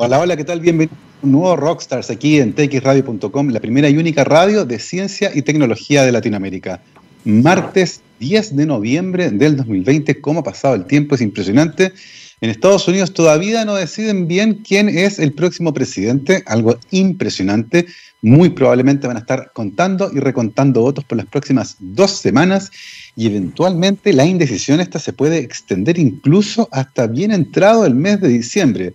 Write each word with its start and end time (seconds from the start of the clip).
Hola, 0.00 0.20
hola, 0.20 0.36
¿qué 0.36 0.44
tal? 0.44 0.60
Bienvenido 0.60 0.94
a 0.94 1.26
un 1.26 1.32
nuevo 1.32 1.56
Rockstars 1.56 2.08
aquí 2.08 2.38
en 2.38 2.54
txradio.com, 2.54 3.48
la 3.48 3.58
primera 3.58 3.88
y 3.90 3.96
única 3.96 4.22
radio 4.22 4.64
de 4.64 4.78
ciencia 4.78 5.32
y 5.34 5.42
tecnología 5.42 6.04
de 6.04 6.12
Latinoamérica. 6.12 6.80
Martes 7.24 8.00
10 8.20 8.54
de 8.54 8.66
noviembre 8.66 9.32
del 9.32 9.56
2020, 9.56 10.20
¿cómo 10.20 10.40
ha 10.40 10.44
pasado 10.44 10.76
el 10.76 10.84
tiempo? 10.84 11.16
Es 11.16 11.20
impresionante. 11.20 11.92
En 12.40 12.48
Estados 12.48 12.86
Unidos 12.86 13.12
todavía 13.12 13.64
no 13.64 13.74
deciden 13.74 14.28
bien 14.28 14.62
quién 14.62 14.88
es 14.88 15.18
el 15.18 15.32
próximo 15.32 15.74
presidente, 15.74 16.44
algo 16.46 16.78
impresionante. 16.92 17.86
Muy 18.22 18.50
probablemente 18.50 19.08
van 19.08 19.16
a 19.16 19.20
estar 19.20 19.50
contando 19.52 20.12
y 20.14 20.20
recontando 20.20 20.80
votos 20.82 21.04
por 21.04 21.18
las 21.18 21.26
próximas 21.26 21.74
dos 21.80 22.12
semanas 22.12 22.70
y 23.16 23.26
eventualmente 23.26 24.12
la 24.12 24.26
indecisión 24.26 24.78
esta 24.78 25.00
se 25.00 25.12
puede 25.12 25.38
extender 25.38 25.98
incluso 25.98 26.68
hasta 26.70 27.08
bien 27.08 27.32
entrado 27.32 27.84
el 27.84 27.96
mes 27.96 28.20
de 28.20 28.28
diciembre. 28.28 28.94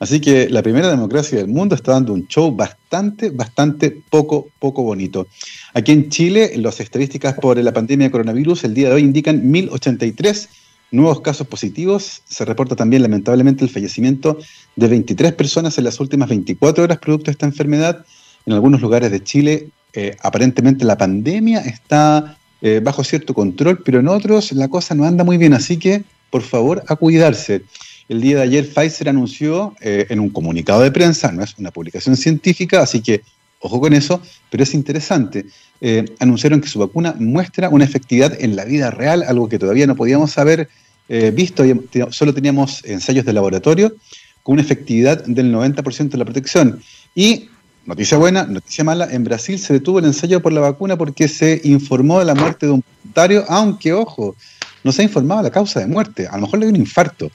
Así 0.00 0.18
que 0.18 0.48
la 0.48 0.62
primera 0.62 0.88
democracia 0.88 1.36
del 1.36 1.48
mundo 1.48 1.74
está 1.74 1.92
dando 1.92 2.14
un 2.14 2.26
show 2.26 2.50
bastante, 2.50 3.28
bastante 3.28 3.90
poco, 4.08 4.48
poco 4.58 4.82
bonito. 4.82 5.26
Aquí 5.74 5.92
en 5.92 6.08
Chile, 6.08 6.52
las 6.56 6.80
estadísticas 6.80 7.34
por 7.34 7.58
la 7.58 7.72
pandemia 7.72 8.06
de 8.06 8.10
coronavirus 8.10 8.64
el 8.64 8.72
día 8.72 8.88
de 8.88 8.94
hoy 8.94 9.02
indican 9.02 9.50
1083 9.50 10.48
nuevos 10.92 11.20
casos 11.20 11.46
positivos. 11.46 12.22
Se 12.26 12.46
reporta 12.46 12.74
también, 12.76 13.02
lamentablemente, 13.02 13.62
el 13.62 13.70
fallecimiento 13.70 14.38
de 14.74 14.88
23 14.88 15.34
personas 15.34 15.76
en 15.76 15.84
las 15.84 16.00
últimas 16.00 16.30
24 16.30 16.82
horas 16.82 16.98
producto 16.98 17.26
de 17.26 17.32
esta 17.32 17.44
enfermedad. 17.44 18.06
En 18.46 18.54
algunos 18.54 18.80
lugares 18.80 19.10
de 19.10 19.22
Chile, 19.22 19.68
eh, 19.92 20.16
aparentemente 20.22 20.86
la 20.86 20.96
pandemia 20.96 21.60
está 21.60 22.38
eh, 22.62 22.80
bajo 22.82 23.04
cierto 23.04 23.34
control, 23.34 23.82
pero 23.84 24.00
en 24.00 24.08
otros 24.08 24.52
la 24.52 24.68
cosa 24.68 24.94
no 24.94 25.04
anda 25.04 25.24
muy 25.24 25.36
bien. 25.36 25.52
Así 25.52 25.76
que, 25.76 26.04
por 26.30 26.40
favor, 26.40 26.82
a 26.88 26.96
cuidarse. 26.96 27.64
El 28.10 28.20
día 28.20 28.38
de 28.38 28.42
ayer 28.42 28.68
Pfizer 28.68 29.08
anunció 29.08 29.76
eh, 29.80 30.06
en 30.08 30.18
un 30.18 30.30
comunicado 30.30 30.82
de 30.82 30.90
prensa, 30.90 31.30
no 31.30 31.44
es 31.44 31.54
una 31.58 31.70
publicación 31.70 32.16
científica, 32.16 32.82
así 32.82 33.02
que 33.02 33.22
ojo 33.60 33.80
con 33.80 33.92
eso, 33.92 34.20
pero 34.50 34.64
es 34.64 34.74
interesante. 34.74 35.46
Eh, 35.80 36.04
anunciaron 36.18 36.60
que 36.60 36.66
su 36.66 36.80
vacuna 36.80 37.14
muestra 37.20 37.68
una 37.68 37.84
efectividad 37.84 38.36
en 38.42 38.56
la 38.56 38.64
vida 38.64 38.90
real, 38.90 39.22
algo 39.22 39.48
que 39.48 39.60
todavía 39.60 39.86
no 39.86 39.94
podíamos 39.94 40.36
haber 40.38 40.68
eh, 41.08 41.30
visto, 41.30 41.62
solo 42.10 42.34
teníamos 42.34 42.84
ensayos 42.84 43.24
de 43.24 43.32
laboratorio, 43.32 43.94
con 44.42 44.54
una 44.54 44.62
efectividad 44.62 45.24
del 45.24 45.54
90% 45.54 46.08
de 46.08 46.18
la 46.18 46.24
protección. 46.24 46.82
Y, 47.14 47.48
noticia 47.86 48.18
buena, 48.18 48.42
noticia 48.42 48.82
mala, 48.82 49.06
en 49.08 49.22
Brasil 49.22 49.56
se 49.56 49.74
detuvo 49.74 50.00
el 50.00 50.06
ensayo 50.06 50.42
por 50.42 50.52
la 50.52 50.62
vacuna 50.62 50.98
porque 50.98 51.28
se 51.28 51.60
informó 51.62 52.18
de 52.18 52.24
la 52.24 52.34
muerte 52.34 52.66
de 52.66 52.72
un 52.72 52.82
voluntario, 52.82 53.44
aunque, 53.48 53.92
ojo, 53.92 54.34
no 54.82 54.90
se 54.90 55.02
ha 55.02 55.04
informado 55.04 55.42
la 55.44 55.50
causa 55.50 55.78
de 55.78 55.86
muerte, 55.86 56.26
a 56.26 56.34
lo 56.34 56.42
mejor 56.42 56.58
le 56.58 56.66
dio 56.66 56.74
un 56.74 56.80
infarto. 56.80 57.30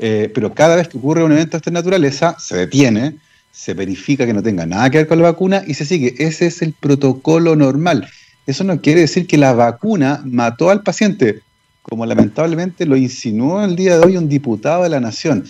Eh, 0.00 0.30
pero 0.34 0.54
cada 0.54 0.76
vez 0.76 0.88
que 0.88 0.96
ocurre 0.96 1.22
un 1.22 1.32
evento 1.32 1.52
de 1.52 1.58
esta 1.58 1.70
naturaleza, 1.70 2.34
se 2.38 2.56
detiene, 2.56 3.16
se 3.52 3.74
verifica 3.74 4.24
que 4.24 4.32
no 4.32 4.42
tenga 4.42 4.64
nada 4.64 4.88
que 4.88 4.98
ver 4.98 5.06
con 5.06 5.18
la 5.18 5.30
vacuna 5.30 5.62
y 5.66 5.74
se 5.74 5.84
sigue. 5.84 6.14
Ese 6.18 6.46
es 6.46 6.62
el 6.62 6.72
protocolo 6.72 7.54
normal. 7.54 8.08
Eso 8.46 8.64
no 8.64 8.80
quiere 8.80 9.02
decir 9.02 9.26
que 9.26 9.36
la 9.36 9.52
vacuna 9.52 10.22
mató 10.24 10.70
al 10.70 10.82
paciente, 10.82 11.42
como 11.82 12.06
lamentablemente 12.06 12.86
lo 12.86 12.96
insinuó 12.96 13.62
el 13.62 13.76
día 13.76 13.98
de 13.98 14.06
hoy 14.06 14.16
un 14.16 14.28
diputado 14.28 14.84
de 14.84 14.88
la 14.88 15.00
Nación. 15.00 15.44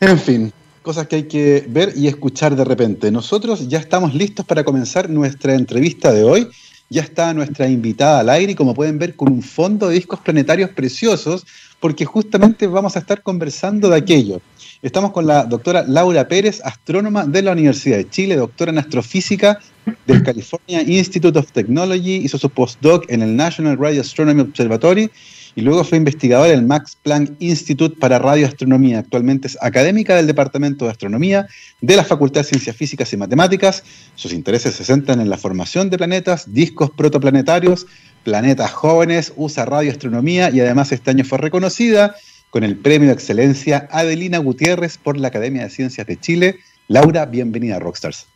En 0.00 0.18
fin, 0.18 0.52
cosas 0.82 1.06
que 1.06 1.16
hay 1.16 1.22
que 1.24 1.64
ver 1.68 1.94
y 1.96 2.08
escuchar 2.08 2.54
de 2.54 2.64
repente. 2.64 3.10
Nosotros 3.10 3.68
ya 3.68 3.78
estamos 3.78 4.14
listos 4.14 4.44
para 4.44 4.64
comenzar 4.64 5.08
nuestra 5.08 5.54
entrevista 5.54 6.12
de 6.12 6.24
hoy. 6.24 6.48
Ya 6.90 7.00
está 7.00 7.32
nuestra 7.32 7.68
invitada 7.68 8.20
al 8.20 8.28
aire 8.28 8.52
y 8.52 8.54
como 8.54 8.74
pueden 8.74 8.98
ver 8.98 9.16
con 9.16 9.32
un 9.32 9.42
fondo 9.42 9.88
de 9.88 9.94
discos 9.94 10.20
planetarios 10.20 10.70
preciosos, 10.70 11.46
porque 11.82 12.04
justamente 12.04 12.68
vamos 12.68 12.94
a 12.94 13.00
estar 13.00 13.22
conversando 13.22 13.90
de 13.90 13.96
aquello. 13.96 14.40
Estamos 14.82 15.10
con 15.10 15.26
la 15.26 15.44
doctora 15.44 15.84
Laura 15.84 16.28
Pérez, 16.28 16.60
astrónoma 16.64 17.26
de 17.26 17.42
la 17.42 17.50
Universidad 17.50 17.96
de 17.96 18.08
Chile, 18.08 18.36
doctora 18.36 18.70
en 18.70 18.78
astrofísica 18.78 19.58
del 20.06 20.22
California 20.22 20.82
Institute 20.82 21.36
of 21.36 21.50
Technology, 21.50 22.18
hizo 22.18 22.38
su 22.38 22.48
postdoc 22.50 23.10
en 23.10 23.20
el 23.22 23.34
National 23.34 23.76
Radio 23.78 24.00
Astronomy 24.00 24.42
Observatory 24.42 25.10
y 25.56 25.60
luego 25.60 25.82
fue 25.82 25.98
investigadora 25.98 26.50
del 26.50 26.62
Max 26.62 26.96
Planck 27.02 27.32
Institute 27.40 27.96
para 27.98 28.20
Radioastronomía. 28.20 29.00
Actualmente 29.00 29.48
es 29.48 29.58
académica 29.60 30.14
del 30.14 30.28
Departamento 30.28 30.84
de 30.84 30.92
Astronomía 30.92 31.48
de 31.80 31.96
la 31.96 32.04
Facultad 32.04 32.42
de 32.42 32.48
Ciencias 32.48 32.76
Físicas 32.76 33.12
y 33.12 33.16
Matemáticas. 33.16 33.82
Sus 34.14 34.32
intereses 34.32 34.74
se 34.76 34.84
centran 34.84 35.20
en 35.20 35.28
la 35.28 35.36
formación 35.36 35.90
de 35.90 35.98
planetas, 35.98 36.54
discos 36.54 36.90
protoplanetarios, 36.90 37.86
Planetas 38.24 38.70
Jóvenes, 38.70 39.32
usa 39.36 39.64
radioastronomía 39.64 40.50
y 40.50 40.60
además 40.60 40.92
este 40.92 41.10
año 41.10 41.24
fue 41.24 41.38
reconocida 41.38 42.14
con 42.50 42.64
el 42.64 42.76
premio 42.76 43.08
de 43.08 43.14
excelencia 43.14 43.88
Adelina 43.90 44.38
Gutiérrez 44.38 44.98
por 44.98 45.16
la 45.16 45.28
Academia 45.28 45.62
de 45.62 45.70
Ciencias 45.70 46.06
de 46.06 46.18
Chile. 46.18 46.56
Laura, 46.88 47.24
bienvenida 47.26 47.76
a 47.76 47.78
Rockstars. 47.78 48.26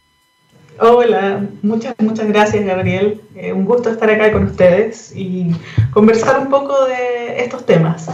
Hola, 0.79 1.47
muchas, 1.63 1.95
muchas 1.99 2.29
gracias 2.29 2.65
Gabriel. 2.65 3.21
Eh, 3.35 3.53
un 3.53 3.65
gusto 3.65 3.91
estar 3.91 4.11
acá 4.11 4.33
con 4.33 4.45
ustedes 4.45 5.13
y 5.15 5.51
conversar 5.91 6.41
un 6.41 6.51
poco 6.51 6.85
de 6.87 7.43
estos 7.43 7.65
temas. 7.65 8.09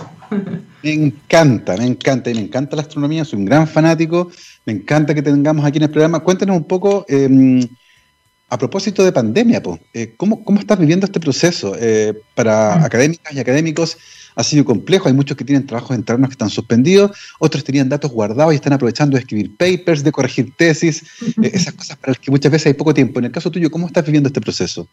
Me 0.82 0.92
encanta, 0.92 1.76
me 1.76 1.86
encanta 1.86 2.30
y 2.30 2.34
me 2.34 2.40
encanta 2.40 2.74
la 2.74 2.82
astronomía, 2.82 3.24
soy 3.24 3.38
un 3.38 3.44
gran 3.44 3.68
fanático, 3.68 4.30
me 4.64 4.72
encanta 4.72 5.14
que 5.14 5.22
tengamos 5.22 5.64
aquí 5.64 5.78
en 5.78 5.84
el 5.84 5.90
programa. 5.90 6.20
Cuéntanos 6.20 6.56
un 6.56 6.64
poco, 6.64 7.04
em, 7.08 7.60
a 8.52 8.58
propósito 8.58 9.02
de 9.02 9.12
pandemia, 9.12 9.62
eh, 9.94 10.12
¿cómo, 10.18 10.44
¿cómo, 10.44 10.60
estás 10.60 10.78
viviendo 10.78 11.06
este 11.06 11.18
proceso? 11.18 11.74
Eh, 11.80 12.12
para 12.34 12.76
mm. 12.76 12.84
académicas 12.84 13.32
y 13.32 13.40
académicos 13.40 13.96
ha 14.36 14.44
sido 14.44 14.66
complejo, 14.66 15.08
hay 15.08 15.14
muchos 15.14 15.38
que 15.38 15.44
tienen 15.44 15.66
trabajos 15.66 15.96
internos 15.96 16.28
que 16.28 16.32
están 16.32 16.50
suspendidos, 16.50 17.12
otros 17.38 17.64
tenían 17.64 17.88
datos 17.88 18.10
guardados 18.10 18.52
y 18.52 18.56
están 18.56 18.74
aprovechando 18.74 19.16
de 19.16 19.20
escribir 19.20 19.56
papers, 19.56 20.04
de 20.04 20.12
corregir 20.12 20.52
tesis, 20.54 21.02
eh, 21.42 21.50
esas 21.54 21.72
cosas 21.72 21.96
para 21.96 22.10
las 22.10 22.18
que 22.18 22.30
muchas 22.30 22.52
veces 22.52 22.66
hay 22.66 22.74
poco 22.74 22.92
tiempo. 22.92 23.20
En 23.20 23.24
el 23.24 23.32
caso 23.32 23.50
tuyo, 23.50 23.70
¿cómo 23.70 23.86
estás 23.86 24.04
viviendo 24.04 24.26
este 24.26 24.42
proceso? 24.42 24.86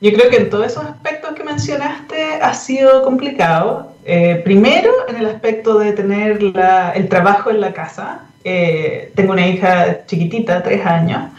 Yo 0.00 0.12
creo 0.12 0.28
que 0.28 0.38
en 0.38 0.50
todos 0.50 0.66
esos 0.66 0.84
aspectos 0.84 1.32
que 1.36 1.44
mencionaste 1.44 2.24
ha 2.42 2.54
sido 2.54 3.04
complicado. 3.04 3.94
primero, 4.44 4.90
en 5.08 5.16
el 5.16 5.26
aspecto 5.26 5.78
de 5.78 5.92
tener 5.92 6.40
el 6.42 7.08
trabajo 7.08 7.50
en 7.50 7.60
la 7.60 7.72
casa. 7.72 8.22
tengo 8.42 9.32
una 9.32 9.46
hija 9.46 10.04
chiquitita, 10.06 10.64
tres 10.64 10.84
años, 10.84 11.30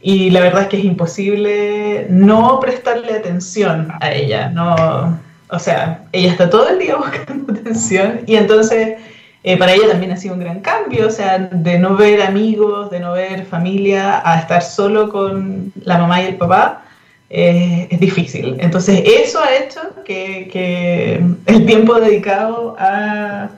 y 0.00 0.30
la 0.30 0.40
verdad 0.40 0.62
es 0.62 0.68
que 0.68 0.78
es 0.78 0.84
imposible 0.84 2.06
no 2.08 2.60
prestarle 2.60 3.12
atención 3.12 3.88
a 4.00 4.12
ella, 4.12 4.48
no, 4.48 5.18
o 5.50 5.58
sea, 5.58 6.04
ella 6.12 6.30
está 6.30 6.48
todo 6.50 6.68
el 6.68 6.78
día 6.78 6.96
buscando 6.98 7.52
atención 7.52 8.20
y 8.26 8.36
entonces 8.36 8.98
eh, 9.44 9.56
para 9.56 9.72
ella 9.72 9.88
también 9.88 10.12
ha 10.12 10.16
sido 10.16 10.34
un 10.34 10.40
gran 10.40 10.60
cambio, 10.60 11.06
o 11.06 11.10
sea, 11.10 11.38
de 11.38 11.78
no 11.78 11.96
ver 11.96 12.22
amigos, 12.22 12.90
de 12.90 13.00
no 13.00 13.12
ver 13.12 13.44
familia, 13.46 14.20
a 14.24 14.40
estar 14.40 14.62
solo 14.62 15.08
con 15.08 15.72
la 15.82 15.98
mamá 15.98 16.22
y 16.22 16.26
el 16.26 16.36
papá, 16.36 16.82
es 17.30 18.00
difícil. 18.00 18.56
Entonces 18.58 19.02
eso 19.04 19.40
ha 19.42 19.54
hecho 19.54 19.80
que, 20.04 20.48
que 20.50 21.22
el 21.46 21.66
tiempo 21.66 22.00
dedicado 22.00 22.74
a 22.78 23.50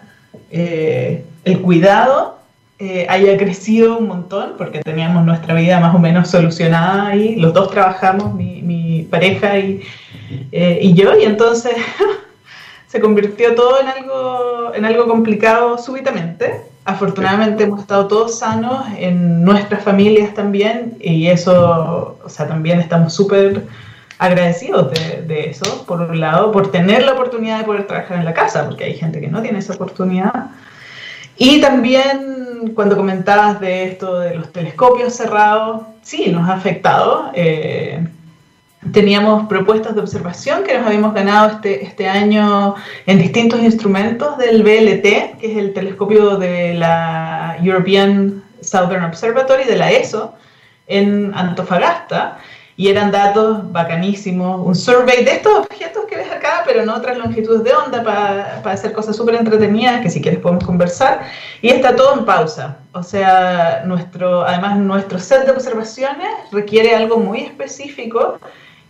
eh, 0.51 1.25
el 1.45 1.61
cuidado 1.61 2.40
eh, 2.83 3.05
haya 3.11 3.37
crecido 3.37 3.99
un 3.99 4.09
montón, 4.09 4.55
porque 4.57 4.79
teníamos 4.79 5.27
nuestra 5.27 5.53
vida 5.53 5.79
más 5.81 5.95
o 5.95 5.99
menos 5.99 6.31
solucionada 6.31 7.09
ahí, 7.09 7.37
los 7.37 7.53
dos 7.53 7.71
trabajamos, 7.71 8.33
mi, 8.33 9.07
pareja 9.11 9.59
y, 9.59 9.83
eh, 10.51 10.79
y, 10.81 10.95
yo, 10.95 11.15
y 11.19 11.25
entonces 11.25 11.75
se 12.87 12.99
convirtió 13.01 13.55
todo 13.55 13.81
en 13.83 13.89
algo, 13.89 14.73
en 14.75 14.87
algo 14.87 15.07
complicado 15.09 15.77
súbitamente. 15.77 16.63
Afortunadamente 16.87 17.65
hemos 17.65 17.81
estado 17.81 18.09
todos 18.09 18.39
sanos 18.39 18.87
en 18.97 19.45
nuestras 19.45 19.83
familias 19.83 20.33
también, 20.33 20.97
y 21.01 21.27
eso, 21.27 22.17
o 22.25 22.29
sea, 22.31 22.49
también 22.49 22.81
estamos 22.81 23.13
súper 23.13 23.67
agradecidos 24.19 24.91
de, 24.93 25.23
de, 25.27 25.51
eso, 25.51 25.85
por 25.87 26.01
un 26.01 26.19
lado, 26.19 26.51
por 26.51 26.71
tener 26.71 27.03
la 27.03 27.13
oportunidad 27.13 27.59
de 27.59 27.65
poder 27.65 27.87
trabajar 27.87 28.17
en 28.17 28.25
la 28.25 28.33
casa, 28.33 28.65
porque 28.67 28.85
hay 28.85 28.95
gente 28.95 29.21
que 29.21 29.29
no 29.29 29.43
tiene 29.43 29.59
esa 29.59 29.75
oportunidad. 29.75 30.51
Y 31.43 31.59
también 31.63 32.73
cuando 32.75 32.99
comentabas 32.99 33.61
de 33.61 33.85
esto 33.85 34.19
de 34.21 34.35
los 34.35 34.53
telescopios 34.53 35.15
cerrados, 35.15 35.85
sí, 36.03 36.31
nos 36.31 36.47
ha 36.47 36.53
afectado. 36.53 37.31
Eh, 37.33 38.07
teníamos 38.93 39.49
propuestas 39.49 39.95
de 39.95 40.03
observación 40.03 40.65
que 40.65 40.77
nos 40.77 40.87
habíamos 40.87 41.15
ganado 41.15 41.53
este, 41.53 41.83
este 41.83 42.11
año 42.11 42.75
en 43.07 43.17
distintos 43.17 43.61
instrumentos 43.61 44.37
del 44.37 44.63
BLT, 44.63 45.39
que 45.41 45.53
es 45.53 45.57
el 45.57 45.73
telescopio 45.73 46.37
de 46.37 46.75
la 46.75 47.57
European 47.63 48.45
Southern 48.61 49.05
Observatory, 49.05 49.65
de 49.65 49.77
la 49.77 49.93
ESO, 49.93 50.35
en 50.89 51.33
Antofagasta 51.35 52.37
y 52.81 52.89
eran 52.89 53.11
datos 53.11 53.71
bacanísimos, 53.73 54.67
un 54.67 54.75
survey 54.75 55.23
de 55.23 55.33
estos 55.33 55.53
objetos 55.53 56.07
que 56.07 56.17
ves 56.17 56.33
acá, 56.33 56.63
pero 56.65 56.81
en 56.81 56.89
otras 56.89 57.19
longitudes 57.19 57.63
de 57.63 57.75
onda 57.75 58.03
para, 58.03 58.63
para 58.63 58.75
hacer 58.75 58.95
cosas 58.95 59.15
súper 59.15 59.35
entretenidas 59.35 60.01
que 60.01 60.09
si 60.09 60.23
quieres 60.23 60.41
podemos 60.41 60.65
conversar. 60.65 61.21
Y 61.61 61.69
está 61.69 61.95
todo 61.95 62.19
en 62.19 62.25
pausa. 62.25 62.79
O 62.93 63.03
sea, 63.03 63.83
nuestro, 63.85 64.47
además 64.47 64.79
nuestro 64.79 65.19
set 65.19 65.45
de 65.45 65.51
observaciones 65.51 66.31
requiere 66.53 66.97
algo 66.97 67.19
muy 67.19 67.41
específico 67.41 68.39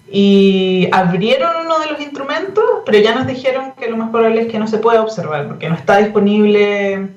y 0.08 0.88
abrieron 0.92 1.66
uno 1.66 1.80
de 1.80 1.86
los 1.88 2.00
instrumentos, 2.00 2.64
pero 2.86 2.98
ya 3.00 3.12
nos 3.16 3.26
dijeron 3.26 3.72
que 3.76 3.90
lo 3.90 3.96
más 3.96 4.10
probable 4.10 4.42
es 4.42 4.52
que 4.52 4.60
no 4.60 4.68
se 4.68 4.78
pueda 4.78 5.02
observar 5.02 5.48
porque 5.48 5.68
no 5.68 5.74
está 5.74 5.96
disponible 5.96 7.08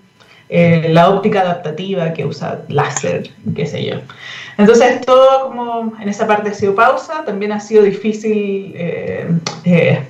eh, 0.49 0.87
la 0.89 1.11
óptica 1.11 1.41
adaptativa 1.41 2.13
que 2.13 2.25
usa 2.25 2.61
láser, 2.67 3.29
qué 3.55 3.67
sé 3.67 3.85
yo. 3.85 3.97
Entonces 4.57 5.01
todo 5.01 5.47
como 5.47 5.93
en 5.99 6.09
esa 6.09 6.27
parte 6.27 6.49
ha 6.49 6.53
sido 6.53 6.75
pausa, 6.75 7.23
también 7.25 7.51
ha 7.51 7.59
sido 7.59 7.83
difícil 7.83 8.73
eh, 8.75 9.27
eh, 9.65 10.03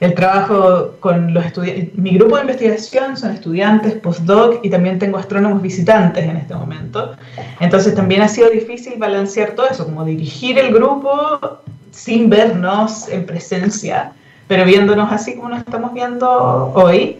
el 0.00 0.14
trabajo 0.14 0.96
con 1.00 1.32
los 1.32 1.44
estudiantes. 1.44 1.96
Mi 1.96 2.16
grupo 2.16 2.36
de 2.36 2.42
investigación 2.42 3.16
son 3.16 3.32
estudiantes, 3.32 3.94
postdoc 3.94 4.64
y 4.64 4.70
también 4.70 4.98
tengo 4.98 5.18
astrónomos 5.18 5.62
visitantes 5.62 6.24
en 6.24 6.36
este 6.36 6.54
momento. 6.54 7.16
Entonces 7.60 7.94
también 7.94 8.22
ha 8.22 8.28
sido 8.28 8.50
difícil 8.50 8.94
balancear 8.98 9.52
todo 9.52 9.68
eso, 9.68 9.84
como 9.84 10.04
dirigir 10.04 10.58
el 10.58 10.72
grupo 10.74 11.60
sin 11.90 12.28
vernos 12.28 13.08
en 13.08 13.24
presencia, 13.24 14.12
pero 14.48 14.64
viéndonos 14.64 15.12
así 15.12 15.36
como 15.36 15.50
nos 15.50 15.60
estamos 15.60 15.94
viendo 15.94 16.72
hoy. 16.74 17.18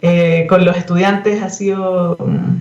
Eh, 0.00 0.46
con 0.48 0.64
los 0.64 0.76
estudiantes 0.76 1.42
ha 1.42 1.50
sido, 1.50 2.16
mm, 2.20 2.56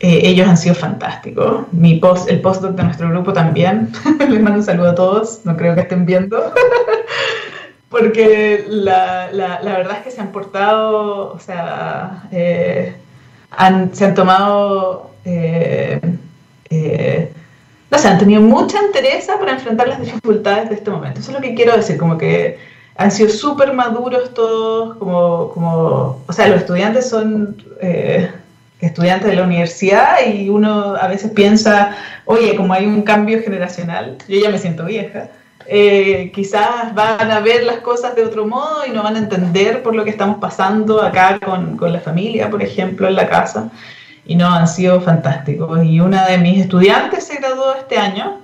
eh, 0.00 0.20
ellos 0.24 0.48
han 0.48 0.56
sido 0.56 0.74
fantásticos. 0.74 1.64
Mi 1.72 1.96
post, 1.96 2.30
el 2.30 2.40
postdoc 2.40 2.72
de 2.72 2.84
nuestro 2.84 3.08
grupo 3.10 3.32
también. 3.32 3.92
Les 4.28 4.40
mando 4.40 4.58
un 4.60 4.64
saludo 4.64 4.90
a 4.90 4.94
todos, 4.94 5.40
no 5.44 5.56
creo 5.56 5.74
que 5.74 5.82
estén 5.82 6.06
viendo. 6.06 6.52
Porque 7.88 8.64
la, 8.68 9.30
la, 9.32 9.58
verdad 9.62 9.96
es 9.98 10.02
que 10.04 10.10
se 10.10 10.20
han 10.20 10.30
portado, 10.30 11.32
o 11.32 11.38
sea, 11.38 12.24
eh, 12.30 12.94
han, 13.50 13.94
se 13.94 14.04
han 14.04 14.14
tomado, 14.14 15.10
no 17.90 17.98
sé, 17.98 18.08
han 18.08 18.18
tenido 18.18 18.42
mucha 18.42 18.78
interés 18.84 19.26
para 19.26 19.52
enfrentar 19.52 19.88
las 19.88 20.00
dificultades 20.00 20.68
de 20.68 20.74
este 20.74 20.90
momento. 20.90 21.20
Eso 21.20 21.30
es 21.30 21.36
lo 21.36 21.42
que 21.42 21.54
quiero 21.54 21.74
decir, 21.74 21.96
como 21.96 22.18
que 22.18 22.58
han 22.98 23.10
sido 23.10 23.30
súper 23.30 23.72
maduros 23.72 24.34
todos, 24.34 24.96
como, 24.96 25.50
como, 25.50 26.22
o 26.26 26.32
sea, 26.32 26.48
los 26.48 26.58
estudiantes 26.58 27.08
son 27.08 27.56
eh, 27.80 28.30
estudiantes 28.80 29.28
de 29.28 29.36
la 29.36 29.42
universidad 29.42 30.24
y 30.26 30.48
uno 30.48 30.96
a 30.96 31.08
veces 31.08 31.30
piensa, 31.32 31.96
oye, 32.24 32.54
como 32.56 32.72
hay 32.72 32.86
un 32.86 33.02
cambio 33.02 33.42
generacional, 33.42 34.18
yo 34.28 34.40
ya 34.40 34.50
me 34.50 34.58
siento 34.58 34.84
vieja, 34.84 35.28
eh, 35.66 36.30
quizás 36.34 36.94
van 36.94 37.30
a 37.30 37.40
ver 37.40 37.64
las 37.64 37.78
cosas 37.78 38.14
de 38.16 38.24
otro 38.24 38.46
modo 38.46 38.86
y 38.86 38.90
no 38.90 39.02
van 39.02 39.16
a 39.16 39.18
entender 39.18 39.82
por 39.82 39.94
lo 39.94 40.04
que 40.04 40.10
estamos 40.10 40.38
pasando 40.38 41.02
acá 41.02 41.38
con, 41.38 41.76
con 41.76 41.92
la 41.92 42.00
familia, 42.00 42.48
por 42.48 42.62
ejemplo, 42.62 43.08
en 43.08 43.16
la 43.16 43.28
casa. 43.28 43.70
Y 44.24 44.36
no, 44.36 44.46
han 44.46 44.68
sido 44.68 45.00
fantásticos. 45.00 45.84
Y 45.84 46.00
una 46.00 46.26
de 46.26 46.38
mis 46.38 46.60
estudiantes 46.60 47.24
se 47.24 47.36
graduó 47.36 47.74
este 47.74 47.96
año 47.96 48.40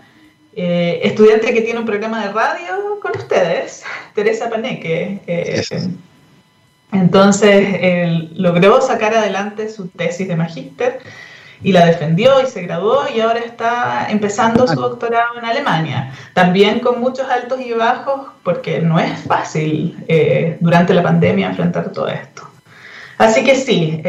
eh, 0.57 1.01
estudiante 1.03 1.53
que 1.53 1.63
tiene 1.63 1.81
un 1.81 1.87
programa 1.87 2.25
de 2.25 2.33
radio 2.33 3.01
con 3.03 3.13
ustedes, 3.17 3.83
Teresa 4.15 4.49
Paneque. 4.49 5.21
Eh, 5.27 5.63
entonces 6.93 8.31
logró 8.35 8.81
sacar 8.81 9.15
adelante 9.15 9.69
su 9.69 9.89
tesis 9.89 10.29
de 10.29 10.37
magíster 10.37 11.01
y 11.63 11.73
la 11.73 11.87
defendió 11.87 12.43
y 12.43 12.47
se 12.47 12.63
graduó 12.63 13.05
y 13.15 13.21
ahora 13.21 13.41
está 13.41 14.07
empezando 14.11 14.67
su 14.67 14.75
doctorado 14.75 15.39
en 15.39 15.45
Alemania. 15.45 16.13
También 16.35 16.81
con 16.81 17.01
muchos 17.01 17.29
altos 17.29 17.61
y 17.61 17.73
bajos 17.73 18.29
porque 18.43 18.81
no 18.81 18.99
es 18.99 19.19
fácil 19.21 19.97
eh, 20.09 20.59
durante 20.61 20.93
la 20.95 21.03
pandemia 21.03 21.49
enfrentar 21.49 21.91
todo 21.91 22.09
esto. 22.09 22.43
Así 23.17 23.45
que 23.45 23.55
sí, 23.55 24.03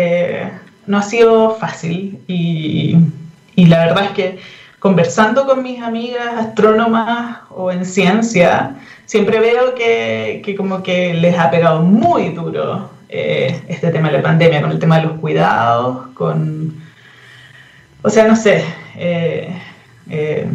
no 0.87 0.97
ha 0.97 1.03
sido 1.03 1.55
fácil 1.55 2.19
y, 2.27 2.97
y 3.55 3.65
la 3.67 3.85
verdad 3.85 4.05
es 4.05 4.11
que 4.11 4.39
conversando 4.85 5.47
con 5.47 5.63
mis 5.63 5.81
amigas 5.81 6.35
astrónomas 6.37 7.39
o 7.49 7.71
en 7.71 7.85
ciencia, 7.85 8.75
siempre 9.05 9.39
veo 9.39 9.75
que, 9.75 10.55
como 10.57 10.83
que 10.83 11.13
les 11.13 11.37
ha 11.37 11.49
pegado 11.49 11.81
muy 11.81 12.29
duro 12.29 12.89
eh, 13.09 13.61
este 13.67 13.91
tema 13.91 14.09
de 14.09 14.17
la 14.17 14.23
pandemia, 14.23 14.61
con 14.61 14.71
el 14.71 14.79
tema 14.79 14.99
de 14.99 15.07
los 15.07 15.19
cuidados, 15.19 16.07
con... 16.13 16.83
O 18.01 18.09
sea, 18.09 18.27
no 18.27 18.35
sé, 18.35 18.63
eh, 18.97 19.49
eh, 20.09 20.47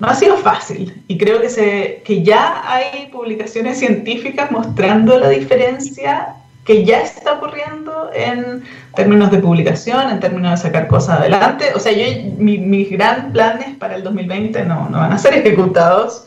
no 0.00 0.08
ha 0.08 0.14
sido 0.14 0.36
fácil 0.36 1.02
y 1.06 1.16
creo 1.16 1.40
que, 1.40 1.48
se, 1.48 2.02
que 2.04 2.22
ya 2.22 2.62
hay 2.66 3.06
publicaciones 3.12 3.78
científicas 3.78 4.50
mostrando 4.50 5.16
la 5.18 5.28
diferencia 5.28 6.34
que 6.64 6.84
ya 6.84 7.00
está 7.00 7.34
ocurriendo 7.34 8.10
en 8.12 8.62
términos 8.94 9.30
de 9.30 9.38
publicación, 9.38 10.10
en 10.10 10.20
términos 10.20 10.50
de 10.50 10.56
sacar 10.56 10.86
cosas 10.86 11.20
adelante. 11.20 11.66
O 11.74 11.78
sea, 11.78 11.92
yo, 11.92 12.04
mis 12.36 12.90
grandes 12.90 13.32
planes 13.32 13.76
para 13.76 13.94
el 13.96 14.02
2020 14.02 14.64
no, 14.64 14.88
no 14.90 14.98
van 14.98 15.12
a 15.12 15.18
ser 15.18 15.34
ejecutados 15.34 16.26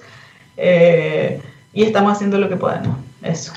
y 1.73 1.83
estamos 1.83 2.13
haciendo 2.13 2.38
lo 2.38 2.50
que 2.50 2.56
podemos. 2.56 2.97
Eso. 3.21 3.53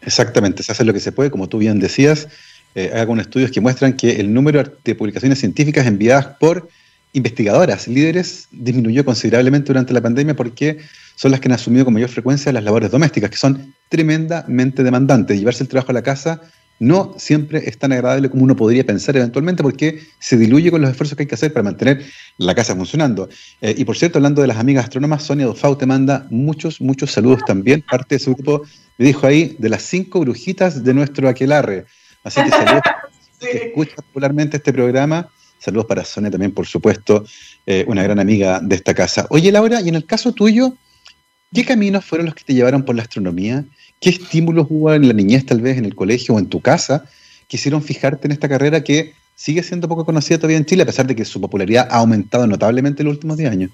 Exactamente, 0.00 0.62
se 0.62 0.72
hace 0.72 0.84
lo 0.84 0.92
que 0.92 1.00
se 1.00 1.12
puede, 1.12 1.30
como 1.30 1.48
tú 1.48 1.58
bien 1.58 1.78
decías. 1.78 2.28
Eh, 2.74 2.90
hay 2.92 3.00
algunos 3.00 3.26
estudios 3.26 3.50
que 3.50 3.60
muestran 3.60 3.94
que 3.94 4.20
el 4.20 4.32
número 4.32 4.62
de 4.84 4.94
publicaciones 4.94 5.38
científicas 5.38 5.86
enviadas 5.86 6.26
por 6.40 6.68
investigadoras, 7.12 7.86
líderes, 7.88 8.48
disminuyó 8.50 9.04
considerablemente 9.04 9.68
durante 9.68 9.92
la 9.92 10.00
pandemia 10.00 10.34
porque 10.34 10.78
son 11.14 11.30
las 11.30 11.40
que 11.40 11.48
han 11.48 11.52
asumido 11.52 11.84
con 11.84 11.94
mayor 11.94 12.08
frecuencia 12.08 12.52
las 12.52 12.64
labores 12.64 12.90
domésticas, 12.90 13.30
que 13.30 13.36
son 13.36 13.74
tremendamente 13.90 14.82
demandantes. 14.82 15.38
Llevarse 15.38 15.62
el 15.62 15.68
trabajo 15.68 15.90
a 15.90 15.94
la 15.94 16.02
casa 16.02 16.40
no 16.82 17.14
siempre 17.16 17.62
es 17.68 17.78
tan 17.78 17.92
agradable 17.92 18.28
como 18.28 18.42
uno 18.42 18.56
podría 18.56 18.84
pensar 18.84 19.16
eventualmente 19.16 19.62
porque 19.62 20.00
se 20.18 20.36
diluye 20.36 20.68
con 20.72 20.80
los 20.80 20.90
esfuerzos 20.90 21.16
que 21.16 21.22
hay 21.22 21.26
que 21.28 21.36
hacer 21.36 21.52
para 21.52 21.62
mantener 21.62 22.04
la 22.38 22.56
casa 22.56 22.74
funcionando. 22.74 23.28
Eh, 23.60 23.72
y 23.78 23.84
por 23.84 23.96
cierto, 23.96 24.18
hablando 24.18 24.42
de 24.42 24.48
las 24.48 24.56
amigas 24.56 24.86
astrónomas, 24.86 25.22
Sonia 25.22 25.46
Dofau 25.46 25.76
te 25.78 25.86
manda 25.86 26.26
muchos, 26.30 26.80
muchos 26.80 27.12
saludos 27.12 27.42
también. 27.46 27.84
Parte 27.88 28.16
de 28.16 28.18
su 28.18 28.34
grupo 28.34 28.62
me 28.98 29.06
dijo 29.06 29.28
ahí 29.28 29.54
de 29.60 29.68
las 29.68 29.82
cinco 29.82 30.18
brujitas 30.20 30.82
de 30.82 30.92
nuestro 30.92 31.28
aquelarre. 31.28 31.86
Así 32.24 32.42
que 32.42 32.50
saludos 32.50 32.82
sí. 33.40 33.46
que 33.52 33.58
escucha 33.68 33.96
popularmente 33.96 34.56
este 34.56 34.72
programa. 34.72 35.28
Saludos 35.60 35.86
para 35.86 36.04
Sonia 36.04 36.32
también, 36.32 36.50
por 36.50 36.66
supuesto, 36.66 37.24
eh, 37.64 37.84
una 37.86 38.02
gran 38.02 38.18
amiga 38.18 38.58
de 38.60 38.74
esta 38.74 38.92
casa. 38.92 39.28
Oye, 39.30 39.52
Laura, 39.52 39.80
y 39.80 39.88
en 39.88 39.94
el 39.94 40.04
caso 40.04 40.32
tuyo, 40.32 40.74
¿Qué 41.54 41.66
caminos 41.66 42.04
fueron 42.04 42.26
los 42.26 42.34
que 42.34 42.44
te 42.44 42.54
llevaron 42.54 42.82
por 42.82 42.96
la 42.96 43.02
astronomía? 43.02 43.64
¿Qué 44.02 44.10
estímulos 44.10 44.66
hubo 44.68 44.92
en 44.92 45.06
la 45.06 45.14
niñez, 45.14 45.46
tal 45.46 45.60
vez 45.60 45.78
en 45.78 45.84
el 45.84 45.94
colegio 45.94 46.34
o 46.34 46.38
en 46.38 46.48
tu 46.48 46.60
casa, 46.60 47.04
que 47.48 47.56
hicieron 47.56 47.82
fijarte 47.82 48.26
en 48.26 48.32
esta 48.32 48.48
carrera 48.48 48.82
que 48.82 49.14
sigue 49.36 49.62
siendo 49.62 49.88
poco 49.88 50.04
conocida 50.04 50.38
todavía 50.38 50.58
en 50.58 50.66
Chile, 50.66 50.82
a 50.82 50.86
pesar 50.86 51.06
de 51.06 51.14
que 51.14 51.24
su 51.24 51.40
popularidad 51.40 51.88
ha 51.90 51.98
aumentado 51.98 52.46
notablemente 52.46 53.02
en 53.02 53.06
los 53.06 53.14
últimos 53.14 53.36
10 53.38 53.50
años? 53.50 53.70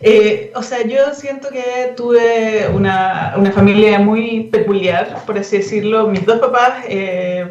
Eh, 0.00 0.52
o 0.54 0.62
sea, 0.62 0.86
yo 0.86 1.12
siento 1.12 1.48
que 1.50 1.92
tuve 1.96 2.68
una, 2.72 3.34
una, 3.36 3.50
familia 3.50 3.98
muy 3.98 4.44
peculiar, 4.44 5.24
por 5.26 5.36
así 5.38 5.58
decirlo. 5.58 6.08
Mis 6.08 6.24
dos 6.24 6.38
papás 6.38 6.84
eh, 6.88 7.46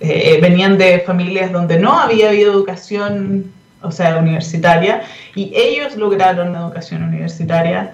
eh, 0.00 0.38
venían 0.40 0.78
de 0.78 1.00
familias 1.00 1.50
donde 1.50 1.78
no 1.78 1.98
había 1.98 2.28
habido 2.28 2.52
educación, 2.52 3.52
o 3.82 3.90
sea, 3.90 4.18
universitaria, 4.18 5.02
y 5.34 5.52
ellos 5.54 5.96
lograron 5.96 6.52
la 6.52 6.60
educación 6.60 7.02
universitaria 7.02 7.92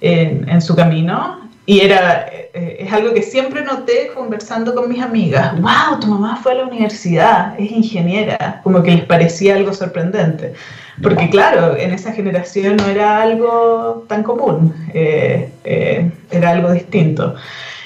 en, 0.00 0.60
su 0.60 0.74
camino. 0.74 1.45
Y 1.66 1.80
era, 1.80 2.28
eh, 2.28 2.76
es 2.80 2.92
algo 2.92 3.12
que 3.12 3.22
siempre 3.22 3.62
noté 3.62 4.12
conversando 4.14 4.74
con 4.74 4.88
mis 4.88 5.02
amigas. 5.02 5.60
¡Wow! 5.60 6.00
Tu 6.00 6.06
mamá 6.06 6.38
fue 6.40 6.52
a 6.52 6.54
la 6.56 6.66
universidad, 6.66 7.58
es 7.58 7.72
ingeniera. 7.72 8.60
Como 8.62 8.82
que 8.84 8.92
les 8.92 9.04
parecía 9.04 9.56
algo 9.56 9.74
sorprendente. 9.74 10.54
Porque 11.02 11.28
claro, 11.28 11.76
en 11.76 11.92
esa 11.92 12.12
generación 12.12 12.76
no 12.76 12.86
era 12.86 13.20
algo 13.20 14.06
tan 14.08 14.22
común, 14.22 14.74
eh, 14.94 15.50
eh, 15.64 16.10
era 16.30 16.50
algo 16.50 16.72
distinto. 16.72 17.34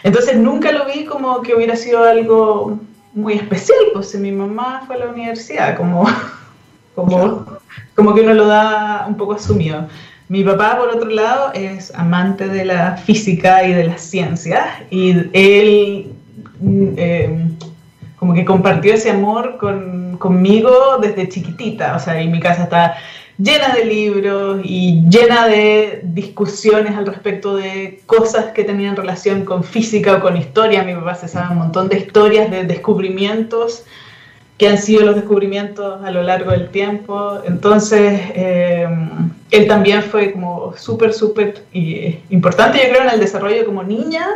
Entonces 0.05 0.37
nunca 0.37 0.71
lo 0.71 0.87
vi 0.87 1.05
como 1.05 1.43
que 1.43 1.55
hubiera 1.55 1.75
sido 1.75 2.05
algo 2.05 2.79
muy 3.13 3.35
especial, 3.35 3.79
pues 3.93 4.15
mi 4.15 4.31
mamá 4.31 4.85
fue 4.87 4.95
a 4.95 5.01
la 5.01 5.09
universidad, 5.09 5.77
como, 5.77 6.07
como, 6.95 7.47
como 7.97 8.15
que 8.15 8.21
uno 8.21 8.35
lo 8.35 8.47
da 8.47 9.07
un 9.09 9.17
poco 9.17 9.33
asumido. 9.33 9.89
Mi 10.31 10.45
papá, 10.45 10.79
por 10.79 10.91
otro 10.91 11.11
lado, 11.11 11.53
es 11.55 11.93
amante 11.93 12.47
de 12.47 12.65
la 12.65 12.97
física 12.97 13.67
y 13.67 13.73
de 13.73 13.83
las 13.83 14.01
ciencias 14.01 14.65
y 14.89 15.11
él 15.33 16.13
mm, 16.61 16.89
eh, 16.97 17.49
como 18.15 18.33
que 18.35 18.45
compartió 18.45 18.95
ese 18.95 19.11
amor 19.11 19.57
con, 19.59 20.19
conmigo 20.19 20.99
desde 21.03 21.29
chiquitita. 21.29 21.97
O 21.97 21.99
sea, 21.99 22.23
y 22.23 22.29
mi 22.29 22.39
casa 22.39 22.63
está 22.63 22.95
llena 23.39 23.75
de 23.75 23.85
libros 23.85 24.61
y 24.63 25.03
llena 25.11 25.49
de 25.49 25.99
discusiones 26.05 26.97
al 26.97 27.07
respecto 27.07 27.57
de 27.57 28.01
cosas 28.07 28.53
que 28.53 28.63
tenían 28.63 28.95
relación 28.95 29.45
con 29.45 29.65
física 29.65 30.15
o 30.15 30.21
con 30.21 30.37
historia. 30.37 30.85
Mi 30.85 30.95
papá 30.95 31.17
se 31.17 31.27
sabe 31.27 31.51
un 31.51 31.59
montón 31.59 31.89
de 31.89 31.99
historias, 31.99 32.53
de 32.53 32.63
descubrimientos 32.63 33.85
que 34.59 34.69
han 34.69 34.79
sido 34.79 35.05
los 35.05 35.17
descubrimientos 35.17 36.05
a 36.05 36.13
lo 36.13 36.23
largo 36.23 36.53
del 36.53 36.69
tiempo. 36.69 37.41
Entonces, 37.45 38.21
eh, 38.37 38.87
él 39.51 39.67
también 39.67 40.03
fue 40.03 40.33
como 40.33 40.77
súper, 40.77 41.13
súper 41.13 41.65
importante, 42.31 42.79
yo 42.79 42.91
creo, 42.91 43.03
en 43.03 43.11
el 43.11 43.21
desarrollo 43.21 43.65
como 43.65 43.83
niña 43.83 44.27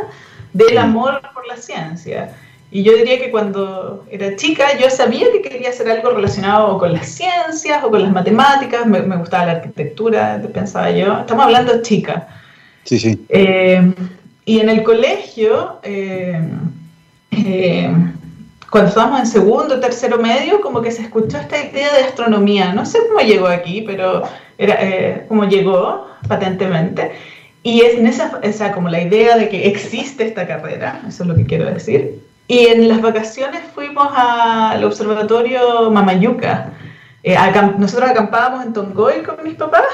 del 0.53 0.77
amor 0.77 1.21
por 1.33 1.47
la 1.47 1.57
ciencia. 1.57 2.35
Y 2.71 2.83
yo 2.83 2.93
diría 2.95 3.19
que 3.19 3.31
cuando 3.31 4.05
era 4.09 4.35
chica 4.35 4.77
yo 4.77 4.89
sabía 4.89 5.31
que 5.31 5.41
quería 5.41 5.69
hacer 5.69 5.89
algo 5.89 6.11
relacionado 6.11 6.77
con 6.77 6.91
las 6.91 7.07
ciencias 7.07 7.83
o 7.83 7.89
con 7.89 8.01
las 8.01 8.11
matemáticas, 8.11 8.85
me, 8.85 8.99
gustaba 9.17 9.45
la 9.45 9.51
arquitectura, 9.53 10.41
pensaba 10.53 10.91
yo. 10.91 11.19
Estamos 11.19 11.45
hablando 11.45 11.73
de 11.73 11.81
chica. 11.83 12.27
Sí, 12.83 12.99
sí. 12.99 13.25
Eh, 13.29 13.93
y 14.45 14.59
en 14.59 14.69
el 14.69 14.83
colegio... 14.83 15.79
Eh, 15.83 16.39
cuando 18.75 18.89
estábamos 18.89 19.21
en 19.21 19.27
segundo, 19.27 19.79
tercero 19.79 20.17
medio, 20.17 20.59
como 20.59 20.81
que 20.81 20.91
se 20.91 21.03
escuchó 21.03 21.37
esta 21.37 21.57
idea 21.57 21.93
de 21.93 22.03
astronomía. 22.03 22.73
No 22.73 22.85
sé 22.85 22.99
cómo 23.07 23.21
llegó 23.21 23.47
aquí, 23.47 23.81
pero 23.81 24.23
era 24.57 24.77
eh, 24.81 25.25
como 25.27 25.45
llegó 25.45 26.07
patentemente. 26.27 27.11
Y 27.63 27.81
es 27.81 27.95
en 27.95 28.05
esa, 28.05 28.39
esa, 28.43 28.71
como 28.71 28.89
la 28.89 29.01
idea 29.01 29.37
de 29.37 29.49
que 29.49 29.67
existe 29.67 30.25
esta 30.25 30.45
carrera, 30.45 31.01
eso 31.07 31.23
es 31.23 31.29
lo 31.29 31.35
que 31.35 31.45
quiero 31.45 31.65
decir. 31.65 32.21
Y 32.47 32.67
en 32.67 32.87
las 32.87 33.01
vacaciones 33.01 33.61
fuimos 33.73 34.07
al 34.15 34.83
observatorio 34.83 35.89
Mamayuca. 35.89 36.73
Eh, 37.23 37.35
nosotros 37.79 38.11
acampábamos 38.11 38.65
en 38.65 38.73
Tongoy 38.73 39.23
con 39.23 39.43
mis 39.43 39.55
papás 39.55 39.87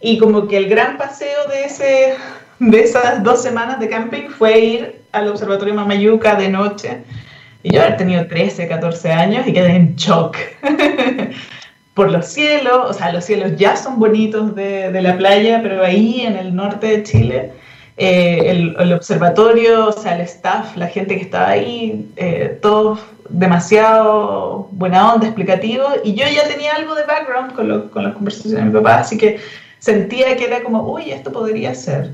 y 0.00 0.18
como 0.18 0.48
que 0.48 0.56
el 0.56 0.68
gran 0.68 0.98
paseo 0.98 1.46
de, 1.48 1.64
ese, 1.64 2.14
de 2.58 2.80
esas 2.80 3.22
dos 3.22 3.40
semanas 3.40 3.78
de 3.78 3.88
camping 3.88 4.28
fue 4.30 4.58
ir 4.58 5.02
al 5.12 5.28
observatorio 5.28 5.74
Mamayuca 5.74 6.34
de 6.34 6.48
noche. 6.48 7.04
Y 7.62 7.72
yo 7.72 7.82
había 7.82 7.96
tenido 7.96 8.26
13, 8.26 8.66
14 8.66 9.12
años 9.12 9.46
y 9.46 9.52
quedé 9.52 9.76
en 9.76 9.94
shock. 9.94 10.36
por 11.96 12.12
los 12.12 12.26
cielos, 12.26 12.90
o 12.90 12.92
sea, 12.92 13.10
los 13.10 13.24
cielos 13.24 13.56
ya 13.56 13.74
son 13.74 13.98
bonitos 13.98 14.54
de, 14.54 14.92
de 14.92 15.00
la 15.00 15.16
playa, 15.16 15.60
pero 15.62 15.82
ahí 15.82 16.20
en 16.20 16.36
el 16.36 16.54
norte 16.54 16.88
de 16.88 17.02
Chile, 17.02 17.52
eh, 17.96 18.42
el, 18.44 18.76
el, 18.78 18.92
observatorio, 18.92 19.88
o 19.88 19.92
sea, 19.92 20.14
el 20.14 20.20
staff, 20.20 20.76
la 20.76 20.88
gente 20.88 21.16
que 21.16 21.22
estaba 21.22 21.48
ahí, 21.48 22.06
eh, 22.16 22.58
todos 22.60 23.00
demasiado 23.30 24.68
buena 24.72 25.14
onda, 25.14 25.24
explicativo, 25.26 25.84
y 26.04 26.12
yo 26.12 26.26
ya 26.26 26.46
tenía 26.46 26.74
algo 26.74 26.94
de 26.94 27.04
background 27.04 27.54
con, 27.54 27.66
lo, 27.66 27.90
con 27.90 28.04
las 28.04 28.12
conversaciones 28.12 28.58
de 28.58 28.64
mi 28.66 28.72
papá, 28.72 28.98
así 28.98 29.16
que 29.16 29.38
sentía 29.78 30.36
que 30.36 30.44
era 30.44 30.62
como, 30.62 30.82
uy, 30.82 31.12
esto 31.12 31.32
podría 31.32 31.74
ser. 31.74 32.10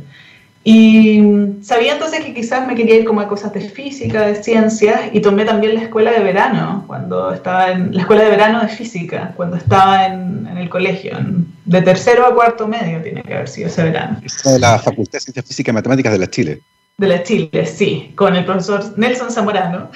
Y 0.64 1.21
sabía 1.62 1.95
entonces 1.95 2.25
que 2.25 2.35
quizás 2.35 2.66
me 2.69 2.76
quería 2.76 2.97
ir 2.97 3.04
como 3.04 3.21
a 3.21 3.26
cosas 3.26 3.52
de 3.52 3.61
física, 3.61 4.26
de 4.26 4.42
ciencias, 4.42 5.00
y 5.12 5.21
tomé 5.21 5.45
también 5.45 5.75
la 5.75 5.83
escuela 5.83 6.12
de 6.12 6.21
verano, 6.21 6.85
cuando 6.87 7.33
estaba 7.33 7.73
en 7.73 7.92
la 7.92 8.02
escuela 8.02 8.23
de 8.23 8.31
verano 8.31 8.61
de 8.61 8.69
física, 8.69 9.33
cuando 9.37 9.57
estaba 9.57 10.07
en, 10.07 10.47
en 10.47 10.59
el 10.59 10.69
colegio, 10.69 11.19
de 11.64 11.83
tercero 11.83 12.26
a 12.26 12.35
cuarto 12.35 12.69
medio 12.69 13.02
tiene 13.02 13.23
que 13.23 13.35
haber 13.35 13.49
sido 13.49 13.69
ese 13.69 13.83
verano. 13.83 14.21
de 14.45 14.59
la 14.59 14.78
Facultad 14.78 15.14
de 15.14 15.21
Ciencias 15.21 15.47
Físicas 15.47 15.73
y 15.73 15.75
Matemáticas 15.75 16.12
de 16.12 16.19
la 16.19 16.31
Chile. 16.31 16.61
De 16.99 17.09
la 17.09 17.23
Chile, 17.25 17.66
sí, 17.66 18.12
con 18.14 18.37
el 18.37 18.45
profesor 18.45 18.97
Nelson 18.97 19.33
Zamorano. 19.33 19.90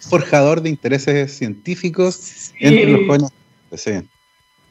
forjador 0.00 0.60
de 0.62 0.70
intereses 0.70 1.36
científicos 1.36 2.52
entre 2.58 2.90
los 2.90 3.06
jóvenes. 3.06 3.30
Sí. 3.74 3.92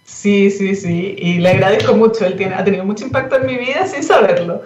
Sí, 0.08 0.50
sí, 0.50 0.74
sí, 0.74 1.16
y 1.18 1.40
le 1.40 1.50
agradezco 1.50 1.94
mucho, 1.94 2.26
él 2.26 2.38
tiene, 2.38 2.56
ha 2.56 2.64
tenido 2.64 2.86
mucho 2.86 3.04
impacto 3.04 3.36
en 3.36 3.46
mi 3.46 3.58
vida 3.58 3.86
sin 3.86 4.02
saberlo, 4.02 4.62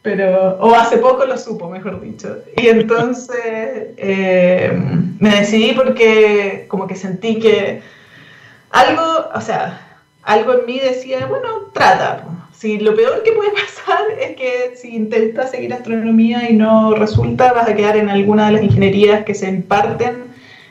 pero, 0.00 0.56
o 0.60 0.74
hace 0.76 0.98
poco 0.98 1.26
lo 1.26 1.36
supo, 1.36 1.68
mejor 1.68 2.00
dicho. 2.00 2.38
Y 2.56 2.68
entonces 2.68 3.36
eh, 3.96 4.72
me 5.18 5.30
decidí 5.30 5.72
porque 5.72 6.66
como 6.68 6.86
que 6.86 6.94
sentí 6.94 7.40
que 7.40 7.82
algo, 8.70 9.02
o 9.34 9.40
sea, 9.40 9.98
algo 10.22 10.54
en 10.54 10.66
mí 10.66 10.78
decía, 10.78 11.26
bueno, 11.26 11.48
trata. 11.72 12.24
Si 12.52 12.78
lo 12.78 12.94
peor 12.94 13.24
que 13.24 13.32
puede 13.32 13.50
pasar 13.54 14.04
es 14.20 14.36
que 14.36 14.76
si 14.76 14.94
intentas 14.94 15.50
seguir 15.50 15.74
astronomía 15.74 16.48
y 16.48 16.54
no 16.54 16.94
resulta, 16.94 17.52
vas 17.52 17.68
a 17.68 17.74
quedar 17.74 17.96
en 17.96 18.08
alguna 18.08 18.46
de 18.46 18.52
las 18.52 18.62
ingenierías 18.62 19.24
que 19.24 19.34
se 19.34 19.48
imparten 19.48 20.25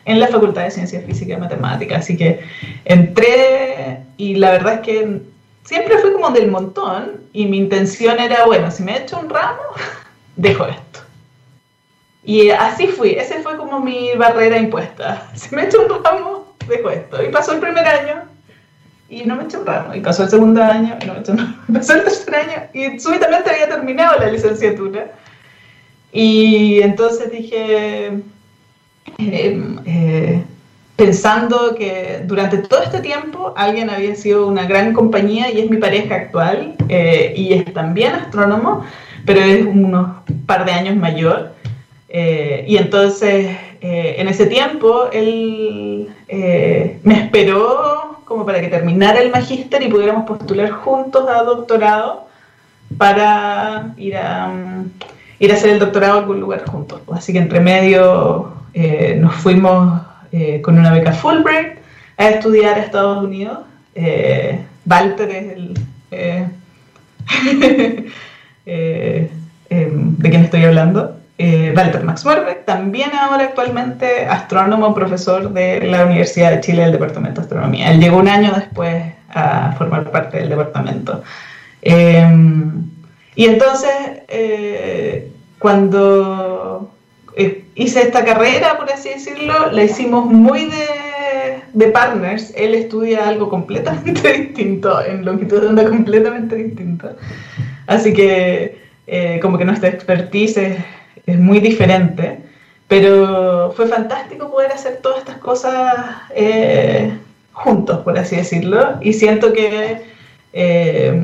en 0.05 0.19
la 0.19 0.27
Facultad 0.27 0.63
de 0.63 0.71
Ciencias 0.71 1.03
Físicas 1.05 1.37
y 1.37 1.41
Matemáticas. 1.41 1.99
Así 1.99 2.15
que 2.15 2.39
entré 2.85 3.99
y 4.17 4.35
la 4.35 4.51
verdad 4.51 4.75
es 4.75 4.79
que 4.81 5.21
siempre 5.63 5.97
fui 5.97 6.13
como 6.13 6.29
del 6.29 6.49
montón 6.49 7.21
y 7.33 7.47
mi 7.47 7.57
intención 7.57 8.19
era, 8.19 8.45
bueno, 8.45 8.71
si 8.71 8.83
me 8.83 8.97
echo 8.97 9.19
un 9.19 9.29
ramo, 9.29 9.61
dejo 10.35 10.65
esto. 10.65 10.99
Y 12.23 12.49
así 12.49 12.87
fui, 12.87 13.11
ese 13.11 13.41
fue 13.41 13.57
como 13.57 13.79
mi 13.79 14.13
barrera 14.15 14.57
impuesta. 14.57 15.29
Si 15.35 15.53
me 15.53 15.65
echo 15.65 15.81
un 15.81 16.03
ramo, 16.03 16.55
dejo 16.67 16.89
esto. 16.89 17.23
Y 17.23 17.29
pasó 17.29 17.53
el 17.53 17.59
primer 17.59 17.85
año 17.85 18.23
y 19.09 19.23
no 19.25 19.35
me 19.35 19.43
eché 19.43 19.57
un 19.57 19.65
ramo. 19.65 19.93
Y 19.93 20.01
pasó 20.01 20.23
el 20.23 20.29
segundo 20.29 20.63
año 20.63 20.97
y 21.01 21.05
no 21.05 21.13
me 21.13 21.19
eché 21.19 21.31
un 21.31 21.37
ramo. 21.39 21.55
Pasó 21.73 21.93
el 21.93 22.03
tercer 22.03 22.35
año 22.35 22.69
y 22.73 22.99
súbitamente 22.99 23.49
había 23.49 23.69
terminado 23.69 24.19
la 24.19 24.31
licenciatura. 24.31 25.11
Y 26.11 26.81
entonces 26.81 27.29
dije, 27.29 28.21
eh, 29.17 29.77
eh, 29.85 30.43
pensando 30.95 31.75
que 31.75 32.21
durante 32.25 32.57
todo 32.57 32.81
este 32.81 32.99
tiempo 32.99 33.53
alguien 33.55 33.89
había 33.89 34.15
sido 34.15 34.47
una 34.47 34.65
gran 34.65 34.93
compañía 34.93 35.51
y 35.51 35.59
es 35.59 35.69
mi 35.69 35.77
pareja 35.77 36.15
actual 36.15 36.75
eh, 36.89 37.33
y 37.35 37.53
es 37.53 37.73
también 37.73 38.13
astrónomo, 38.13 38.85
pero 39.25 39.41
es 39.41 39.65
unos 39.65 40.17
par 40.45 40.65
de 40.65 40.71
años 40.71 40.95
mayor. 40.95 41.53
y 42.09 42.77
entonces 42.77 43.57
en 43.81 44.27
ese 44.27 44.45
tiempo 44.45 45.09
él 45.11 46.09
me 47.03 47.15
esperó 47.23 48.21
como 48.25 48.45
para 48.45 48.61
que 48.61 48.69
terminara 48.69 49.19
el 49.19 49.31
magíster 49.31 49.83
y 49.83 49.89
pudiéramos 49.89 50.25
postular 50.25 50.71
juntos 50.71 51.27
a 51.29 51.43
doctorado 51.43 52.25
para 52.97 53.93
ir 53.97 54.15
a, 54.15 54.51
ir 55.39 55.51
a 55.51 55.55
hacer 55.55 55.71
el 55.71 55.79
doctorado 55.79 56.17
en 56.17 56.23
algún 56.23 56.39
lugar 56.39 56.65
juntos. 56.65 57.01
Así 57.11 57.33
que 57.33 57.39
entre 57.39 57.59
medio 57.59 58.53
eh, 58.77 59.17
nos 59.21 59.33
fuimos 59.35 60.01
eh, 60.33 60.61
con 60.61 60.77
una 60.77 60.91
beca 60.91 61.13
Fulbright 61.13 61.77
a 62.17 62.27
estudiar 62.27 62.77
a 62.77 62.81
Estados 62.81 63.23
Unidos. 63.23 63.59
Eh, 63.95 64.59
Walter 64.85 65.31
es 65.31 65.53
el... 65.53 65.79
¿De 68.65 70.29
quién 70.29 70.43
estoy 70.43 70.65
hablando? 70.65 71.17
Walter 71.37 72.03
Max 72.03 72.25
Werbeck, 72.25 72.65
también 72.65 73.11
ahora 73.13 73.45
actualmente 73.45 74.25
astrónomo, 74.25 74.93
profesor 74.93 75.51
de 75.51 75.81
la 75.81 76.05
Universidad 76.05 76.51
de 76.51 76.61
Chile 76.61 76.83
del 76.83 76.93
Departamento 76.93 77.41
de 77.41 77.45
Astronomía. 77.45 77.91
Él 77.91 77.99
llegó 77.99 78.17
un 78.17 78.27
año 78.27 78.53
después 78.53 79.03
a 79.29 79.73
formar 79.77 80.09
parte 80.11 80.37
del 80.37 80.49
departamento. 80.49 81.23
y 81.81 83.45
entonces, 83.45 83.91
cuando 85.59 86.94
hice 87.75 88.01
esta 88.01 88.23
carrera, 88.23 88.77
por 88.77 88.91
así 88.91 89.09
decirlo, 89.09 89.71
la 89.71 89.83
hicimos 89.83 90.25
muy 90.25 90.65
de, 90.65 91.61
de, 91.73 91.87
partners. 91.87 92.53
Él 92.55 92.73
estudia 92.75 93.27
algo 93.27 93.49
completamente 93.49 94.31
distinto, 94.37 95.03
en 95.03 95.25
longitud 95.25 95.61
de 95.61 95.67
onda 95.67 95.89
completamente 95.89 96.55
distinta. 96.55 97.15
Así 97.87 98.13
que 98.13 98.81
eh, 99.07 99.39
como 99.41 99.57
que 99.57 99.65
nuestra 99.65 99.89
expertise 99.89 100.57
es, 100.57 100.77
es, 101.25 101.39
muy 101.39 101.59
diferente. 101.59 102.39
Pero 102.87 103.73
fue 103.75 103.87
fantástico 103.87 104.51
poder 104.51 104.71
hacer 104.71 104.99
todas 105.01 105.19
estas 105.19 105.37
cosas 105.37 105.93
eh, 106.35 107.17
juntos, 107.51 107.99
por 107.99 108.17
así 108.17 108.35
decirlo. 108.35 108.97
Y 109.01 109.13
siento 109.13 109.53
que, 109.53 110.03
eh, 110.53 111.21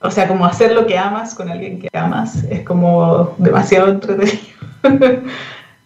o 0.00 0.10
sea, 0.10 0.28
como 0.28 0.44
hacer 0.44 0.72
lo 0.72 0.86
que 0.86 0.98
amas 0.98 1.34
con 1.34 1.48
alguien 1.48 1.80
que 1.80 1.88
amas 1.94 2.44
es 2.44 2.60
como 2.62 3.34
demasiado 3.38 3.88
entretenido. 3.88 4.53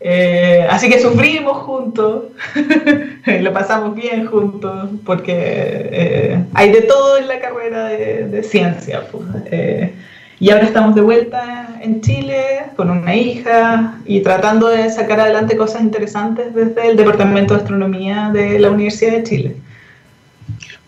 Eh, 0.01 0.65
así 0.71 0.89
que 0.89 1.01
sufrimos 1.01 1.59
juntos, 1.65 2.27
lo 3.27 3.53
pasamos 3.53 3.97
bien 3.97 4.27
juntos, 4.27 4.91
porque 5.05 5.33
eh, 5.35 6.45
hay 6.55 6.71
de 6.71 6.83
todo 6.83 7.19
en 7.19 7.27
la 7.27 7.41
carrera 7.41 7.87
de, 7.87 8.43
ciencia. 8.45 9.09
Pues. 9.11 9.25
Eh, 9.47 9.93
y 10.39 10.51
ahora 10.51 10.67
estamos 10.67 10.95
de 10.95 11.01
vuelta 11.01 11.81
en 11.83 12.01
Chile 12.01 12.67
con 12.77 12.91
una 12.91 13.17
hija 13.17 13.99
y 14.07 14.21
tratando 14.21 14.69
de 14.69 14.89
sacar 14.89 15.19
adelante 15.19 15.57
cosas 15.57 15.83
interesantes 15.83 16.55
desde 16.55 16.91
el 16.91 16.97
Departamento 16.97 17.55
de 17.55 17.61
Astronomía 17.61 18.31
de 18.33 18.59
la 18.61 18.71
Universidad 18.71 19.13
de 19.13 19.23
Chile. 19.25 19.57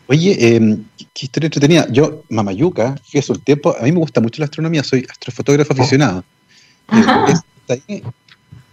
Oye, 0.07 0.55
em, 0.55 0.85
qué 0.97 1.27
historia 1.27 1.49
entretenida. 1.49 1.87
Yo, 1.91 2.23
Mamayuca, 2.29 2.95
fíjese 3.05 3.33
el 3.33 3.43
tiempo, 3.43 3.75
a 3.77 3.83
mí 3.83 3.91
me 3.91 3.99
gusta 3.99 4.21
mucho 4.21 4.41
la 4.41 4.45
astronomía, 4.45 4.85
soy 4.85 5.05
astrofotógrafo 5.11 5.73
aficionado. 5.73 6.23
Ajá. 7.71 8.13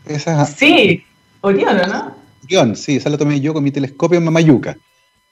Esa, 0.05 0.45
sí, 0.45 1.03
Orión, 1.41 1.77
¿no? 1.77 2.15
Orión, 2.45 2.75
sí, 2.75 2.95
esa 2.95 3.09
la 3.09 3.17
tomé 3.17 3.39
yo 3.41 3.53
con 3.53 3.63
mi 3.63 3.71
telescopio 3.71 4.17
en 4.17 4.25
Mamayuca. 4.25 4.77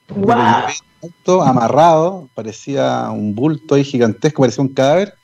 ¡Wow! 0.08 1.42
amarrado, 1.42 2.28
parecía 2.34 3.10
un 3.10 3.34
bulto 3.34 3.74
ahí 3.74 3.84
gigantesco, 3.84 4.42
parecía 4.42 4.62
un 4.62 4.72
cadáver. 4.72 5.14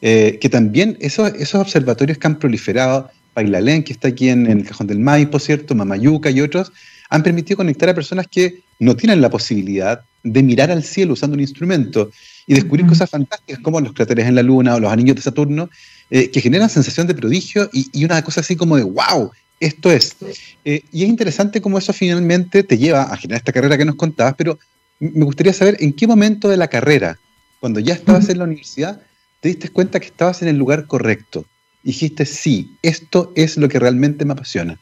Eh, 0.00 0.38
que 0.40 0.48
también 0.48 0.98
esos, 1.00 1.32
esos 1.34 1.60
observatorios 1.60 2.18
que 2.18 2.26
han 2.26 2.38
proliferado, 2.38 3.10
Pailalén, 3.32 3.82
que 3.82 3.92
está 3.92 4.08
aquí 4.08 4.28
en, 4.28 4.46
el 4.46 4.64
Cajón 4.66 4.86
del 4.86 4.98
Maipo, 4.98 5.38
¿cierto? 5.38 5.74
Mamayuca 5.74 6.30
y 6.30 6.40
otros, 6.40 6.72
han 7.08 7.22
permitido 7.22 7.58
conectar 7.58 7.88
a 7.88 7.94
personas 7.94 8.26
que 8.26 8.62
no 8.78 8.96
tienen 8.96 9.20
la 9.20 9.30
posibilidad 9.30 10.02
de 10.22 10.42
mirar 10.42 10.70
al 10.70 10.82
cielo 10.82 11.12
usando 11.14 11.34
un 11.34 11.40
instrumento 11.40 12.10
y 12.46 12.54
descubrir 12.54 12.86
cosas 12.86 13.08
fantásticas 13.08 13.62
como 13.62 13.80
los 13.80 13.92
cráteres 13.92 14.26
en 14.26 14.34
la 14.34 14.42
Luna 14.42 14.74
o 14.74 14.80
los 14.80 14.92
anillos 14.92 15.16
de 15.16 15.22
Saturno, 15.22 15.70
eh, 16.10 16.30
que 16.30 16.40
generan 16.40 16.68
sensación 16.68 17.06
de 17.06 17.14
prodigio 17.14 17.68
y, 17.72 18.04
una 18.04 18.22
cosa 18.22 18.40
así 18.40 18.56
como 18.56 18.76
de 18.76 18.84
wow, 18.84 19.30
esto 19.60 19.90
es. 19.90 20.16
Eh, 20.64 20.82
y 20.92 21.04
es 21.04 21.08
interesante 21.08 21.60
cómo 21.60 21.78
eso 21.78 21.92
finalmente 21.92 22.62
te 22.62 22.78
lleva 22.78 23.02
a 23.02 23.16
generar 23.16 23.38
esta 23.38 23.52
carrera 23.52 23.78
que 23.78 23.84
nos 23.84 23.96
contabas, 23.96 24.34
pero 24.36 24.58
me 24.98 25.24
gustaría 25.24 25.52
saber 25.52 25.76
en 25.80 25.92
qué 25.92 26.06
momento 26.06 26.48
de 26.48 26.56
la 26.56 26.68
carrera, 26.68 27.18
cuando 27.60 27.80
ya 27.80 27.94
estabas 27.94 28.28
en 28.28 28.38
la 28.38 28.44
universidad, 28.44 29.00
te 29.40 29.48
diste 29.48 29.68
cuenta 29.68 30.00
que 30.00 30.06
estabas 30.06 30.42
en 30.42 30.48
el 30.48 30.56
lugar 30.56 30.86
correcto. 30.86 31.44
dijiste, 31.82 32.24
sí, 32.24 32.76
esto 32.82 33.32
es 33.36 33.58
lo 33.58 33.68
que 33.68 33.78
realmente 33.78 34.24
me 34.24 34.32
apasiona. 34.32 34.78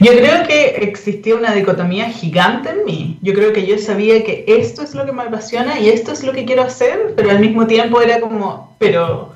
Yo 0.00 0.12
creo 0.12 0.46
que 0.46 0.66
existía 0.82 1.34
una 1.34 1.54
dicotomía 1.54 2.10
gigante 2.10 2.70
en 2.70 2.84
mí. 2.84 3.18
Yo 3.22 3.32
creo 3.34 3.52
que 3.52 3.66
yo 3.66 3.78
sabía 3.78 4.24
que 4.24 4.44
esto 4.46 4.82
es 4.82 4.94
lo 4.94 5.06
que 5.06 5.12
me 5.12 5.22
apasiona 5.22 5.78
y 5.78 5.88
esto 5.88 6.12
es 6.12 6.24
lo 6.24 6.32
que 6.32 6.44
quiero 6.44 6.62
hacer, 6.62 7.14
pero 7.16 7.30
al 7.30 7.40
mismo 7.40 7.66
tiempo 7.66 8.00
era 8.00 8.20
como, 8.20 8.76
pero, 8.78 9.34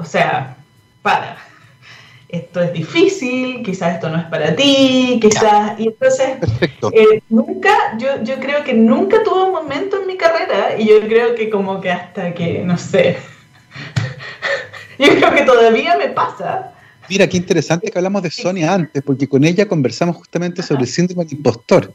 o 0.00 0.04
sea, 0.04 0.56
para, 1.02 1.36
esto 2.28 2.60
es 2.62 2.72
difícil, 2.72 3.62
quizás 3.62 3.94
esto 3.94 4.08
no 4.08 4.18
es 4.18 4.24
para 4.24 4.56
ti, 4.56 5.18
quizás... 5.20 5.78
Y 5.78 5.88
entonces, 5.88 6.38
eh, 6.92 7.22
nunca, 7.28 7.98
yo, 7.98 8.22
yo 8.22 8.40
creo 8.40 8.64
que 8.64 8.74
nunca 8.74 9.22
tuve 9.22 9.44
un 9.44 9.52
momento 9.52 10.00
en 10.00 10.06
mi 10.06 10.16
carrera 10.16 10.78
y 10.78 10.88
yo 10.88 11.00
creo 11.02 11.34
que 11.34 11.50
como 11.50 11.80
que 11.80 11.90
hasta 11.90 12.34
que, 12.34 12.62
no 12.64 12.78
sé, 12.78 13.18
yo 14.98 15.08
creo 15.08 15.34
que 15.34 15.42
todavía 15.42 15.96
me 15.96 16.08
pasa 16.08 16.72
Mira, 17.10 17.28
qué 17.28 17.36
interesante 17.38 17.90
que 17.90 17.98
hablamos 17.98 18.22
de 18.22 18.30
Sonia 18.30 18.72
antes, 18.72 19.02
porque 19.02 19.28
con 19.28 19.42
ella 19.42 19.66
conversamos 19.66 20.14
justamente 20.14 20.62
sobre 20.62 20.82
el 20.82 20.88
síndrome 20.88 21.24
del 21.24 21.38
impostor. 21.38 21.92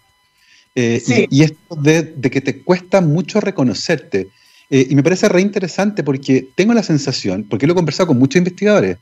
Eh, 0.76 1.02
y, 1.30 1.42
esto 1.42 1.76
de, 1.78 2.14
que 2.30 2.42
te 2.42 2.62
cuesta 2.62 3.00
mucho 3.00 3.40
reconocerte. 3.40 4.28
Eh, 4.70 4.88
y 4.90 4.96
me 4.96 5.04
parece 5.04 5.30
re 5.30 5.42
interesante 5.42 6.04
porque 6.04 6.48
tengo 6.56 6.74
la 6.74 6.84
sensación, 6.84 7.46
porque 7.50 7.68
lo 7.68 7.74
he 7.74 7.76
conversado 7.76 8.08
con 8.08 8.20
muchos 8.20 8.40
investigadores, 8.40 8.98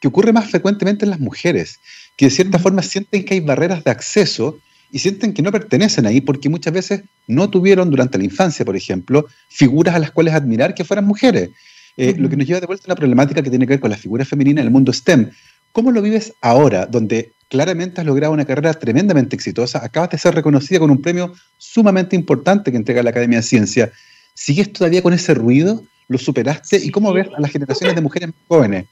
que 0.00 0.08
ocurre 0.08 0.32
más 0.32 0.50
frecuentemente 0.50 1.04
en 1.04 1.10
las 1.10 1.20
mujeres, 1.20 1.78
que 2.16 2.26
de 2.26 2.30
cierta 2.30 2.58
forma 2.58 2.82
sienten 2.82 3.24
que 3.24 3.34
hay 3.34 3.40
barreras 3.40 3.84
de 3.84 3.90
acceso 3.90 4.58
y 4.90 4.98
sienten 4.98 5.32
que 5.32 5.42
no 5.42 5.50
pertenecen 5.50 6.06
ahí 6.06 6.20
porque 6.20 6.48
muchas 6.48 6.72
veces 6.72 7.02
no 7.26 7.48
tuvieron 7.50 7.90
durante 7.90 8.18
la 8.18 8.24
infancia, 8.24 8.64
por 8.64 8.76
ejemplo, 8.76 9.26
figuras 9.48 9.94
a 9.94 9.98
las 9.98 10.10
cuales 10.10 10.34
admirar 10.34 10.74
que 10.74 10.84
fueran 10.84 11.06
mujeres. 11.06 11.50
Eh, 11.96 12.14
lo 12.18 12.28
que 12.28 12.36
nos 12.36 12.46
lleva 12.46 12.60
de 12.60 12.66
vuelta 12.66 12.84
a 12.84 12.88
una 12.88 12.96
problemática 12.96 13.42
que 13.42 13.50
tiene 13.50 13.66
que 13.66 13.74
ver 13.74 13.80
con 13.80 13.90
la 13.90 13.96
figura 13.96 14.24
femenina 14.24 14.60
en 14.60 14.66
el 14.66 14.72
mundo 14.72 14.92
STEM. 14.92 15.30
¿Cómo 15.72 15.90
lo 15.90 16.02
vives 16.02 16.32
ahora, 16.40 16.86
donde 16.86 17.32
claramente 17.48 18.00
has 18.00 18.06
logrado 18.06 18.32
una 18.32 18.44
carrera 18.44 18.74
tremendamente 18.74 19.36
exitosa, 19.36 19.84
acabas 19.84 20.10
de 20.10 20.18
ser 20.18 20.34
reconocida 20.34 20.80
con 20.80 20.90
un 20.90 21.00
premio 21.00 21.32
sumamente 21.58 22.14
importante 22.16 22.70
que 22.70 22.76
entrega 22.76 23.02
la 23.02 23.10
Academia 23.10 23.38
de 23.38 23.42
Ciencia? 23.42 23.92
¿Sigues 24.34 24.72
todavía 24.72 25.02
con 25.02 25.12
ese 25.12 25.34
ruido? 25.34 25.82
¿Lo 26.08 26.18
superaste? 26.18 26.76
¿Y 26.76 26.90
cómo 26.90 27.12
ves 27.12 27.28
a 27.36 27.40
las 27.40 27.50
generaciones 27.50 27.94
de 27.96 28.02
mujeres 28.02 28.30
jóvenes? 28.48 28.86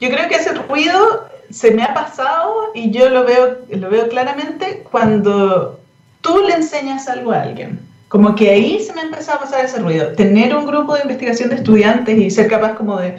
Yo 0.00 0.08
creo 0.08 0.28
que 0.28 0.36
ese 0.36 0.54
ruido 0.54 1.28
se 1.50 1.70
me 1.70 1.82
ha 1.82 1.94
pasado 1.94 2.72
y 2.74 2.90
yo 2.90 3.08
lo 3.08 3.24
veo, 3.24 3.58
lo 3.68 3.90
veo 3.90 4.08
claramente 4.08 4.82
cuando 4.90 5.80
tú 6.22 6.42
le 6.48 6.54
enseñas 6.54 7.08
algo 7.08 7.32
a 7.32 7.42
alguien. 7.42 7.78
Como 8.08 8.34
que 8.34 8.50
ahí 8.50 8.80
se 8.80 8.92
me 8.94 9.02
ha 9.02 9.04
empezado 9.04 9.38
a 9.38 9.42
pasar 9.42 9.64
ese 9.64 9.78
ruido. 9.78 10.12
Tener 10.12 10.54
un 10.54 10.66
grupo 10.66 10.94
de 10.94 11.02
investigación 11.02 11.50
de 11.50 11.56
estudiantes 11.56 12.16
y 12.16 12.30
ser 12.30 12.48
capaz 12.48 12.74
como 12.74 12.98
de 12.98 13.16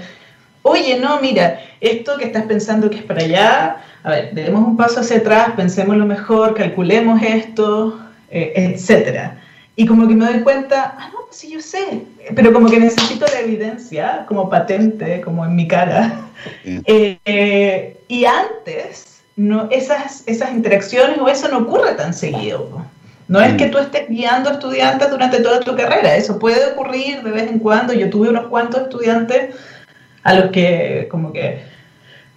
oye, 0.68 1.00
no, 1.00 1.22
mira, 1.22 1.60
esto 1.80 2.18
que 2.18 2.25
estás 2.25 2.46
pensando 2.46 2.90
que 2.90 2.98
es 2.98 3.04
para 3.04 3.24
allá, 3.24 3.78
a 4.04 4.10
ver, 4.10 4.34
demos 4.34 4.68
un 4.68 4.75
paso 4.75 5.02
hacia 5.02 5.18
atrás, 5.18 5.52
pensemos 5.56 5.96
lo 5.96 6.08
mejor, 6.08 6.56
calculemos 6.56 7.22
esto, 7.22 8.00
eh, 8.32 8.52
etcétera. 8.56 9.40
Y 9.75 9.86
como 9.86 10.08
que 10.08 10.15
me 10.15 10.25
doy 10.25 10.39
cuenta, 10.41 10.96
ah, 10.98 11.10
no, 11.12 11.25
pues 11.25 11.38
sí, 11.38 11.51
yo 11.51 11.60
sé, 11.60 12.03
pero 12.34 12.53
como 12.53 12.70
que 12.70 12.79
necesito 12.79 13.25
la 13.25 13.41
evidencia 13.41 14.25
como 14.27 14.50
patente, 14.50 15.22
como 15.22 15.46
en 15.46 15.55
mi 15.55 15.67
cara. 15.67 16.22
Eh, 16.65 17.98
y 18.08 18.25
antes, 18.25 19.24
no, 19.36 19.67
esas, 19.72 20.24
esas 20.27 20.51
interacciones 20.51 21.17
o 21.17 21.27
eso 21.27 21.48
no 21.48 21.60
ocurre 21.60 21.94
tan 21.94 22.13
seguido. 22.13 22.86
No 23.27 23.41
es 23.41 23.55
que 23.55 23.67
mm. 23.67 23.72
tú 23.72 23.77
estés 23.79 24.08
guiando 24.10 24.50
a 24.50 24.53
estudiantes 24.53 25.10
durante 25.10 25.39
toda 25.41 25.62
tu 25.62 25.75
carrera, 25.75 26.15
eso 26.15 26.38
puede 26.38 26.74
ocurrir 26.74 27.24
de 27.24 27.32
vez 27.32 27.50
en 27.50 27.60
cuando. 27.60 27.94
Yo 27.94 28.10
tuve 28.10 28.29
unos 28.29 28.48
cuantos 28.48 28.84
estudiantes 28.84 29.55
a 30.24 30.34
los 30.34 30.51
que 30.51 31.08
como 31.10 31.34
que 31.34 31.62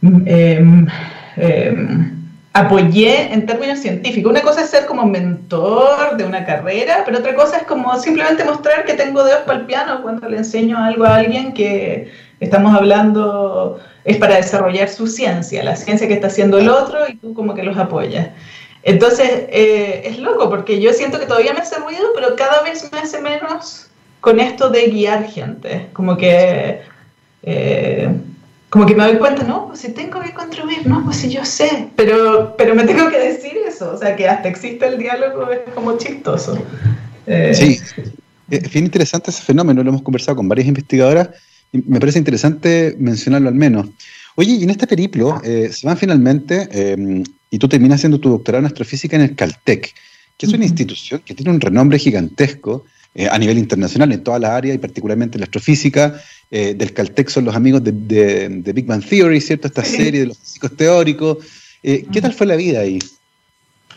em, 0.02 0.86
em, 1.36 2.17
apoyé 2.58 3.32
en 3.32 3.46
términos 3.46 3.78
científicos. 3.78 4.30
Una 4.30 4.42
cosa 4.42 4.62
es 4.62 4.70
ser 4.70 4.86
como 4.86 5.06
mentor 5.06 6.16
de 6.16 6.24
una 6.24 6.44
carrera, 6.44 7.02
pero 7.04 7.18
otra 7.18 7.34
cosa 7.34 7.58
es 7.58 7.62
como 7.64 7.98
simplemente 7.98 8.44
mostrar 8.44 8.84
que 8.84 8.94
tengo 8.94 9.22
dedos 9.22 9.42
para 9.42 9.60
el 9.60 9.66
piano 9.66 10.02
cuando 10.02 10.28
le 10.28 10.38
enseño 10.38 10.76
algo 10.78 11.04
a 11.04 11.16
alguien 11.16 11.52
que 11.52 12.10
estamos 12.40 12.74
hablando 12.74 13.80
es 14.04 14.16
para 14.16 14.36
desarrollar 14.36 14.88
su 14.88 15.06
ciencia, 15.06 15.62
la 15.62 15.76
ciencia 15.76 16.08
que 16.08 16.14
está 16.14 16.28
haciendo 16.28 16.58
el 16.58 16.68
otro 16.68 17.08
y 17.08 17.16
tú 17.16 17.34
como 17.34 17.54
que 17.54 17.62
los 17.62 17.76
apoyas. 17.76 18.28
Entonces, 18.82 19.28
eh, 19.50 20.02
es 20.04 20.18
loco 20.18 20.48
porque 20.48 20.80
yo 20.80 20.92
siento 20.92 21.18
que 21.20 21.26
todavía 21.26 21.52
me 21.52 21.60
hace 21.60 21.76
ruido, 21.76 22.08
pero 22.14 22.36
cada 22.36 22.62
vez 22.62 22.90
me 22.92 22.98
hace 22.98 23.20
menos 23.20 23.90
con 24.20 24.40
esto 24.40 24.70
de 24.70 24.88
guiar 24.88 25.24
gente. 25.24 25.88
Como 25.92 26.16
que 26.16 26.80
eh, 27.42 28.08
como 28.70 28.84
que 28.84 28.94
me 28.94 29.04
doy 29.04 29.16
cuenta, 29.16 29.44
no, 29.44 29.68
pues 29.68 29.80
si 29.80 29.92
tengo 29.92 30.20
que 30.20 30.34
contribuir, 30.34 30.86
no, 30.86 31.02
pues 31.04 31.16
si 31.16 31.30
yo 31.30 31.44
sé, 31.44 31.88
pero, 31.96 32.54
pero 32.58 32.74
me 32.74 32.84
tengo 32.84 33.08
que 33.10 33.18
decir 33.18 33.52
eso, 33.66 33.92
o 33.94 33.98
sea, 33.98 34.14
que 34.14 34.28
hasta 34.28 34.48
existe 34.48 34.86
el 34.86 34.98
diálogo 34.98 35.50
es 35.50 35.60
como 35.74 35.96
chistoso. 35.96 36.58
Eh, 37.26 37.54
sí, 37.54 37.80
es 38.50 38.72
bien 38.72 38.84
interesante 38.84 39.30
ese 39.30 39.42
fenómeno, 39.42 39.82
lo 39.82 39.88
hemos 39.88 40.02
conversado 40.02 40.36
con 40.36 40.48
varias 40.48 40.68
investigadoras 40.68 41.30
y 41.72 41.82
me 41.86 41.98
parece 41.98 42.18
interesante 42.18 42.94
mencionarlo 42.98 43.48
al 43.48 43.54
menos. 43.54 43.88
Oye, 44.36 44.52
y 44.52 44.64
en 44.64 44.70
este 44.70 44.86
periplo 44.86 45.40
eh, 45.42 45.70
se 45.72 45.86
van 45.86 45.96
finalmente, 45.96 46.68
y 47.50 47.58
tú 47.58 47.68
terminas 47.68 48.00
haciendo 48.00 48.20
tu 48.20 48.28
doctorado 48.28 48.60
en 48.60 48.66
astrofísica 48.66 49.16
en 49.16 49.22
el 49.22 49.34
Caltech, 49.34 49.94
que 50.36 50.46
es 50.46 50.52
una 50.52 50.64
institución 50.64 51.22
que 51.24 51.34
tiene 51.34 51.50
un 51.50 51.60
renombre 51.60 51.98
gigantesco 51.98 52.84
a 53.30 53.38
nivel 53.38 53.58
internacional 53.58 54.12
en 54.12 54.22
toda 54.22 54.38
la 54.38 54.54
área 54.54 54.72
y 54.74 54.78
particularmente 54.78 55.36
en 55.36 55.40
la 55.40 55.46
astrofísica, 55.46 56.20
eh, 56.50 56.72
del 56.74 56.94
Caltech 56.94 57.28
son 57.28 57.44
los 57.44 57.54
amigos 57.54 57.84
de, 57.84 57.92
Big 58.74 58.86
Bang 58.86 59.04
Theory, 59.04 59.40
¿cierto? 59.40 59.66
Esta 59.68 59.84
serie 59.84 60.20
de 60.20 60.26
los 60.28 60.38
físicos 60.38 60.74
teóricos. 60.76 61.38
Eh, 61.82 62.06
¿Qué 62.10 62.22
tal 62.22 62.32
fue 62.32 62.46
la 62.46 62.56
vida 62.56 62.80
ahí? 62.80 62.98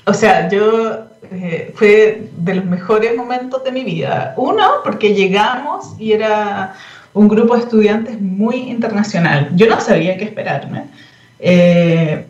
O 0.06 0.14
sea, 0.14 0.50
yo 0.50 1.06
eh, 1.32 1.72
fue 1.76 2.30
de 2.36 2.56
los 2.56 2.66
mejores 2.66 3.16
momentos 3.16 3.64
de 3.64 3.72
mi 3.72 3.86
vida. 3.86 4.34
Uno, 4.36 4.68
porque 4.84 5.14
llegamos 5.14 5.96
y 5.98 6.12
era 6.12 6.76
un 7.14 7.30
grupo 7.30 7.56
de 7.56 7.62
estudiantes 7.62 8.20
muy 8.20 8.58
internacional. 8.58 9.50
Yo 9.56 9.68
no 9.68 9.80
sabía 9.80 10.18
qué 10.18 10.26
esperarme. 10.26 10.88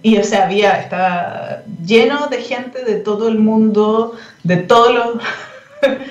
y 0.04 0.18
o 0.18 0.24
sea, 0.24 0.46
había, 0.46 0.82
estaba 0.82 1.64
lleno 1.84 2.28
de 2.28 2.38
gente 2.38 2.84
de 2.86 2.96
todo 2.96 3.28
el 3.28 3.40
mundo, 3.40 4.16
de 4.44 4.58
todos 4.58 4.94
los 4.94 5.24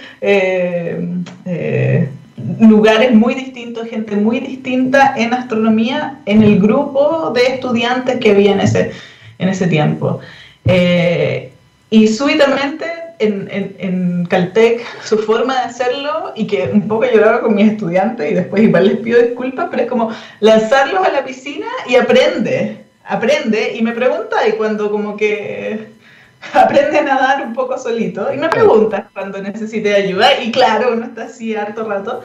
lugares 2.60 3.12
muy 3.12 3.34
distintos, 3.34 3.88
gente 3.88 4.16
muy 4.16 4.40
distinta 4.40 5.14
en 5.16 5.32
astronomía 5.32 6.18
en 6.26 6.42
el 6.42 6.60
grupo 6.60 7.32
de 7.34 7.54
estudiantes 7.54 8.18
que 8.18 8.30
había 8.30 8.52
en 8.52 8.60
ese, 8.60 8.92
en 9.38 9.48
ese 9.48 9.66
tiempo. 9.66 10.20
Eh, 10.64 11.52
y 11.90 12.08
súbitamente 12.08 12.86
en, 13.18 13.48
en, 13.78 14.26
Caltech 14.26 14.82
su 15.04 15.18
forma 15.18 15.54
de 15.54 15.60
hacerlo, 15.62 16.32
y 16.36 16.46
que 16.46 16.70
un 16.72 16.86
poco 16.88 17.04
lloraba 17.04 17.40
con 17.40 17.54
mis 17.54 17.72
estudiantes, 17.72 18.30
y 18.30 18.34
después 18.34 18.62
igual 18.62 18.86
les 18.86 18.98
pido 18.98 19.20
disculpas, 19.20 19.68
pero 19.70 19.82
es 19.82 19.88
como 19.88 20.10
lanzarlos 20.40 21.06
a 21.06 21.10
la 21.10 21.24
piscina 21.24 21.66
y 21.88 21.96
aprende, 21.96 22.84
aprende, 23.04 23.74
y 23.76 23.82
me 23.82 23.92
pregunta, 23.92 24.46
y 24.48 24.52
cuando 24.52 24.90
como 24.90 25.16
que 25.16 25.99
aprende 26.54 26.98
a 26.98 27.02
nadar 27.02 27.42
un 27.46 27.52
poco 27.52 27.78
solito. 27.78 28.32
Y 28.32 28.38
me 28.38 28.48
preguntas 28.48 29.04
cuando 29.12 29.40
necesite 29.40 29.94
ayuda. 29.94 30.40
Y 30.42 30.50
claro, 30.50 30.92
uno 30.92 31.06
está 31.06 31.24
así 31.24 31.54
harto 31.54 31.88
rato, 31.88 32.22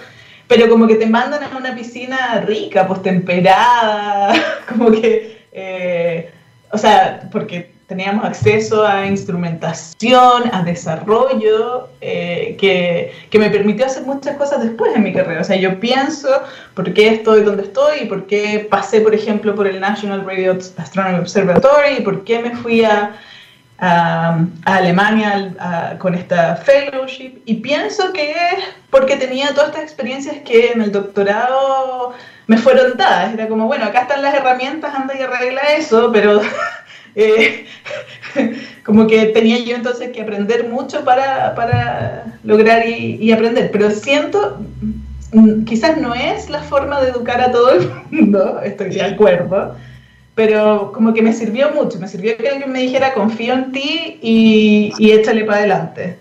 pero 0.48 0.70
como 0.70 0.88
que 0.88 0.96
te 0.96 1.08
mandan 1.08 1.44
a 1.44 1.58
una 1.58 1.76
piscina 1.76 2.42
rica, 2.42 2.88
pues 2.88 3.02
temperada, 3.02 4.34
como 4.70 4.92
que, 4.92 5.46
eh, 5.52 6.32
o 6.72 6.78
sea, 6.78 7.28
porque 7.32 7.74
teníamos 7.88 8.26
acceso 8.26 8.84
a 8.84 9.06
instrumentación, 9.06 10.44
a 10.52 10.64
desarrollo, 10.64 11.90
eh, 12.02 12.56
que, 12.60 13.12
que, 13.30 13.38
me 13.38 13.52
permitió 13.52 13.86
hacer 13.86 14.04
muchas 14.04 14.38
cosas 14.38 14.64
después 14.64 14.96
en 14.96 15.04
mi 15.04 15.14
carrera. 15.14 15.42
O 15.42 15.44
sea, 15.44 15.56
yo 15.56 15.80
pienso 15.80 16.30
por 16.74 16.92
qué 16.94 17.10
estoy 17.10 17.44
donde 17.44 17.64
estoy 17.64 18.00
y 18.02 18.06
por 18.06 18.26
qué 18.26 18.66
pasé, 18.68 19.02
por 19.02 19.14
ejemplo, 19.14 19.54
por 19.54 19.68
el 19.68 19.80
National 19.80 20.26
Radio 20.26 20.58
Astronomy 20.78 21.20
Observatory 21.20 21.98
y 22.00 22.02
por 22.02 22.24
qué 22.24 22.40
me 22.40 22.56
fui 22.56 22.84
a 22.84 23.16
a, 23.80 24.46
Alemania 24.66 25.96
con 26.00 26.16
esta 26.16 26.56
fellowship 26.56 27.42
y 27.46 27.56
pienso 27.56 28.12
que 28.14 28.32
es 28.32 28.64
porque 28.90 29.18
tenía 29.18 29.50
todas 29.50 29.70
estas 29.70 29.84
experiencias 29.84 30.38
que 30.46 30.72
en 30.72 30.82
el 30.82 30.92
doctorado 30.92 32.14
me 32.48 32.58
fueron 32.58 32.98
dadas. 32.98 33.34
Era 33.34 33.48
como, 33.48 33.68
bueno, 33.68 33.86
acá 33.86 34.02
están 34.02 34.22
las 34.22 34.34
herramientas, 34.34 34.94
anda 34.96 35.14
y 35.18 35.22
arregla 35.22 35.62
eso, 35.78 36.12
pero 36.14 36.42
eh, 37.16 37.66
como 38.86 39.08
que 39.08 39.28
tenía 39.28 39.60
yo 39.60 39.76
entonces 39.76 40.12
que 40.12 40.22
aprender 40.22 40.70
mucho 40.70 41.04
para, 41.04 41.56
para 41.56 42.38
lograr 42.44 42.88
y, 42.88 43.18
y, 43.20 43.32
aprender. 43.32 43.70
Pero 43.72 43.90
siento, 43.92 44.60
mm, 45.34 45.66
quizás 45.66 45.98
no 45.98 46.14
es 46.14 46.50
la 46.50 46.62
forma 46.64 47.02
de 47.02 47.10
educar 47.10 47.42
a 47.42 47.52
todo 47.52 47.72
el 47.72 47.92
mundo, 48.12 48.62
estoy 48.64 48.92
de 48.92 49.04
acuerdo 49.04 49.76
pero 50.36 50.92
como 50.94 51.14
que 51.14 51.22
me 51.22 51.34
sirvió 51.34 51.72
mucho, 51.72 51.98
me 51.98 52.08
sirvió 52.08 52.36
que 52.38 52.50
alguien 52.50 52.72
me 52.72 52.82
dijera 52.82 53.14
confío 53.14 53.54
en 53.54 53.72
ti 53.72 54.20
y, 54.22 54.94
y 55.00 55.12
échale 55.12 55.46
para 55.46 55.60
adelante. 55.60 56.20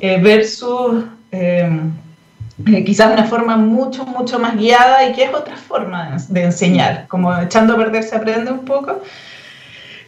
Eh, 0.00 0.20
versus 0.20 1.04
em, 1.30 1.92
eh, 2.66 2.84
quizás 2.84 3.12
una 3.12 3.24
forma 3.24 3.56
mucho, 3.56 4.04
mucho 4.04 4.38
más 4.38 4.56
guiada 4.56 5.08
y 5.08 5.12
que 5.12 5.24
es 5.24 5.34
otra 5.34 5.56
forma 5.56 6.16
de 6.28 6.42
enseñar, 6.42 7.06
como 7.08 7.36
echando 7.38 7.74
a 7.74 7.76
perder 7.76 8.02
se 8.02 8.16
aprende 8.16 8.50
un 8.50 8.64
poco. 8.64 9.00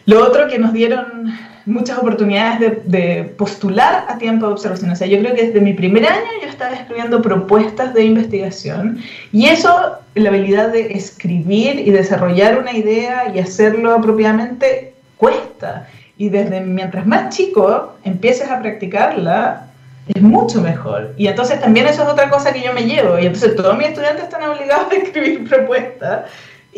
Lo 0.04 0.24
otro 0.26 0.48
que 0.48 0.58
nos 0.58 0.72
dieron 0.72 1.32
muchas 1.68 1.98
oportunidades 1.98 2.82
de, 2.84 3.34
postular 3.36 4.06
a 4.08 4.18
tiempo 4.18 4.46
de 4.46 4.52
observación. 4.52 4.90
O 4.90 4.96
sea, 4.96 5.06
yo 5.06 5.18
creo 5.18 5.34
que 5.34 5.46
desde 5.46 5.60
mi 5.60 5.74
primer 5.74 6.06
año 6.06 6.30
yo 6.42 6.48
estaba 6.48 6.74
escribiendo 6.74 7.22
propuestas 7.22 7.94
de 7.94 8.04
investigación 8.04 8.98
y 9.32 9.46
eso, 9.46 9.98
la 10.14 10.30
habilidad 10.30 10.72
de 10.72 10.92
escribir 10.92 11.78
y 11.78 11.90
desarrollar 11.90 12.58
una 12.58 12.72
idea 12.72 13.32
y 13.34 13.38
hacerlo 13.38 13.94
apropiadamente, 13.94 14.94
cuesta. 15.16 15.86
Y 16.16 16.30
desde 16.30 16.60
mientras 16.60 17.06
más 17.06 17.36
chico 17.36 17.94
empieces 18.02 18.50
a 18.50 18.60
practicarla, 18.60 19.68
es 20.14 20.22
mucho 20.22 20.60
mejor. 20.62 21.14
Y 21.16 21.26
entonces 21.26 21.60
también 21.60 21.86
eso 21.86 22.02
es 22.02 22.08
otra 22.08 22.30
cosa 22.30 22.52
que 22.52 22.62
yo 22.62 22.72
me 22.72 22.82
llevo. 22.82 23.18
Y 23.18 23.26
entonces 23.26 23.54
todos 23.54 23.76
mis 23.76 23.88
estudiantes 23.88 24.24
están 24.24 24.42
obligados 24.42 24.90
a 24.90 24.96
escribir 24.96 25.48
propuestas 25.48 26.22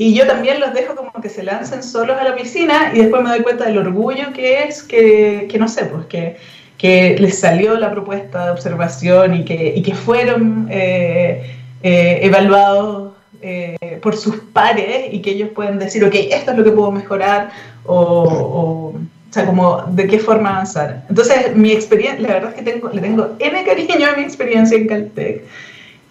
y 0.00 0.14
yo 0.14 0.26
también 0.26 0.60
los 0.60 0.72
dejo 0.72 0.94
como 0.94 1.12
que 1.20 1.28
se 1.28 1.42
lancen 1.42 1.82
solos 1.82 2.16
a 2.18 2.24
la 2.24 2.34
piscina 2.34 2.90
y 2.94 3.00
después 3.00 3.22
me 3.22 3.28
doy 3.28 3.42
cuenta 3.42 3.66
del 3.66 3.76
orgullo 3.76 4.32
que 4.32 4.62
es 4.62 4.82
que, 4.82 5.46
que 5.50 5.58
no 5.58 5.68
sé, 5.68 5.84
pues 5.84 6.06
que, 6.06 6.38
que, 6.78 7.18
les 7.18 7.38
salió 7.38 7.78
la 7.78 7.90
propuesta 7.90 8.46
de 8.46 8.50
observación 8.52 9.34
y 9.34 9.44
que, 9.44 9.74
y 9.76 9.82
que 9.82 9.94
fueron 9.94 10.68
eh, 10.70 11.54
eh, 11.82 12.18
evaluados 12.22 13.12
eh, 13.42 13.98
por 14.00 14.16
sus 14.16 14.36
pares 14.54 15.12
y 15.12 15.20
que 15.20 15.32
ellos 15.32 15.50
pueden 15.50 15.78
decir, 15.78 16.02
ok, 16.02 16.14
esto 16.14 16.52
es 16.52 16.56
lo 16.56 16.64
que 16.64 16.70
puedo 16.70 16.90
mejorar 16.90 17.50
o, 17.84 18.22
o, 18.24 18.94
sea, 19.28 19.44
como 19.44 19.82
de 19.82 20.06
qué 20.06 20.18
forma 20.18 20.48
avanzar. 20.48 21.04
Entonces, 21.10 21.54
mi 21.54 21.72
experiencia, 21.72 22.26
la 22.26 22.32
verdad 22.36 22.50
es 22.52 22.56
que 22.56 22.62
tengo, 22.62 22.88
le 22.88 23.02
tengo 23.02 23.36
N 23.38 23.64
cariño 23.66 24.06
a 24.10 24.16
mi 24.16 24.22
experiencia 24.22 24.78
en 24.78 24.88
Caltech. 24.88 25.44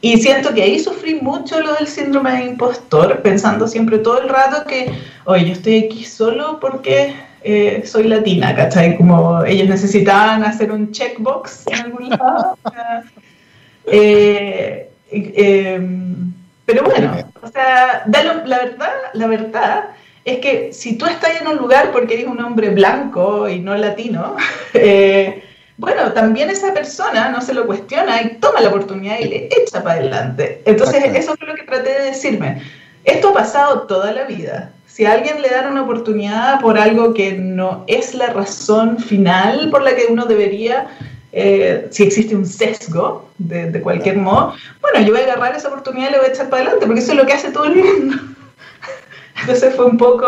Y 0.01 0.17
siento 0.17 0.53
que 0.53 0.63
ahí 0.63 0.79
sufrí 0.79 1.15
mucho 1.15 1.59
lo 1.59 1.73
del 1.73 1.88
síndrome 1.88 2.31
de 2.31 2.45
impostor, 2.45 3.21
pensando 3.21 3.67
siempre 3.67 3.97
todo 3.97 4.21
el 4.21 4.29
rato 4.29 4.65
que, 4.65 4.91
oye, 5.25 5.45
yo 5.47 5.53
estoy 5.53 5.85
aquí 5.85 6.05
solo 6.05 6.57
porque 6.62 7.13
eh, 7.41 7.83
soy 7.85 8.05
latina, 8.05 8.55
¿cachai? 8.55 8.95
Como 8.95 9.43
ellos 9.43 9.67
necesitaban 9.67 10.43
hacer 10.43 10.71
un 10.71 10.91
checkbox 10.91 11.67
en 11.67 11.79
algún 11.79 12.09
lado. 12.09 12.57
Eh, 13.85 14.89
em, 15.12 16.33
pero 16.65 16.83
bueno, 16.83 17.12
o 17.41 17.47
sea, 17.47 18.03
la 18.05 18.57
verdad, 18.57 18.91
la 19.13 19.27
verdad 19.27 19.85
es 20.23 20.39
que 20.39 20.71
si 20.73 20.97
tú 20.97 21.05
estás 21.05 21.41
en 21.41 21.47
un 21.47 21.57
lugar 21.57 21.91
porque 21.91 22.13
eres 22.13 22.27
un 22.27 22.41
hombre 22.41 22.69
blanco 22.69 23.49
y 23.49 23.59
no 23.59 23.75
latino, 23.75 24.35
eh, 24.73 25.43
bueno, 25.79 26.11
también 26.11 26.49
esa 26.49 26.73
persona 26.73 27.29
no 27.29 27.39
se 27.41 27.53
lo 27.53 27.65
cuestiona 27.65 28.21
y 28.21 28.35
toma 28.41 28.59
la 28.59 28.67
oportunidad 28.67 29.17
y 29.19 29.29
le 29.29 29.45
echa 29.45 29.81
para 29.81 30.01
adelante. 30.01 30.61
Entonces, 30.65 31.05
eso 31.15 31.37
fue 31.37 31.47
lo 31.47 31.55
que 31.55 31.63
traté 31.63 31.91
de 31.91 32.05
decirme. 32.07 32.61
Esto 33.05 33.29
ha 33.29 33.33
pasado 33.33 33.81
toda 33.83 34.11
la 34.11 34.25
vida. 34.25 34.73
Si 34.87 35.05
a 35.05 35.13
alguien 35.13 35.41
le 35.41 35.47
dan 35.47 35.71
una 35.71 35.83
oportunidad 35.83 36.59
por 36.59 36.77
algo 36.77 37.13
que 37.13 37.31
no 37.31 37.85
es 37.87 38.13
la 38.13 38.27
razón 38.27 38.99
final 38.99 39.69
por 39.71 39.81
la 39.81 39.95
que 39.95 40.07
uno 40.09 40.25
debería, 40.25 40.87
eh, 41.31 41.87
si 41.91 42.03
existe 42.03 42.35
un 42.35 42.45
sesgo 42.45 43.29
de, 43.37 43.71
de, 43.71 43.81
cualquier 43.81 44.17
modo, 44.17 44.55
bueno, 44.81 44.99
yo 45.07 45.13
voy 45.13 45.21
a 45.21 45.31
agarrar 45.31 45.55
esa 45.55 45.69
oportunidad 45.69 46.09
y 46.09 46.11
le 46.11 46.17
voy 46.17 46.27
a 46.27 46.31
echar 46.31 46.49
para 46.49 46.63
adelante, 46.63 46.87
porque 46.87 46.99
eso 46.99 47.13
es 47.13 47.17
lo 47.17 47.25
que 47.25 47.33
hace 47.33 47.51
todo 47.51 47.63
el 47.63 47.75
mundo. 47.75 48.17
Entonces 49.41 49.73
fue 49.75 49.85
un 49.85 49.97
poco, 49.97 50.27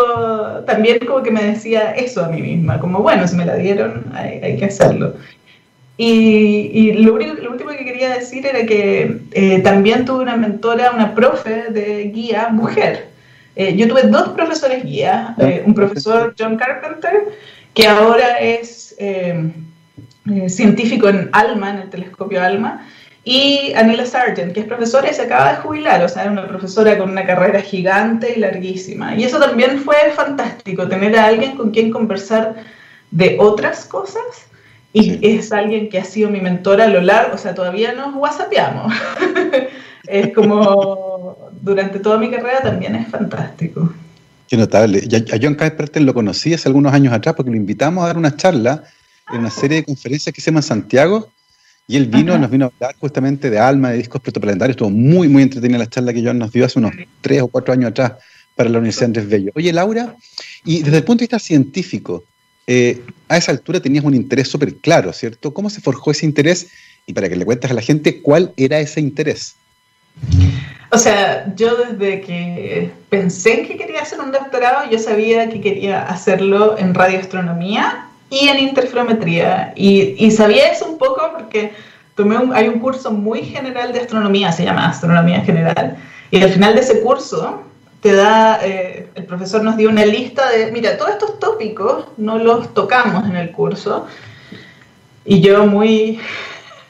también 0.66 1.00
como 1.06 1.22
que 1.22 1.32
me 1.32 1.44
decía 1.44 1.92
eso 1.92 2.24
a 2.24 2.30
mí 2.30 2.42
misma, 2.42 2.80
como 2.80 3.00
bueno, 3.00 3.28
si 3.28 3.36
me 3.36 3.46
la 3.46 3.56
dieron, 3.56 4.06
hay, 4.14 4.40
hay 4.42 4.56
que 4.56 4.66
hacerlo. 4.66 5.16
Y, 6.04 6.94
lo, 6.94 7.14
último 7.14 7.70
que 7.70 7.86
quería 7.86 8.10
decir 8.10 8.44
era 8.44 8.66
que 8.66 9.20
eh, 9.34 9.60
también 9.60 10.04
tuve 10.04 10.24
una 10.24 10.36
mentora, 10.36 10.94
una 10.94 11.14
profe 11.14 11.70
de 11.70 12.06
guía 12.06 12.50
mujer. 12.50 13.10
Eh, 13.56 13.76
yo 13.76 13.88
tuve 13.88 14.04
dos 14.04 14.30
profesores 14.30 14.84
guía, 14.84 15.36
eh, 15.38 15.62
un 15.64 15.76
profesor 15.76 16.34
John 16.40 16.58
Carpenter, 16.58 17.28
que 17.76 17.88
ahora 17.88 18.40
es 18.40 18.96
científico 20.48 21.08
en 21.08 21.30
ALMA, 21.34 21.70
en 21.70 21.78
el 21.78 21.90
telescopio 21.92 22.42
ALMA, 22.42 22.88
y 23.24 23.72
Anila 23.76 24.08
Sargent, 24.08 24.54
que 24.54 24.62
es 24.62 24.66
profesora 24.66 25.12
y 25.12 25.14
se 25.14 25.22
acaba 25.22 25.52
de 25.52 25.58
jubilar, 25.58 26.04
o 26.04 26.10
sea, 26.10 26.24
es 26.24 26.32
una 26.32 26.48
profesora 26.48 26.98
con 26.98 27.12
una 27.12 27.28
carrera 27.28 27.62
gigante 27.62 28.34
y 28.36 28.40
larguísima. 28.40 29.16
Y 29.16 29.24
eso 29.24 29.40
también 29.40 29.78
fue 29.78 29.98
fantástico, 30.16 30.88
tener 30.88 31.16
a 31.16 31.28
alguien 31.28 31.56
con 31.56 31.70
quien 31.70 31.92
conversar 31.92 32.56
de 33.12 33.38
otras 33.40 33.86
cosas 33.86 34.51
y 34.94 35.20
es 35.26 35.52
alguien 35.52 35.90
que 35.90 36.00
ha 36.00 36.04
sido 36.04 36.30
mi 36.30 36.42
mentora 36.42 36.86
a 36.86 36.88
lo 36.88 37.02
largo, 37.02 37.36
o 37.36 37.38
sea, 37.38 37.56
todavía 37.56 37.94
nos 37.94 38.14
whatsappeamos. 38.16 38.94
es 40.08 40.34
como 40.34 41.52
durante 41.62 42.00
toda 42.00 42.18
mi 42.18 42.30
carrera 42.30 42.62
también 42.62 42.96
es 42.96 43.08
fantástico. 43.08 43.94
Qué 44.50 44.58
notable. 44.58 45.08
A 45.32 45.38
John 45.42 45.56
Carpenter 45.56 46.02
lo 46.02 46.14
conocí 46.14 46.54
hace 46.54 46.68
algunos 46.68 46.94
años 46.94 47.14
atrás 47.14 47.36
porque 47.36 47.52
lo 47.52 47.58
invitamos 47.58 48.04
a 48.04 48.08
dar 48.08 48.18
una 48.18 48.36
charla 48.36 48.84
en 49.32 49.40
una 49.40 49.50
serie 49.50 49.78
de 49.78 49.86
conferencias 49.86 50.36
que 50.36 50.42
se 50.42 50.52
llama 50.52 50.62
Santiago 50.62 51.32
y 51.88 51.96
él 51.96 52.08
vino, 52.08 52.38
nos 52.38 52.50
vino 52.52 52.66
a 52.66 52.72
hablar 52.76 52.96
justamente 53.00 53.50
de 53.50 53.60
alma, 53.60 53.92
de 53.92 53.98
discos 53.98 54.22
protoplanetarios. 54.22 54.76
Estuvo 54.76 54.90
muy, 54.90 55.30
muy 55.30 55.44
entretenida 55.44 55.80
la 55.80 55.90
charla 55.90 56.14
que 56.14 56.24
John 56.24 56.38
nos 56.38 56.52
dio 56.52 56.66
hace 56.66 56.80
unos 56.80 56.92
tres 57.22 57.42
o 57.42 57.48
cuatro 57.48 57.74
años 57.74 57.92
atrás 57.92 58.14
para 58.56 58.70
la 58.70 58.80
Universidad 58.80 59.06
Andrés 59.06 59.30
Bello. 59.30 59.52
Oye, 59.56 59.72
Laura, 59.72 60.16
y 60.66 60.84
desde 60.84 60.98
el 60.98 61.04
punto 61.04 61.20
de 61.20 61.24
vista 61.24 61.40
científico, 61.40 62.26
eh, 62.74 63.02
a 63.28 63.36
esa 63.36 63.52
altura 63.52 63.82
tenías 63.82 64.06
un 64.06 64.16
interés 64.16 64.48
súper 64.48 64.76
claro, 64.78 65.12
¿cierto? 65.12 65.54
¿Cómo 65.54 65.70
se 65.70 65.82
forjó 65.82 66.12
ese 66.12 66.26
interés? 66.26 66.70
Y 67.06 67.12
para 67.12 67.28
que 67.28 67.36
le 67.36 67.44
cuentes 67.44 67.70
a 67.70 67.74
la 67.74 67.82
gente, 67.82 68.22
¿cuál 68.22 68.54
era 68.56 68.80
ese 68.80 69.02
interés? 69.02 69.56
O 70.90 70.98
sea, 70.98 71.54
yo 71.58 71.76
desde 71.76 72.22
que 72.22 72.90
pensé 73.10 73.64
que 73.64 73.76
quería 73.76 74.02
hacer 74.02 74.22
un 74.22 74.32
doctorado, 74.32 74.90
yo 74.90 75.00
sabía 75.00 75.50
que 75.50 75.60
quería 75.60 76.04
hacerlo 76.04 76.78
en 76.78 76.94
radioastronomía 76.94 78.08
y 78.30 78.48
en 78.48 78.60
interferometría. 78.60 79.74
Y, 79.76 80.32
sabía 80.32 80.72
eso 80.72 80.86
un 80.88 80.98
poco 80.98 81.22
porque 81.38 81.74
tomé 82.16 82.38
hay 82.54 82.70
un 82.70 82.80
curso 82.80 83.12
muy 83.12 83.42
general 83.44 83.92
de 83.92 84.00
astronomía, 84.00 84.54
se 84.54 84.64
llama 84.64 84.88
Astronomía 84.88 85.42
General. 85.42 85.98
Y 86.30 86.42
al 86.42 86.52
final 86.52 86.76
de 86.76 86.82
ese 86.82 87.02
curso 87.02 87.64
te 88.02 88.14
da, 88.14 88.60
eh, 88.66 89.10
el 89.14 89.26
profesor 89.26 89.64
nos 89.64 89.78
dio 89.78 89.90
una 89.90 90.06
lista 90.06 90.50
de, 90.50 90.72
mira, 90.72 90.98
todos 90.98 91.12
estos 91.12 91.40
tópicos 91.40 92.06
no 92.18 92.40
los 92.40 92.74
tocamos 92.74 93.26
en 93.30 93.36
el 93.36 93.52
curso. 93.52 94.08
Y 95.24 95.40
yo 95.42 95.68
muy 95.68 96.20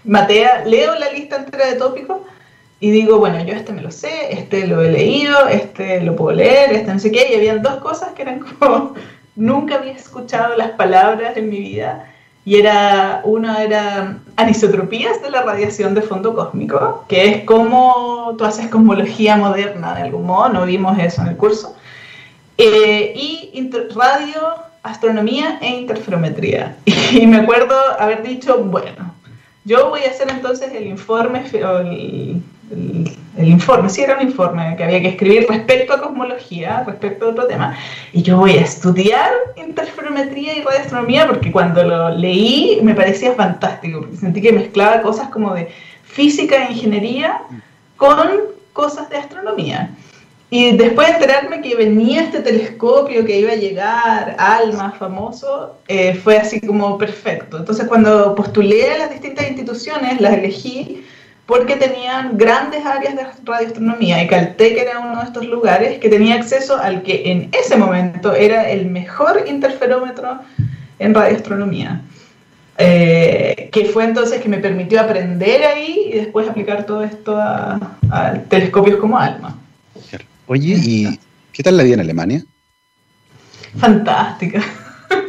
matea, 0.06 0.64
leo 0.66 0.96
la 0.96 1.12
lista 1.12 1.36
entera 1.36 1.68
de 1.68 1.76
tópicos 1.76 2.20
y 2.80 2.92
digo, 2.92 3.20
bueno, 3.20 3.44
yo 3.44 3.54
este 3.54 3.74
me 3.74 3.82
lo 3.82 3.92
sé, 3.92 4.32
este 4.32 4.66
lo 4.68 4.82
he 4.82 4.90
leído, 4.90 5.48
este 5.50 6.02
lo 6.02 6.16
puedo 6.16 6.36
leer, 6.36 6.72
este 6.72 6.94
no 6.94 7.00
sé 7.00 7.12
qué. 7.12 7.28
Y 7.32 7.36
había 7.36 7.58
dos 7.58 7.76
cosas 7.82 8.14
que 8.14 8.22
eran 8.22 8.40
como, 8.40 8.96
nunca 9.36 9.76
había 9.76 9.92
escuchado 9.92 10.56
las 10.56 10.72
palabras 10.72 11.36
en 11.36 11.50
mi 11.50 11.60
vida 11.60 12.11
y 12.44 12.56
era, 12.56 13.22
uno 13.24 13.58
era 13.58 14.18
anisotropías 14.36 15.22
de 15.22 15.30
la 15.30 15.44
radiación 15.44 15.94
de 15.94 16.02
fondo 16.02 16.34
cósmico, 16.34 17.06
que 17.08 17.30
es 17.30 17.44
como 17.44 18.36
tú 18.38 18.46
haces 18.46 18.68
cosmología 18.68 19.38
moderna 19.38 19.94
de 19.96 20.04
algún 20.04 20.26
modo, 20.26 20.50
no 20.50 20.66
vimos 20.66 20.98
eso 20.98 21.22
en 21.22 21.28
el 21.28 21.38
curso, 21.38 21.76
eh, 22.58 23.14
y 23.16 23.42
radio, 23.96 24.56
astronomía 24.84 25.60
e 25.62 25.70
interferometría. 25.70 26.78
Y 27.12 27.28
me 27.28 27.38
acuerdo 27.38 27.76
haber 28.00 28.24
dicho, 28.24 28.58
bueno, 28.64 29.14
yo 29.66 29.90
voy 29.90 30.02
a 30.04 30.10
hacer 30.10 30.30
entonces 30.30 30.72
el 30.74 30.88
informe, 30.88 31.46
el, 31.52 32.42
el, 32.72 33.18
informe, 33.38 33.90
sí 33.90 34.02
era 34.02 34.18
un 34.18 34.24
informe 34.24 34.76
que 34.76 34.84
había 34.84 35.02
que 35.02 35.10
escribir 35.10 35.46
respecto 35.48 35.94
a 35.94 36.02
cosmología, 36.02 36.84
respecto 36.86 37.26
a 37.26 37.30
otro 37.30 37.48
tema, 37.48 37.78
y 38.12 38.22
yo 38.22 38.38
voy 38.38 38.52
a 38.52 38.62
estudiar 38.62 39.32
interferometría 39.56 40.58
y 40.58 40.62
radioastronomía 40.62 41.28
porque 41.28 41.52
cuando 41.52 41.84
lo 41.84 42.10
leí 42.10 42.80
me 42.84 42.94
parecía 42.94 43.34
fantástico, 43.34 44.02
porque 44.02 44.18
sentí 44.18 44.42
que 44.42 44.52
mezclaba 44.52 45.02
cosas 45.02 45.30
como 45.30 45.54
de 45.54 45.70
física 46.04 46.68
e 46.68 46.74
ingeniería 46.74 47.42
con 47.98 48.28
cosas 48.74 49.10
de 49.10 49.18
astronomía. 49.18 49.92
Y 50.54 50.76
después 50.76 51.08
de 51.08 51.14
enterarme 51.14 51.62
que 51.62 51.76
venía 51.76 52.24
este 52.24 52.42
telescopio 52.42 53.24
que 53.24 53.40
iba 53.40 53.54
a 53.54 53.56
llegar, 53.56 54.36
ALMA, 54.38 54.92
famoso, 54.92 55.78
eh, 55.88 56.14
fue 56.14 56.38
así 56.38 56.60
como 56.60 56.98
perfecto. 56.98 57.58
Entonces 57.58 57.88
cuando 57.88 58.36
postulé 58.36 58.92
a 58.92 58.98
las 58.98 59.12
distintas 59.12 59.48
instituciones, 59.48 60.20
las 60.20 60.34
elegí 60.34 61.01
porque 61.52 61.76
tenían 61.76 62.38
grandes 62.38 62.86
áreas 62.86 63.14
de 63.14 63.28
radioastronomía 63.44 64.24
y 64.24 64.28
Caltech 64.28 64.78
era 64.78 65.00
uno 65.00 65.20
de 65.20 65.26
estos 65.26 65.46
lugares 65.46 66.00
que 66.00 66.08
tenía 66.08 66.36
acceso 66.36 66.78
al 66.78 67.04
que 67.04 67.30
en 67.30 67.50
ese 67.52 67.76
momento 67.76 68.34
era 68.34 68.70
el 68.70 68.86
mejor 68.86 69.44
interferómetro 69.46 70.40
en 70.98 71.14
radioastronomía. 71.14 72.04
Eh, 72.78 73.70
que 73.70 73.84
fue 73.88 74.06
entonces 74.06 74.40
que 74.40 74.48
me 74.48 74.60
permitió 74.60 75.02
aprender 75.02 75.66
ahí 75.66 76.12
y 76.14 76.20
después 76.20 76.48
aplicar 76.48 76.86
todo 76.86 77.04
esto 77.04 77.38
a, 77.38 77.98
telescopios 78.48 78.98
como 79.02 79.18
ALMA. 79.18 79.54
Oye, 80.48 80.76
¿y 80.82 81.20
qué 81.52 81.64
tal 81.64 81.76
la 81.76 81.84
vida 81.84 81.96
en 81.96 82.00
Alemania? 82.00 82.46
Fantástica. 83.78 84.64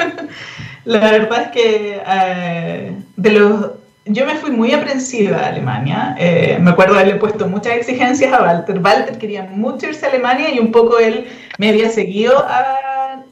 la 0.84 1.00
verdad 1.00 1.42
es 1.42 1.48
que 1.48 2.00
eh, 2.06 2.92
de 3.16 3.30
los 3.32 3.81
yo 4.06 4.26
me 4.26 4.34
fui 4.34 4.50
muy 4.50 4.72
aprensiva 4.72 5.38
a 5.38 5.48
Alemania. 5.48 6.16
Eh, 6.18 6.58
me 6.60 6.70
acuerdo 6.70 6.94
haberle 6.94 7.16
puesto 7.16 7.48
muchas 7.48 7.74
exigencias 7.74 8.32
a 8.32 8.42
Walter. 8.42 8.78
Walter 8.78 9.18
quería 9.18 9.44
mucho 9.44 9.86
irse 9.86 10.06
a 10.06 10.08
Alemania 10.08 10.52
y 10.52 10.58
un 10.58 10.72
poco 10.72 10.98
él 10.98 11.26
me 11.58 11.68
había 11.68 11.88
seguido 11.88 12.44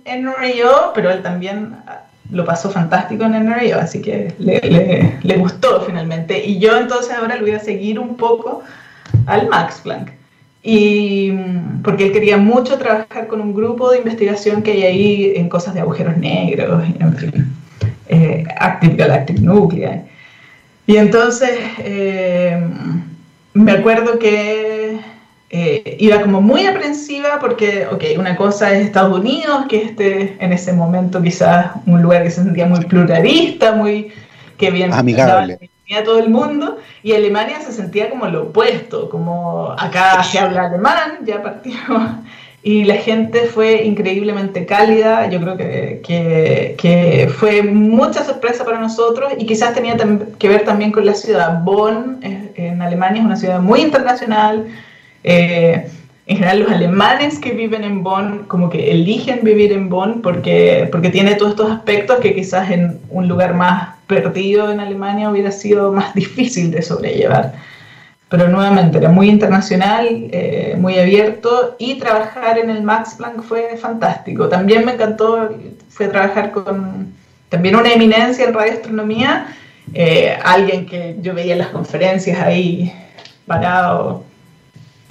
NRIO, 0.04 0.92
pero 0.94 1.10
él 1.10 1.22
también 1.22 1.76
lo 2.30 2.44
pasó 2.44 2.70
fantástico 2.70 3.24
en 3.24 3.32
NRIO, 3.44 3.78
así 3.80 4.00
que 4.00 4.32
le, 4.38 5.18
le, 5.22 5.36
gustó 5.36 5.80
finalmente. 5.80 6.44
Y 6.44 6.60
yo 6.60 6.76
entonces 6.76 7.12
ahora 7.14 7.36
lo 7.36 7.42
voy 7.42 7.52
a 7.52 7.58
seguir 7.58 7.98
un 7.98 8.16
poco 8.16 8.62
al 9.26 9.48
Max 9.48 9.80
Planck. 9.82 10.12
Y 10.62 11.32
porque 11.82 12.06
él 12.06 12.12
quería 12.12 12.36
mucho 12.36 12.78
trabajar 12.78 13.26
con 13.26 13.40
un 13.40 13.54
grupo 13.54 13.90
de 13.90 13.98
investigación 13.98 14.62
que 14.62 14.72
hay 14.72 14.82
ahí 14.84 15.32
en 15.36 15.48
cosas 15.48 15.74
de 15.74 15.80
agujeros 15.80 16.16
negros, 16.18 16.84
en 17.00 17.16
fin, 17.16 17.56
eh, 18.08 18.44
Active 18.58 18.94
Galactic 18.94 19.40
Nuclei. 19.40 20.02
Y 20.90 20.96
entonces 20.96 21.56
eh, 21.78 22.60
me 23.54 23.70
acuerdo 23.70 24.18
que 24.18 24.98
eh, 25.48 25.96
iba 26.00 26.20
como 26.20 26.40
muy 26.40 26.66
aprensiva 26.66 27.38
porque, 27.40 27.86
ok, 27.86 28.02
una 28.18 28.34
cosa 28.34 28.72
es 28.72 28.86
Estados 28.86 29.16
Unidos, 29.16 29.66
que 29.68 29.84
este 29.84 30.36
en 30.40 30.52
ese 30.52 30.72
momento 30.72 31.22
quizás 31.22 31.70
un 31.86 32.02
lugar 32.02 32.24
que 32.24 32.32
se 32.32 32.42
sentía 32.42 32.66
muy 32.66 32.84
pluralista, 32.86 33.70
muy 33.70 34.12
que 34.58 34.72
bien 34.72 34.92
amigable. 34.92 35.70
a 35.96 36.02
todo 36.02 36.18
el 36.18 36.28
mundo, 36.28 36.78
y 37.04 37.12
Alemania 37.12 37.60
se 37.60 37.70
sentía 37.70 38.10
como 38.10 38.26
lo 38.26 38.48
opuesto, 38.48 39.08
como 39.10 39.70
acá 39.78 40.24
se 40.24 40.40
habla 40.40 40.64
alemán, 40.64 41.20
ya 41.24 41.40
partimos, 41.40 42.14
y 42.62 42.84
la 42.84 42.96
gente 42.96 43.46
fue 43.46 43.84
increíblemente 43.84 44.66
cálida, 44.66 45.28
yo 45.30 45.40
creo 45.40 45.56
que, 45.56 46.02
que, 46.04 46.74
que, 46.76 47.28
fue 47.28 47.62
mucha 47.62 48.22
sorpresa 48.22 48.64
para 48.64 48.78
nosotros 48.78 49.32
y 49.38 49.46
quizás 49.46 49.72
tenía 49.72 49.96
que 50.38 50.48
ver 50.48 50.64
también 50.64 50.92
con 50.92 51.06
la 51.06 51.14
ciudad. 51.14 51.62
Bonn 51.64 52.18
en 52.22 52.82
Alemania 52.82 53.20
es 53.20 53.26
una 53.26 53.36
ciudad 53.36 53.60
muy 53.60 53.80
internacional. 53.80 54.66
Eh, 55.24 55.86
en 56.26 56.36
general 56.36 56.60
los 56.60 56.70
alemanes 56.70 57.38
que 57.38 57.52
viven 57.52 57.82
en 57.82 58.04
Bonn 58.04 58.44
como 58.46 58.70
que 58.70 58.92
eligen 58.92 59.40
vivir 59.42 59.72
en 59.72 59.88
Bonn 59.88 60.22
porque, 60.22 60.88
porque 60.92 61.10
tiene 61.10 61.34
todos 61.34 61.52
estos 61.52 61.70
aspectos 61.72 62.20
que 62.20 62.34
quizás 62.34 62.70
en 62.70 63.00
un 63.08 63.26
lugar 63.26 63.54
más 63.54 63.94
perdido 64.06 64.70
en 64.70 64.80
Alemania 64.80 65.30
hubiera 65.30 65.50
sido 65.50 65.92
más 65.92 66.14
difícil 66.14 66.70
de 66.70 66.82
sobrellevar 66.82 67.54
pero 68.30 68.48
nuevamente 68.48 68.98
era 68.98 69.08
muy 69.08 69.28
internacional, 69.28 70.06
eh, 70.30 70.76
muy 70.78 70.96
abierto 70.96 71.74
y 71.80 71.96
trabajar 71.96 72.58
en 72.58 72.70
el 72.70 72.80
Max 72.80 73.16
Planck 73.18 73.42
fue 73.42 73.76
fantástico. 73.76 74.48
También 74.48 74.84
me 74.84 74.92
encantó, 74.92 75.50
fue 75.88 76.06
trabajar 76.06 76.52
con 76.52 77.12
también 77.48 77.74
una 77.74 77.92
eminencia 77.92 78.46
en 78.46 78.54
radioastronomía, 78.54 79.48
eh, 79.92 80.38
alguien 80.44 80.86
que 80.86 81.16
yo 81.20 81.34
veía 81.34 81.54
en 81.54 81.58
las 81.58 81.68
conferencias 81.70 82.40
ahí 82.40 82.92
parado. 83.48 84.22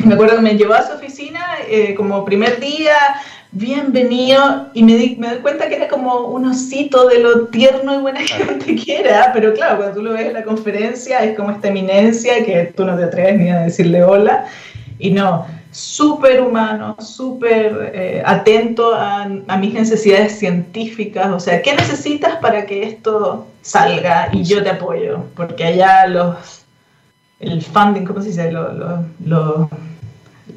Me 0.06 0.14
acuerdo 0.14 0.38
que 0.38 0.42
me 0.42 0.56
llevó 0.56 0.76
a 0.76 0.88
su 0.88 0.94
oficina 0.94 1.42
eh, 1.68 1.94
como 1.96 2.24
primer 2.24 2.62
día, 2.62 2.96
bienvenido, 3.52 4.68
y 4.74 4.84
me, 4.84 4.96
di, 4.96 5.16
me 5.16 5.30
doy 5.30 5.40
cuenta 5.40 5.68
que 5.68 5.76
era 5.76 5.88
como 5.88 6.28
un 6.28 6.46
osito 6.46 7.08
de 7.08 7.20
lo 7.20 7.48
tierno 7.48 7.96
y 7.96 8.02
buena 8.02 8.20
gente 8.22 8.76
que 8.76 9.00
era, 9.00 9.32
pero 9.34 9.54
claro, 9.54 9.78
cuando 9.78 9.96
tú 9.96 10.04
lo 10.04 10.14
ves 10.14 10.28
en 10.28 10.34
la 10.34 10.44
conferencia 10.44 11.20
es 11.20 11.36
como 11.36 11.52
esta 11.52 11.70
eminencia 11.70 12.46
que 12.46 12.74
tú 12.76 12.86
no 12.86 12.96
te 12.96 13.06
atreves 13.06 13.40
ni 13.40 13.50
a 13.50 13.62
decirle 13.62 14.04
hola, 14.04 14.46
y 15.00 15.12
no, 15.12 15.48
súper 15.72 16.42
humano, 16.42 16.96
súper 17.00 17.92
eh, 17.94 18.24
atento 18.24 18.94
a, 18.94 19.24
a, 19.48 19.58
mis 19.58 19.74
necesidades 19.74 20.38
científicas, 20.38 21.28
o 21.32 21.40
sea, 21.40 21.62
¿qué 21.62 21.74
necesitas 21.74 22.36
para 22.38 22.66
que 22.66 22.84
esto 22.84 23.48
salga? 23.62 24.30
Y 24.32 24.44
yo 24.44 24.62
te 24.62 24.70
apoyo, 24.70 25.24
porque 25.36 25.64
allá 25.64 26.06
los, 26.06 26.66
el 27.40 27.64
funding, 27.64 28.06
¿cómo 28.06 28.22
se 28.22 28.28
dice? 28.28 28.52
Lo, 28.52 29.04
lo, 29.26 29.70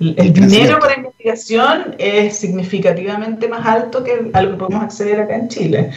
el 0.00 0.32
dinero 0.32 0.78
para 0.78 1.11
investigación 1.22 1.94
es 1.98 2.36
significativamente 2.36 3.48
más 3.48 3.64
alto 3.66 4.02
que 4.02 4.30
a 4.32 4.42
lo 4.42 4.52
que 4.52 4.56
podemos 4.56 4.82
acceder 4.82 5.20
acá 5.20 5.36
en 5.36 5.48
Chile. 5.48 5.90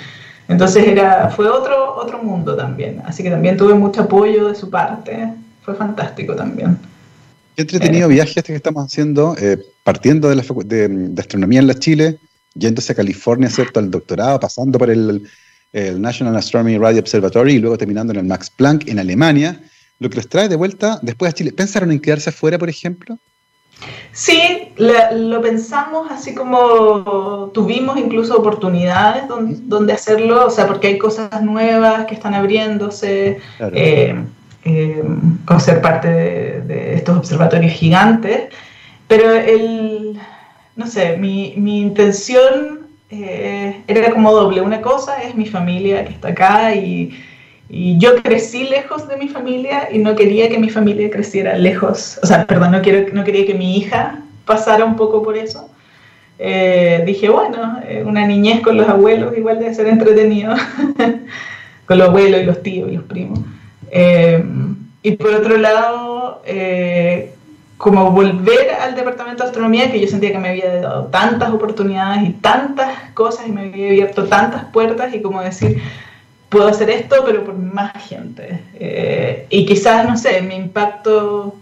Entonces 0.47 0.87
era, 0.87 1.29
fue 1.29 1.49
otro, 1.49 1.95
otro 1.95 2.21
mundo 2.21 2.55
también. 2.55 3.01
Así 3.05 3.23
que 3.23 3.31
también 3.31 3.57
tuve 3.57 3.73
mucho 3.73 4.01
apoyo 4.01 4.49
de 4.49 4.55
su 4.55 4.69
parte. 4.69 5.33
Fue 5.63 5.75
fantástico 5.75 6.35
también. 6.35 6.77
Qué 7.55 7.63
entretenido 7.63 8.07
viaje 8.07 8.33
este 8.39 8.53
que 8.53 8.57
estamos 8.57 8.85
haciendo, 8.85 9.35
eh, 9.39 9.57
partiendo 9.83 10.29
de, 10.29 10.35
la 10.35 10.43
de, 10.65 11.21
astronomía 11.21 11.59
en 11.59 11.67
la 11.67 11.79
Chile, 11.79 12.19
yéndose 12.53 12.91
a 12.91 12.95
California, 12.95 13.49
¿cierto? 13.49 13.79
Al 13.79 13.89
doctorado, 13.89 14.39
pasando 14.39 14.77
por 14.77 14.89
el, 14.89 15.23
el 15.73 15.99
National 15.99 16.35
Astronomy 16.35 16.77
Radio 16.77 16.99
Observatory 16.99 17.53
y 17.53 17.59
luego 17.59 17.77
terminando 17.77 18.13
en 18.13 18.19
el 18.19 18.25
Max 18.25 18.51
Planck 18.51 18.87
en 18.87 18.99
Alemania. 18.99 19.59
Lo 19.99 20.09
que 20.09 20.17
los 20.17 20.27
trae 20.27 20.49
de 20.49 20.57
vuelta 20.57 20.99
después 21.01 21.31
a 21.31 21.33
Chile. 21.33 21.53
¿Pensaron 21.53 21.91
en 21.91 21.99
quedarse 21.99 22.29
afuera, 22.29 22.59
por 22.59 22.69
ejemplo? 22.69 23.17
Sí, 24.11 24.71
lo 24.77 25.41
pensamos 25.41 26.09
así 26.09 26.33
como 26.33 27.51
tuvimos 27.53 27.97
incluso 27.97 28.37
oportunidades 28.37 29.23
donde, 29.27 29.93
hacerlo, 29.93 30.47
o 30.47 30.49
sea, 30.49 30.67
porque 30.67 30.87
hay 30.87 30.97
cosas 30.97 31.41
nuevas 31.41 32.05
que 32.05 32.15
están 32.15 32.33
abriéndose, 32.33 33.39
eh, 33.73 34.15
eh, 34.63 35.03
con 35.45 35.59
ser 35.59 35.81
parte 35.81 36.07
de, 36.61 36.95
estos 36.95 37.17
observatorios 37.17 37.73
gigantes, 37.73 38.45
pero 39.07 39.31
el, 39.31 40.17
no 40.75 40.87
sé, 40.87 41.17
mi, 41.17 41.53
intención 41.81 42.87
eh, 43.09 43.83
era 43.87 44.11
como 44.11 44.31
doble. 44.31 44.61
Una 44.61 44.81
cosa 44.81 45.21
es 45.21 45.35
mi 45.35 45.45
familia 45.45 46.05
que 46.05 46.13
está 46.13 46.29
acá 46.29 46.73
y 46.73 47.11
y 47.69 47.97
yo 47.97 48.21
crecí 48.21 48.65
lejos 48.65 49.07
de 49.07 49.17
mi 49.17 49.27
familia 49.27 49.89
y 49.91 49.97
no 49.97 50.15
quería 50.15 50.49
que 50.49 50.59
mi 50.59 50.69
familia 50.69 51.09
creciera 51.09 51.57
lejos, 51.57 52.19
o 52.21 52.27
sea, 52.27 52.45
perdón, 52.45 52.71
no, 52.71 52.81
quiero, 52.81 53.11
no 53.13 53.23
quería 53.23 53.45
que 53.45 53.55
mi 53.55 53.77
hija 53.77 54.19
pasara 54.45 54.85
un 54.85 54.95
poco 54.95 55.23
por 55.23 55.35
eso. 55.35 55.69
Eh, 56.37 57.03
dije, 57.05 57.29
bueno, 57.29 57.79
eh, 57.87 58.03
una 58.05 58.27
niñez 58.27 58.61
con 58.61 58.77
los 58.77 58.87
abuelos 58.87 59.37
igual 59.37 59.59
debe 59.59 59.73
ser 59.73 59.87
entretenido, 59.87 60.53
con 61.85 61.97
los 61.97 62.09
abuelos 62.09 62.41
y 62.41 62.45
los 62.45 62.61
tíos 62.61 62.91
y 62.91 62.95
los 62.95 63.05
primos. 63.05 63.39
Eh, 63.89 64.43
y 65.01 65.11
por 65.13 65.33
otro 65.33 65.57
lado, 65.57 66.41
como 67.77 68.11
volver 68.11 68.71
al 68.81 68.95
departamento 68.95 69.43
de 69.43 69.49
astronomía, 69.49 69.91
que 69.91 69.99
yo 69.99 70.07
sentía 70.07 70.31
que 70.31 70.39
me 70.39 70.49
había 70.49 70.81
dado 70.81 71.05
tantas 71.07 71.51
oportunidades 71.51 72.23
y 72.27 72.31
tantas 72.33 73.11
cosas 73.13 73.47
y 73.47 73.51
me 73.51 73.61
había 73.61 73.87
abierto 73.87 74.25
tantas 74.25 74.65
puertas 74.65 75.13
y 75.13 75.21
como 75.21 75.41
decir, 75.41 75.81
puedo 76.55 76.69
hacer 76.69 76.89
esto, 76.89 77.17
pero 77.25 77.43
por 77.43 77.55
más 77.57 77.91
gente. 78.07 78.61
Eh, 78.75 79.45
y 79.49 79.65
quizás, 79.65 80.07
no 80.07 80.15
sé, 80.15 80.41
mi 80.41 80.55
impacto 80.55 81.55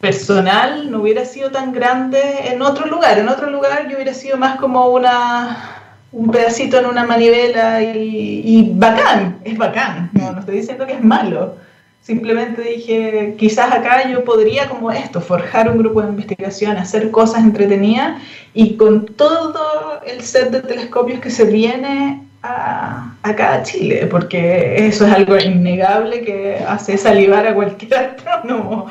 personal 0.00 0.90
no 0.90 1.02
hubiera 1.02 1.26
sido 1.26 1.50
tan 1.50 1.72
grande 1.72 2.20
en 2.46 2.62
otro 2.62 2.86
lugar. 2.86 3.18
En 3.18 3.28
otro 3.28 3.50
lugar 3.50 3.86
yo 3.88 3.96
hubiera 3.96 4.14
sido 4.14 4.38
más 4.38 4.56
como 4.56 4.86
una 4.88 5.82
un 6.12 6.30
pedacito 6.30 6.78
en 6.78 6.86
una 6.86 7.04
manivela 7.04 7.82
y, 7.82 8.72
bacán, 8.74 9.40
es 9.44 9.58
bacán, 9.58 10.10
no, 10.12 10.30
no 10.30 10.40
estoy 10.40 10.58
diciendo 10.58 10.86
que 10.86 10.92
es 10.92 11.02
malo. 11.02 11.56
Simplemente 12.00 12.62
dije, 12.62 13.34
quizás 13.36 13.72
acá 13.72 14.08
yo 14.08 14.24
podría 14.24 14.68
como 14.68 14.92
esto, 14.92 15.20
forjar 15.20 15.68
un 15.68 15.78
grupo 15.78 16.00
de 16.00 16.08
investigación, 16.08 16.76
hacer 16.76 17.10
cosas 17.10 17.42
entretenidas 17.42 18.22
y 18.54 18.76
con 18.76 19.06
todo 19.06 20.00
el 20.06 20.22
set 20.22 20.50
de 20.50 20.60
telescopios 20.60 21.18
que 21.20 21.30
se 21.30 21.44
viene 21.44 22.23
a, 22.44 23.16
a 23.22 23.62
Chile, 23.62 24.06
porque 24.10 24.86
eso 24.86 25.06
es 25.06 25.12
algo 25.12 25.38
innegable 25.38 26.22
que 26.22 26.58
hace 26.66 26.98
salivar 26.98 27.46
a 27.46 27.54
cualquier 27.54 27.94
astrónomo. 27.94 28.90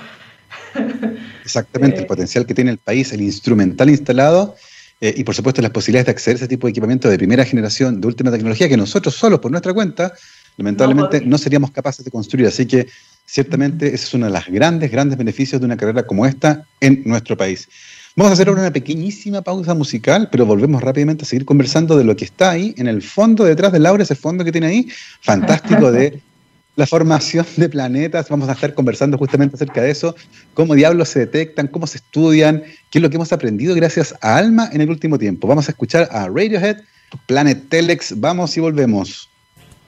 Exactamente, 1.43 1.97
el 1.97 2.03
eh, 2.03 2.07
potencial 2.07 2.45
que 2.45 2.55
tiene 2.55 2.71
el 2.71 2.79
país, 2.79 3.13
el 3.13 3.21
instrumental 3.21 3.89
instalado 3.89 4.55
eh, 4.99 5.13
y 5.15 5.23
por 5.23 5.35
supuesto 5.35 5.61
las 5.61 5.71
posibilidades 5.71 6.07
de 6.07 6.11
acceder 6.11 6.35
a 6.35 6.39
ese 6.39 6.47
tipo 6.47 6.65
de 6.65 6.71
equipamiento 6.71 7.09
de 7.09 7.17
primera 7.17 7.45
generación, 7.45 8.01
de 8.01 8.07
última 8.07 8.31
tecnología, 8.31 8.67
que 8.67 8.77
nosotros 8.77 9.13
solos 9.13 9.39
por 9.39 9.51
nuestra 9.51 9.71
cuenta, 9.71 10.13
lamentablemente 10.57 11.21
no, 11.21 11.37
seríamos 11.37 11.69
capaces 11.69 12.03
de 12.03 12.09
construir. 12.09 12.47
Así 12.47 12.65
que 12.65 12.87
ciertamente 13.25 13.87
ese 13.87 14.05
es 14.05 14.13
uno 14.15 14.25
de 14.25 14.31
los 14.31 14.47
grandes, 14.47 14.91
grandes 14.91 15.17
beneficios 15.17 15.61
de 15.61 15.65
una 15.65 15.77
carrera 15.77 16.03
como 16.03 16.25
esta 16.25 16.65
en 16.79 17.03
nuestro 17.05 17.37
país. 17.37 17.69
Vamos 18.15 18.29
a 18.29 18.33
hacer 18.33 18.47
ahora 18.47 18.61
una 18.61 18.73
pequeñísima 18.73 19.41
pausa 19.41 19.73
musical, 19.73 20.29
pero 20.31 20.45
volvemos 20.45 20.83
rápidamente 20.83 21.23
a 21.23 21.27
seguir 21.27 21.45
conversando 21.45 21.97
de 21.97 22.03
lo 22.03 22.15
que 22.15 22.25
está 22.25 22.51
ahí 22.51 22.75
en 22.77 22.87
el 22.87 23.01
fondo, 23.01 23.43
detrás 23.43 23.71
de 23.71 23.79
Laura, 23.79 24.03
ese 24.03 24.13
fondo 24.13 24.45
que 24.45 24.51
tiene 24.51 24.67
ahí, 24.67 24.87
fantástico 25.21 25.91
de 25.91 26.21
la 26.75 26.85
formación 26.85 27.43
de 27.57 27.69
planetas. 27.69 28.29
Vamos 28.29 28.49
a 28.49 28.51
estar 28.51 28.75
conversando 28.75 29.17
justamente 29.17 29.55
acerca 29.55 29.81
de 29.81 29.89
eso, 29.89 30.15
cómo 30.53 30.75
diablos 30.75 31.09
se 31.09 31.21
detectan, 31.21 31.67
cómo 31.67 31.87
se 31.87 31.97
estudian, 31.97 32.61
qué 32.91 32.99
es 32.99 33.01
lo 33.01 33.09
que 33.09 33.15
hemos 33.15 33.33
aprendido 33.33 33.73
gracias 33.73 34.13
a 34.21 34.37
Alma 34.37 34.69
en 34.71 34.81
el 34.81 34.91
último 34.91 35.17
tiempo. 35.17 35.47
Vamos 35.47 35.67
a 35.67 35.71
escuchar 35.71 36.07
a 36.11 36.27
Radiohead, 36.27 36.77
Planet 37.25 37.67
Telex, 37.69 38.19
vamos 38.19 38.55
y 38.55 38.59
volvemos. 38.59 39.32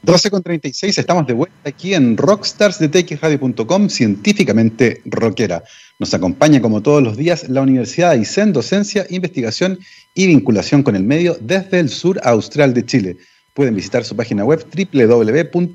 12 0.06 0.30
con 0.30 0.44
36, 0.44 1.00
estamos 1.00 1.26
de 1.26 1.34
vuelta 1.34 1.58
aquí 1.66 1.96
en 1.96 2.16
Rockstars 2.16 2.78
científicamente 3.90 5.02
rockera. 5.06 5.64
Nos 5.98 6.14
acompaña 6.14 6.62
como 6.62 6.84
todos 6.84 7.02
los 7.02 7.18
días 7.18 7.50
la 7.50 7.62
Universidad 7.62 8.12
de 8.12 8.20
Aysén, 8.20 8.54
docencia, 8.54 9.08
investigación 9.10 9.80
y 10.14 10.28
vinculación 10.28 10.84
con 10.84 10.96
el 10.96 11.04
medio 11.04 11.36
desde 11.42 11.80
el 11.80 11.90
sur 11.90 12.22
austral 12.24 12.76
de 12.76 12.86
Chile. 12.86 13.18
Pueden 13.56 13.74
visitar 13.74 14.06
su 14.06 14.16
página 14.16 14.46
web 14.46 14.64
www.uaisen.cl 14.72 15.72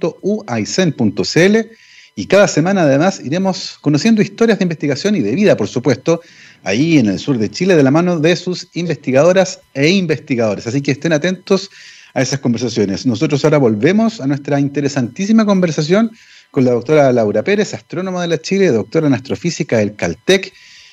Y 2.15 2.27
cada 2.27 2.47
semana 2.47 2.83
además 2.83 3.21
iremos 3.25 3.79
conociendo 3.81 4.23
historias 4.23 4.61
de 4.61 4.65
investigación 4.65 5.17
y 5.17 5.21
de 5.23 5.35
vida, 5.35 5.57
por 5.57 5.67
supuesto, 5.67 6.21
ahí 6.63 6.99
en 6.99 7.09
el 7.09 7.19
sur 7.19 7.37
de 7.37 7.51
Chile, 7.51 7.75
de 7.75 7.83
la 7.83 7.91
mano 7.91 8.21
de 8.21 8.37
sus 8.37 8.69
investigadoras 8.75 9.59
e 9.75 9.89
investigadores. 9.89 10.69
Así 10.69 10.83
que 10.83 10.93
estén 10.93 11.13
atentos 11.13 11.69
a 12.15 12.23
esas 12.23 12.41
conversaciones. 12.41 13.07
Nosotros 13.07 13.45
ahora 13.45 13.59
volvemos 13.59 14.21
a 14.21 14.27
nuestra 14.27 14.61
interesantísima 14.61 15.45
conversación 15.45 16.11
con 16.51 16.65
la 16.65 16.73
doctora 16.73 17.13
Laura 17.13 17.43
Pérez, 17.43 17.75
astrónoma 17.75 18.23
de 18.23 18.29
la 18.29 18.39
Chile, 18.39 18.69
doctora 18.69 19.07
en 19.07 19.15
astrofísica 19.15 19.79
del 19.79 19.95
Caltech. 19.95 20.53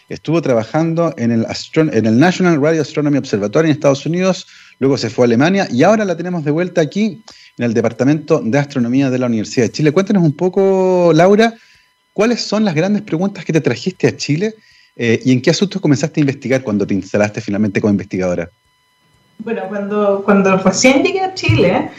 Estuvo 0.10 0.42
trabajando 0.42 1.14
en 1.18 1.32
el, 1.32 2.18
National 2.18 2.62
Radio 2.62 2.82
Astronomy 2.82 3.18
Observatory 3.18 3.68
en 3.68 3.74
Estados 3.74 4.06
Unidos, 4.06 4.48
luego 4.80 4.98
se 4.98 5.10
fue 5.10 5.24
a 5.24 5.28
Alemania 5.28 5.68
y 5.70 5.84
ahora 5.84 6.06
la 6.06 6.16
tenemos 6.16 6.46
de 6.46 6.52
vuelta 6.52 6.80
aquí 6.80 7.22
en 7.58 7.66
el 7.66 7.74
Departamento 7.74 8.40
de 8.40 8.58
Astronomía 8.58 9.10
de 9.10 9.20
la 9.20 9.26
Universidad 9.26 9.66
de 9.66 9.72
Chile. 9.74 9.92
Cuéntanos 9.92 10.24
un 10.24 10.34
poco, 10.34 11.12
Laura, 11.14 11.54
cuáles 12.14 12.40
son 12.42 12.64
las 12.64 12.74
grandes 12.74 13.02
preguntas 13.02 13.44
que 13.44 13.52
te 13.52 13.60
trajiste 13.60 14.08
a 14.08 14.16
Chile 14.16 14.56
eh, 14.96 15.20
y 15.26 15.34
en 15.34 15.42
qué 15.42 15.50
asuntos 15.50 15.82
comenzaste 15.82 16.22
a 16.22 16.22
investigar 16.22 16.64
cuando 16.64 16.88
te 16.88 16.94
instalaste 16.94 17.42
finalmente 17.42 17.82
como 17.82 17.92
investigadora. 17.92 18.50
Bueno, 19.40 19.64
cuando, 19.68 20.24
cuando 20.24 20.58
recién 20.58 21.04
llegué 21.04 21.22
a 21.22 21.34
Chile, 21.34 21.92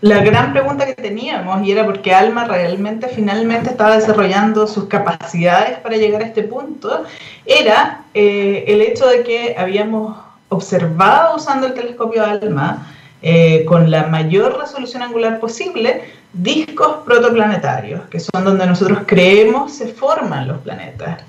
la 0.00 0.22
gran 0.22 0.52
pregunta 0.52 0.86
que 0.86 0.94
teníamos, 0.94 1.66
y 1.66 1.72
era 1.72 1.84
porque 1.84 2.14
Alma 2.14 2.44
realmente 2.44 3.08
finalmente 3.08 3.70
estaba 3.70 3.96
desarrollando 3.96 4.66
sus 4.66 4.84
capacidades 4.84 5.78
para 5.78 5.96
llegar 5.96 6.22
a 6.22 6.26
este 6.26 6.44
punto, 6.44 7.04
era 7.44 8.04
eh, 8.14 8.64
el 8.68 8.80
hecho 8.80 9.06
de 9.06 9.22
que 9.22 9.56
habíamos 9.58 10.16
observado 10.48 11.36
usando 11.36 11.66
el 11.66 11.74
telescopio 11.74 12.24
Alma 12.24 12.86
eh, 13.22 13.64
con 13.64 13.90
la 13.90 14.06
mayor 14.06 14.58
resolución 14.60 15.02
angular 15.02 15.40
posible 15.40 16.04
discos 16.32 16.98
protoplanetarios, 17.04 18.06
que 18.08 18.20
son 18.20 18.44
donde 18.44 18.66
nosotros 18.66 19.00
creemos 19.06 19.72
se 19.72 19.88
forman 19.88 20.46
los 20.46 20.58
planetas. 20.58 21.22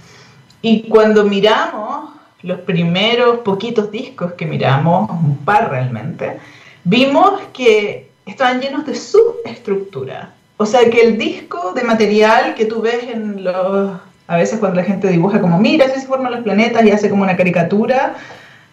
Y 0.61 0.87
cuando 0.89 1.23
miramos 1.23 2.11
los 2.41 2.59
primeros 2.61 3.39
poquitos 3.39 3.91
discos 3.91 4.33
que 4.33 4.45
miramos, 4.45 5.09
un 5.09 5.37
par 5.37 5.69
realmente, 5.69 6.39
vimos 6.83 7.41
que 7.53 8.09
estaban 8.25 8.61
llenos 8.61 8.85
de 8.85 8.95
subestructura. 8.95 10.33
O 10.57 10.65
sea 10.65 10.89
que 10.89 11.01
el 11.01 11.17
disco 11.17 11.73
de 11.73 11.83
material 11.83 12.55
que 12.55 12.65
tú 12.65 12.81
ves 12.81 13.03
en 13.03 13.43
los... 13.43 13.99
A 14.27 14.37
veces 14.37 14.59
cuando 14.59 14.79
la 14.79 14.85
gente 14.85 15.07
dibuja 15.07 15.41
como, 15.41 15.57
mira, 15.57 15.85
así 15.85 16.01
se 16.01 16.07
forman 16.07 16.31
los 16.31 16.41
planetas 16.41 16.85
y 16.85 16.91
hace 16.91 17.09
como 17.09 17.23
una 17.23 17.35
caricatura 17.35 18.15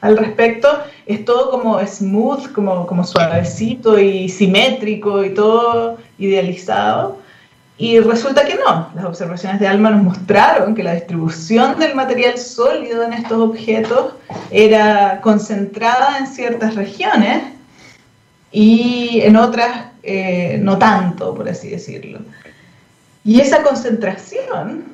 al 0.02 0.16
respecto, 0.18 0.68
es 1.06 1.24
todo 1.24 1.50
como 1.50 1.80
smooth, 1.84 2.52
como, 2.52 2.86
como 2.86 3.02
suavecito 3.04 3.98
y 3.98 4.28
simétrico 4.28 5.24
y 5.24 5.30
todo 5.32 5.96
idealizado. 6.18 7.18
Y 7.78 8.00
resulta 8.00 8.46
que 8.46 8.54
no, 8.54 8.90
las 8.94 9.04
observaciones 9.04 9.60
de 9.60 9.68
ALMA 9.68 9.90
nos 9.90 10.02
mostraron 10.02 10.74
que 10.74 10.82
la 10.82 10.94
distribución 10.94 11.78
del 11.78 11.94
material 11.94 12.38
sólido 12.38 13.02
en 13.02 13.12
estos 13.12 13.38
objetos 13.38 14.14
era 14.50 15.20
concentrada 15.20 16.16
en 16.18 16.26
ciertas 16.26 16.74
regiones 16.74 17.42
y 18.50 19.20
en 19.22 19.36
otras 19.36 19.88
eh, 20.02 20.58
no 20.62 20.78
tanto, 20.78 21.34
por 21.34 21.48
así 21.48 21.68
decirlo. 21.68 22.20
Y 23.24 23.40
esa 23.40 23.62
concentración 23.62 24.84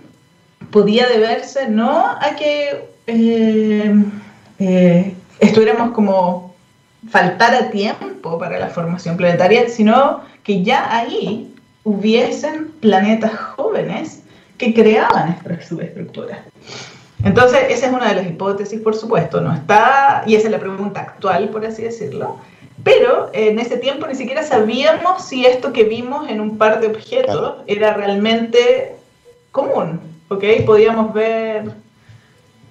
podía 0.70 1.06
deberse 1.06 1.68
no 1.68 2.06
a 2.06 2.34
que 2.34 2.88
eh, 3.06 3.94
eh, 4.58 5.14
estuviéramos 5.38 5.92
como 5.92 6.54
faltara 7.10 7.70
tiempo 7.70 8.38
para 8.38 8.58
la 8.58 8.68
formación 8.68 9.16
planetaria, 9.16 9.68
sino 9.68 10.22
que 10.42 10.64
ya 10.64 10.96
ahí 10.96 11.51
hubiesen 11.84 12.68
planetas 12.80 13.34
jóvenes 13.34 14.22
que 14.58 14.72
creaban 14.74 15.30
estas 15.32 15.66
subestructuras. 15.66 16.38
Entonces, 17.24 17.60
esa 17.68 17.86
es 17.86 17.92
una 17.92 18.08
de 18.08 18.14
las 18.16 18.26
hipótesis, 18.26 18.80
por 18.80 18.96
supuesto, 18.96 19.40
no 19.40 19.52
está, 19.52 20.24
y 20.26 20.34
esa 20.34 20.46
es 20.46 20.52
la 20.52 20.58
pregunta 20.58 21.00
actual, 21.00 21.48
por 21.50 21.64
así 21.64 21.82
decirlo, 21.82 22.38
pero 22.82 23.30
en 23.32 23.60
ese 23.60 23.76
tiempo 23.76 24.06
ni 24.06 24.16
siquiera 24.16 24.42
sabíamos 24.42 25.24
si 25.24 25.46
esto 25.46 25.72
que 25.72 25.84
vimos 25.84 26.28
en 26.28 26.40
un 26.40 26.58
par 26.58 26.80
de 26.80 26.88
objetos 26.88 27.62
era 27.66 27.94
realmente 27.94 28.96
común, 29.52 30.00
¿ok? 30.28 30.44
Podíamos 30.66 31.14
ver, 31.14 31.72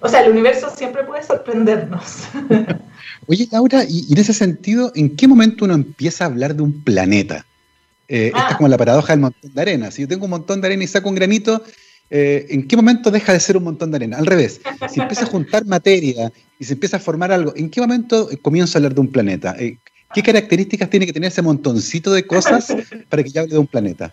o 0.00 0.08
sea, 0.08 0.22
el 0.22 0.32
universo 0.32 0.68
siempre 0.74 1.04
puede 1.04 1.22
sorprendernos. 1.22 2.24
Oye, 3.26 3.48
Laura, 3.50 3.84
y 3.88 4.12
en 4.12 4.18
ese 4.18 4.34
sentido, 4.34 4.92
¿en 4.94 5.16
qué 5.16 5.26
momento 5.26 5.64
uno 5.64 5.74
empieza 5.74 6.24
a 6.24 6.26
hablar 6.26 6.54
de 6.54 6.62
un 6.62 6.82
planeta? 6.84 7.46
Eh, 8.12 8.26
esta 8.26 8.38
es 8.38 8.52
ah. 8.52 8.56
como 8.58 8.68
la 8.68 8.76
paradoja 8.76 9.14
del 9.14 9.20
montón 9.20 9.54
de 9.54 9.62
arena. 9.62 9.90
Si 9.90 10.02
yo 10.02 10.08
tengo 10.08 10.26
un 10.26 10.32
montón 10.32 10.60
de 10.60 10.66
arena 10.66 10.84
y 10.84 10.86
saco 10.86 11.08
un 11.08 11.14
granito, 11.14 11.62
eh, 12.10 12.44
¿en 12.50 12.68
qué 12.68 12.76
momento 12.76 13.10
deja 13.10 13.32
de 13.32 13.40
ser 13.40 13.56
un 13.56 13.64
montón 13.64 13.90
de 13.90 13.96
arena? 13.96 14.18
Al 14.18 14.26
revés, 14.26 14.60
si 14.90 15.00
empieza 15.00 15.24
a 15.24 15.28
juntar 15.28 15.64
materia 15.64 16.30
y 16.58 16.64
se 16.64 16.74
empieza 16.74 16.98
a 16.98 17.00
formar 17.00 17.32
algo, 17.32 17.54
¿en 17.56 17.70
qué 17.70 17.80
momento 17.80 18.28
comienzo 18.42 18.76
a 18.76 18.78
hablar 18.80 18.94
de 18.94 19.00
un 19.00 19.10
planeta? 19.10 19.56
Eh, 19.58 19.78
¿Qué 20.12 20.22
características 20.22 20.90
tiene 20.90 21.06
que 21.06 21.14
tener 21.14 21.28
ese 21.28 21.40
montoncito 21.40 22.12
de 22.12 22.26
cosas 22.26 22.76
para 23.08 23.22
que 23.22 23.30
yo 23.30 23.40
hable 23.40 23.54
de 23.54 23.58
un 23.58 23.66
planeta? 23.66 24.12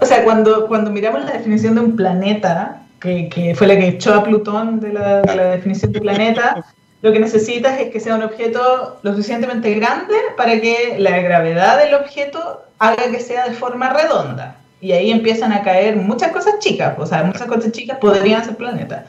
O 0.00 0.06
sea, 0.06 0.22
cuando, 0.22 0.68
cuando 0.68 0.92
miramos 0.92 1.24
la 1.24 1.32
definición 1.32 1.74
de 1.74 1.80
un 1.80 1.96
planeta, 1.96 2.84
que, 3.00 3.54
fue 3.56 3.66
la 3.66 3.76
que 3.76 3.88
echó 3.88 4.14
a 4.14 4.22
Plutón 4.22 4.78
de 4.78 4.92
la, 4.92 5.22
de 5.22 5.34
la 5.34 5.44
definición 5.50 5.90
de 5.90 6.00
planeta, 6.00 6.64
lo 7.02 7.12
que 7.12 7.18
necesitas 7.18 7.80
es 7.80 7.90
que 7.90 7.98
sea 7.98 8.14
un 8.14 8.22
objeto 8.22 9.00
lo 9.02 9.10
suficientemente 9.10 9.74
grande 9.74 10.14
para 10.36 10.60
que 10.60 10.94
la 11.00 11.18
gravedad 11.18 11.78
del 11.78 11.94
objeto 11.94 12.65
haga 12.78 13.10
que 13.10 13.20
sea 13.20 13.48
de 13.48 13.54
forma 13.54 13.90
redonda. 13.90 14.56
Y 14.80 14.92
ahí 14.92 15.10
empiezan 15.10 15.52
a 15.52 15.62
caer 15.62 15.96
muchas 15.96 16.30
cosas 16.32 16.58
chicas, 16.58 16.94
o 16.98 17.06
sea, 17.06 17.24
muchas 17.24 17.46
cosas 17.46 17.72
chicas 17.72 17.98
podrían 17.98 18.44
ser 18.44 18.56
planetas. 18.56 19.04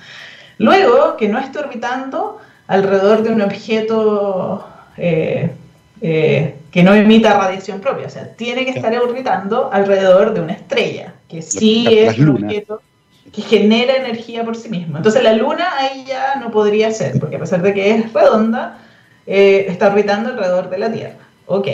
Luego, 0.58 1.18
que 1.18 1.28
no 1.28 1.40
esté 1.40 1.60
orbitando 1.60 2.40
alrededor 2.68 3.24
de 3.24 3.30
un 3.30 3.42
objeto 3.42 4.66
eh, 4.98 5.52
eh, 6.02 6.56
que 6.72 6.84
no 6.84 6.94
emita 6.94 7.38
radiación 7.38 7.80
propia, 7.80 8.08
o 8.08 8.10
sea, 8.10 8.34
tiene 8.34 8.66
que 8.66 8.72
estar 8.72 8.96
orbitando 8.98 9.70
alrededor 9.72 10.34
de 10.34 10.42
una 10.42 10.54
estrella, 10.54 11.14
que 11.28 11.42
sí 11.42 11.86
es 11.90 12.18
un 12.20 12.44
objeto 12.44 12.82
que 13.32 13.42
genera 13.42 13.96
energía 13.96 14.44
por 14.44 14.56
sí 14.56 14.70
mismo. 14.70 14.98
Entonces 14.98 15.24
la 15.24 15.34
luna 15.34 15.68
ahí 15.78 16.06
ya 16.08 16.36
no 16.36 16.52
podría 16.52 16.92
ser, 16.92 17.20
porque 17.20 17.36
a 17.36 17.40
pesar 17.40 17.62
de 17.62 17.74
que 17.74 17.92
es 17.92 18.14
redonda, 18.14 18.80
eh, 19.26 19.66
está 19.68 19.88
orbitando 19.88 20.30
alrededor 20.30 20.70
de 20.70 20.78
la 20.78 20.92
Tierra. 20.92 21.18
Ok. 21.46 21.68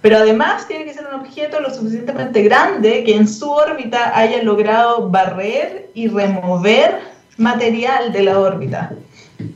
Pero 0.00 0.18
además 0.18 0.68
tiene 0.68 0.84
que 0.84 0.94
ser 0.94 1.06
un 1.06 1.20
objeto 1.20 1.60
lo 1.60 1.70
suficientemente 1.70 2.42
grande 2.42 3.02
que 3.04 3.16
en 3.16 3.26
su 3.26 3.50
órbita 3.50 4.16
haya 4.16 4.42
logrado 4.42 5.08
barrer 5.08 5.90
y 5.94 6.08
remover 6.08 7.00
material 7.36 8.12
de 8.12 8.22
la 8.22 8.38
órbita. 8.38 8.92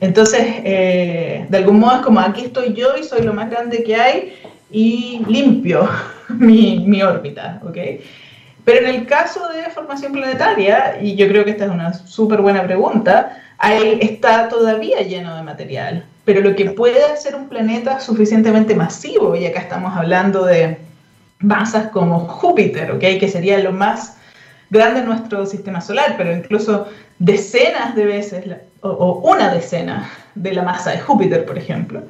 Entonces, 0.01 0.41
eh, 0.65 1.47
de 1.49 1.59
algún 1.59 1.79
modo 1.81 1.97
es 1.97 2.03
como 2.03 2.21
aquí 2.21 2.47
estoy 2.47 2.73
yo 2.73 2.97
y 2.97 3.05
soy 3.05 3.23
lo 3.23 3.35
más 3.35 3.51
grande 3.51 3.83
que 3.83 3.97
hay 3.97 4.35
y 4.71 5.23
limpio 5.29 5.89
mi, 6.29 6.85
mi 6.87 7.03
órbita, 7.03 7.61
¿ok? 7.65 7.79
Pero 8.65 8.87
en 8.87 8.95
el 8.95 9.07
caso 9.07 9.49
de 9.49 9.71
formación 9.71 10.13
planetaria, 10.13 10.99
y 11.01 11.17
yo 11.17 11.27
creo 11.29 11.45
que 11.45 11.51
esta 11.51 11.65
es 11.65 11.71
una 11.71 11.93
súper 11.93 12.41
buena 12.41 12.63
pregunta, 12.63 13.43
ahí 13.59 13.99
está 14.01 14.49
todavía 14.49 15.03
lleno 15.03 15.35
de 15.37 15.43
material. 15.43 16.05
Pero 16.25 16.41
lo 16.41 16.55
que 16.55 16.71
puede 16.71 17.05
hacer 17.05 17.35
un 17.35 17.49
planeta 17.49 18.01
suficientemente 18.01 18.75
masivo, 18.75 19.35
y 19.35 19.47
acá 19.47 19.61
estamos 19.61 19.97
hablando 19.97 20.45
de 20.45 20.79
masas 21.41 21.89
como 21.89 22.21
Júpiter, 22.21 22.93
¿okay? 22.93 23.19
que 23.19 23.29
sería 23.29 23.59
lo 23.59 23.73
más 23.73 24.17
grande 24.71 25.01
en 25.01 25.07
nuestro 25.07 25.45
sistema 25.45 25.81
solar, 25.81 26.15
pero 26.17 26.33
incluso 26.33 26.87
decenas 27.19 27.95
de 27.95 28.07
veces, 28.07 28.45
o, 28.81 29.21
una 29.25 29.53
decena 29.53 30.11
de 30.35 30.53
la 30.53 30.63
masa 30.63 30.93
de 30.93 31.01
Júpiter, 31.01 31.45
por 31.45 31.59
ejemplo. 31.59 32.03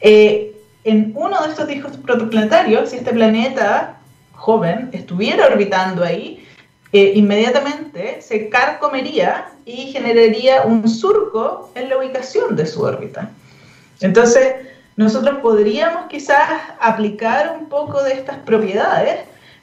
Eh, 0.00 0.54
en 0.84 1.12
uno 1.16 1.42
de 1.42 1.48
estos 1.48 1.66
discos 1.66 1.96
protoplanetarios, 1.96 2.90
si 2.90 2.96
este 2.98 3.12
planeta 3.12 3.96
joven 4.32 4.90
estuviera 4.92 5.46
orbitando 5.46 6.04
ahí, 6.04 6.46
eh, 6.92 7.12
inmediatamente 7.16 8.22
se 8.22 8.48
carcomería 8.48 9.48
y 9.64 9.88
generaría 9.92 10.62
un 10.62 10.88
surco 10.88 11.72
en 11.74 11.88
la 11.88 11.98
ubicación 11.98 12.54
de 12.54 12.66
su 12.66 12.82
órbita. 12.82 13.30
Entonces, 14.00 14.54
nosotros 14.96 15.38
podríamos 15.42 16.06
quizás 16.08 16.48
aplicar 16.80 17.56
un 17.58 17.68
poco 17.68 18.02
de 18.02 18.12
estas 18.12 18.38
propiedades, 18.38 19.20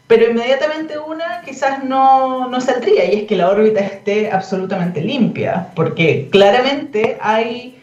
pero 0.08 0.30
inmediatamente 0.30 1.00
una 1.00 1.42
quizás 1.46 1.84
no, 1.84 2.50
no 2.50 2.62
saldría, 2.62 3.06
y 3.06 3.22
es 3.22 3.24
que 3.28 3.36
la 3.36 3.50
órbita 3.50 3.80
esté 3.80 4.32
absolutamente 4.32 5.02
limpia, 5.02 5.70
porque 5.76 6.28
claramente 6.32 7.18
hay 7.22 7.80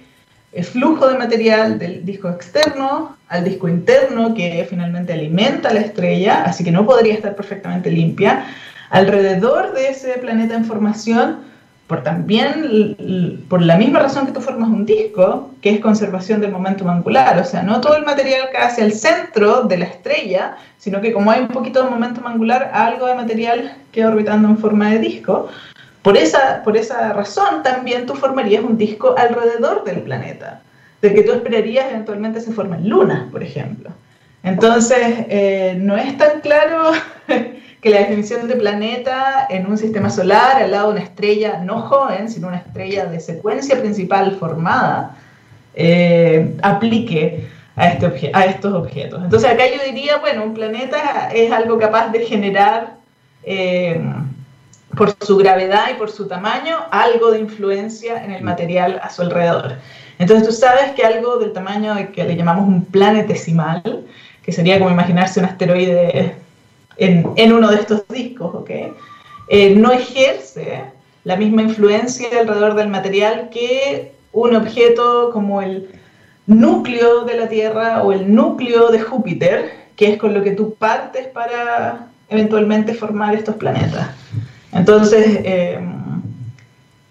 flujo 0.62 1.09
de 1.09 1.18
material 1.18 1.78
del 1.78 2.05
disco 2.05 2.28
externo 2.28 3.16
al 3.28 3.44
disco 3.44 3.68
interno 3.68 4.34
que 4.34 4.66
finalmente 4.68 5.12
alimenta 5.12 5.72
la 5.72 5.80
estrella, 5.80 6.42
así 6.42 6.64
que 6.64 6.72
no 6.72 6.84
podría 6.84 7.14
estar 7.14 7.36
perfectamente 7.36 7.90
limpia. 7.90 8.46
Alrededor 8.90 9.72
de 9.72 9.88
ese 9.88 10.14
planeta 10.14 10.55
en 10.55 10.64
formación 10.64 11.49
por 11.91 12.05
también 12.05 13.45
por 13.49 13.61
la 13.61 13.76
misma 13.76 13.99
razón 13.99 14.24
que 14.24 14.30
tú 14.30 14.41
formas 14.41 14.68
un 14.68 14.86
disco, 14.86 15.51
que 15.61 15.70
es 15.70 15.80
conservación 15.80 16.41
del 16.41 16.53
momento 16.53 16.88
angular, 16.88 17.36
o 17.41 17.45
sea, 17.45 17.64
no 17.64 17.80
todo 17.80 17.97
el 17.97 18.05
material 18.05 18.49
cae 18.53 18.62
hacia 18.62 18.84
el 18.84 18.93
centro 18.93 19.64
de 19.64 19.78
la 19.78 19.86
estrella, 19.86 20.57
sino 20.78 21.01
que 21.01 21.12
como 21.12 21.32
hay 21.32 21.41
un 21.41 21.49
poquito 21.49 21.82
de 21.82 21.91
momento 21.91 22.24
angular, 22.24 22.70
algo 22.72 23.09
de 23.09 23.16
material 23.16 23.74
queda 23.91 24.11
orbitando 24.11 24.47
en 24.47 24.59
forma 24.59 24.88
de 24.93 25.01
disco. 25.01 25.49
Por 26.03 26.16
esa, 26.16 26.62
por 26.62 26.76
esa 26.76 27.12
razón 27.12 27.64
también 27.64 28.07
tú 28.07 28.14
formarías 28.14 28.62
un 28.62 28.78
disco 28.78 29.16
alrededor 29.18 29.82
del 29.82 30.03
planeta, 30.03 30.61
de 31.03 31.12
que 31.12 31.24
tú 31.24 31.32
esperarías 31.32 31.86
eventualmente 31.91 32.41
se 32.41 32.53
formen 32.53 32.88
lunas, 32.88 33.24
por 33.32 33.43
ejemplo. 33.43 33.91
Entonces, 34.45 35.26
eh, 35.28 35.76
no 35.80 35.97
es 35.97 36.16
tan 36.16 36.41
claro 36.41 36.93
que 37.81 37.91
la 37.91 38.01
definición 38.01 38.47
de 38.47 38.57
planeta 38.57 39.47
en 39.49 39.66
un 39.66 39.78
sistema 39.78 40.11
solar 40.11 40.62
al 40.62 40.70
lado 40.70 40.89
de 40.89 40.93
una 40.97 41.05
estrella 41.05 41.61
no 41.64 41.83
joven, 41.83 42.28
sino 42.28 42.49
una 42.49 42.59
estrella 42.59 43.07
de 43.07 43.20
secuencia 43.20 43.81
principal 43.81 44.37
formada, 44.37 45.16
eh, 45.74 46.57
aplique 46.62 47.49
a, 47.76 47.89
este 47.89 48.31
a 48.35 48.45
estos 48.45 48.74
objetos. 48.74 49.22
Entonces 49.24 49.51
acá 49.51 49.64
yo 49.66 49.83
diría, 49.85 50.18
bueno, 50.18 50.45
un 50.45 50.53
planeta 50.53 51.31
es 51.33 51.51
algo 51.51 51.78
capaz 51.78 52.09
de 52.09 52.20
generar, 52.26 52.97
eh, 53.45 54.03
por 54.97 55.14
su 55.20 55.37
gravedad 55.37 55.85
y 55.93 55.95
por 55.95 56.11
su 56.11 56.26
tamaño, 56.26 56.76
algo 56.91 57.31
de 57.31 57.39
influencia 57.39 58.22
en 58.24 58.33
el 58.33 58.43
material 58.43 59.01
a 59.03 59.09
su 59.09 59.22
alrededor. 59.22 59.76
Entonces 60.18 60.47
tú 60.47 60.53
sabes 60.53 60.91
que 60.97 61.05
algo 61.05 61.39
del 61.39 61.53
tamaño 61.53 61.95
que 62.12 62.24
le 62.24 62.37
llamamos 62.37 62.66
un 62.66 62.85
planetesimal, 62.85 64.05
que 64.43 64.53
sería 64.53 64.78
como 64.78 64.91
imaginarse 64.91 65.39
un 65.41 65.47
asteroide 65.47 66.35
en, 67.01 67.53
uno 67.53 67.70
de 67.70 67.76
estos 67.76 68.07
discos, 68.09 68.55
¿ok? 68.55 68.70
Eh, 69.48 69.74
no 69.74 69.90
ejerce 69.90 70.84
la 71.24 71.36
misma 71.36 71.62
influencia 71.62 72.28
alrededor 72.38 72.74
del 72.74 72.88
material 72.88 73.48
que 73.51 74.12
un 74.32 74.55
objeto 74.55 75.30
como 75.32 75.61
el 75.62 75.88
núcleo 76.46 77.24
de 77.24 77.36
la 77.36 77.48
Tierra 77.48 78.03
o 78.03 78.12
el 78.12 78.32
núcleo 78.32 78.90
de 78.90 79.01
Júpiter, 79.01 79.72
que 79.96 80.12
es 80.12 80.18
con 80.18 80.34
lo 80.34 80.42
que 80.42 80.53
tú 80.53 80.74
partes 80.74 81.26
para 81.26 82.07
eventualmente 82.28 82.94
formar 82.94 83.34
estos 83.34 83.57
planetas. 83.57 84.09
Entonces, 84.72 85.40
eh, 85.42 85.80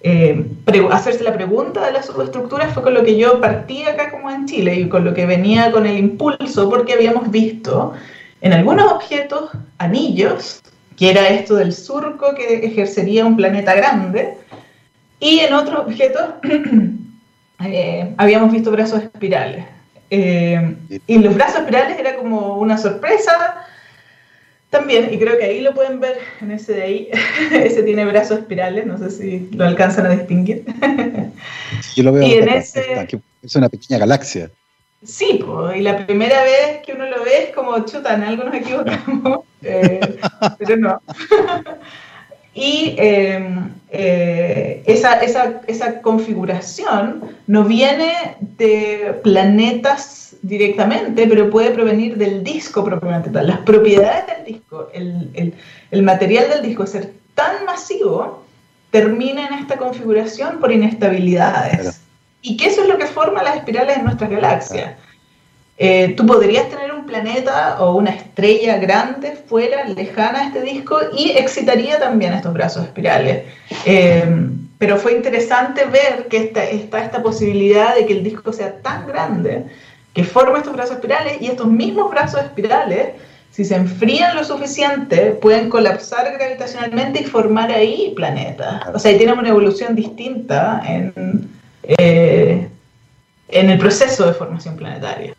eh, 0.02 0.46
hacerse 0.92 1.24
la 1.24 1.34
pregunta 1.34 1.86
de 1.86 1.92
las 1.92 2.06
subestructuras 2.06 2.74
fue 2.74 2.84
con 2.84 2.94
lo 2.94 3.04
que 3.04 3.18
yo 3.18 3.42
partí 3.42 3.84
acá 3.84 4.12
como 4.12 4.32
en 4.32 4.46
Chile 4.46 4.76
y 4.76 4.88
con 4.88 5.04
lo 5.04 5.14
que 5.14 5.26
venía 5.26 5.72
con 5.72 5.86
el 5.86 5.98
impulso, 5.98 6.70
porque 6.70 6.94
habíamos 6.94 7.30
visto 7.32 7.94
en 8.42 8.54
algunos 8.54 8.92
objetos 8.92 9.52
anillos, 9.78 10.62
que 10.98 11.12
era 11.12 11.28
esto 11.30 11.56
del 11.56 11.74
surco 11.74 12.36
que 12.36 12.66
ejercería 12.66 13.26
un 13.26 13.38
planeta 13.38 13.74
grande, 13.76 14.36
y 15.20 15.40
en 15.40 15.54
otros 15.54 15.80
objetos 15.80 16.36
eh, 17.66 18.14
habíamos 18.18 18.52
visto 18.52 18.72
brazos 18.72 19.04
espirales. 19.04 19.66
Eh, 20.12 20.76
y 21.06 21.20
los 21.20 21.36
brazos 21.36 21.60
espirales 21.60 22.00
era 22.00 22.16
como 22.16 22.58
una 22.58 22.78
sorpresa 22.78 23.66
también, 24.70 25.14
y 25.14 25.18
creo 25.18 25.38
que 25.38 25.46
ahí 25.46 25.62
lo 25.62 25.74
pueden 25.74 26.00
ver 26.00 26.18
en 26.42 26.52
ese 26.52 26.74
de 26.74 26.82
ahí. 26.82 27.10
ese 27.52 27.84
tiene 27.84 28.06
brazos 28.06 28.40
espirales, 28.40 28.86
no 28.86 28.98
sé 28.98 29.10
si 29.12 29.50
lo 29.52 29.66
alcanzan 29.66 30.06
a 30.06 30.10
distinguir. 30.10 30.64
Yo 31.96 32.04
lo 32.04 32.14
veo. 32.14 32.24
Y 32.28 32.34
en 32.34 32.50
ese... 32.50 33.08
Es 33.42 33.56
una 33.56 33.70
pequeña 33.70 34.00
galaxia. 34.00 34.52
Sí, 35.04 35.42
y 35.76 35.82
la 35.82 36.06
primera 36.06 36.44
vez 36.44 36.82
que 36.86 36.94
uno 36.94 37.06
lo 37.06 37.24
ve 37.24 37.44
es 37.44 37.56
como, 37.56 37.78
chuta, 37.86 38.16
en 38.16 38.24
algo 38.24 38.44
nos 38.44 38.56
equivocamos, 38.56 39.40
eh, 39.62 40.20
pero 40.58 40.76
no. 40.76 41.02
y 42.54 42.96
em, 42.98 43.72
eh, 43.92 44.84
esa, 44.86 45.22
esa, 45.22 45.62
esa, 45.68 46.02
configuración 46.02 47.24
no 47.48 47.64
viene 47.64 48.36
de 48.42 49.18
planetas 49.24 50.36
directamente, 50.42 51.28
pero 51.28 51.50
puede 51.50 51.72
provenir 51.72 52.18
del 52.18 52.44
disco 52.44 52.84
propiamente 52.84 53.30
tal. 53.30 53.48
Las 53.48 53.60
propiedades 53.60 54.26
del 54.28 54.46
disco, 54.46 54.90
el, 54.94 55.54
el 55.92 56.04
material 56.04 56.50
del 56.50 56.62
disco, 56.62 56.86
ser 56.86 57.14
tan 57.36 57.64
masivo, 57.66 58.44
termina 58.92 59.48
en 59.48 59.54
esta 59.54 59.78
configuración 59.78 60.60
por 60.60 60.74
inestabilidades 60.74 62.02
y 62.42 62.58
que 62.58 62.68
eso 62.68 62.82
es 62.82 62.88
lo 62.88 62.98
que 62.98 63.06
forma 63.06 63.44
las 63.44 63.58
espirales 63.58 63.98
en 63.98 64.06
nuestras 64.06 64.30
galaxias. 64.30 64.96
Eh, 65.78 66.14
tú 66.18 66.26
podrías 66.26 66.70
tener 66.70 66.94
un 66.94 67.06
planeta 67.06 67.78
o 67.80 67.96
una 67.96 68.12
estrella 68.12 68.78
grande 68.78 69.38
fuera, 69.48 69.86
lejana 69.86 70.42
a 70.42 70.48
este 70.48 70.62
disco, 70.62 71.00
y 71.18 71.32
excitaría 71.32 71.98
también 72.00 72.34
estos 72.34 72.54
brazos 72.54 72.84
espirales. 72.84 73.46
Eh, 73.86 74.26
pero 74.78 74.98
fue 74.98 75.14
interesante 75.14 75.86
ver 75.86 76.28
que 76.30 76.38
está, 76.38 76.64
está 76.64 77.04
esta 77.04 77.22
posibilidad 77.22 77.96
de 77.96 78.06
que 78.06 78.14
el 78.14 78.24
disco 78.24 78.52
sea 78.54 78.82
tan 78.82 79.08
grande 79.08 79.66
que 80.14 80.24
forme 80.24 80.60
estos 80.60 80.74
brazos 80.74 80.96
espirales 80.96 81.38
y 81.42 81.48
estos 81.48 81.68
mismos 81.68 82.10
brazos 82.10 82.42
espirales, 82.42 83.10
si 83.52 83.66
se 83.66 83.76
enfrían 83.76 84.36
lo 84.36 84.44
suficiente, 84.44 85.32
pueden 85.42 85.70
colapsar 85.70 86.32
gravitacionalmente 86.38 87.22
y 87.22 87.26
formar 87.26 87.72
ahí 87.72 88.14
planetas. 88.16 88.84
O 88.94 89.00
sea, 89.00 89.18
tienen 89.18 89.38
una 89.38 89.50
evolución 89.50 89.96
distinta 89.96 90.82
en, 90.86 91.50
eh, 91.98 92.68
en 93.48 93.70
el 93.70 93.80
proceso 93.80 94.28
de 94.28 94.34
formación 94.34 94.76
planetaria. 94.76 95.34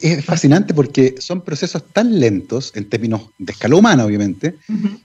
Es 0.00 0.24
fascinante 0.24 0.72
porque 0.72 1.14
son 1.18 1.42
procesos 1.42 1.84
tan 1.92 2.18
lentos, 2.18 2.72
en 2.74 2.88
términos 2.88 3.30
de 3.38 3.52
escala 3.52 3.76
humana, 3.76 4.04
obviamente, 4.04 4.54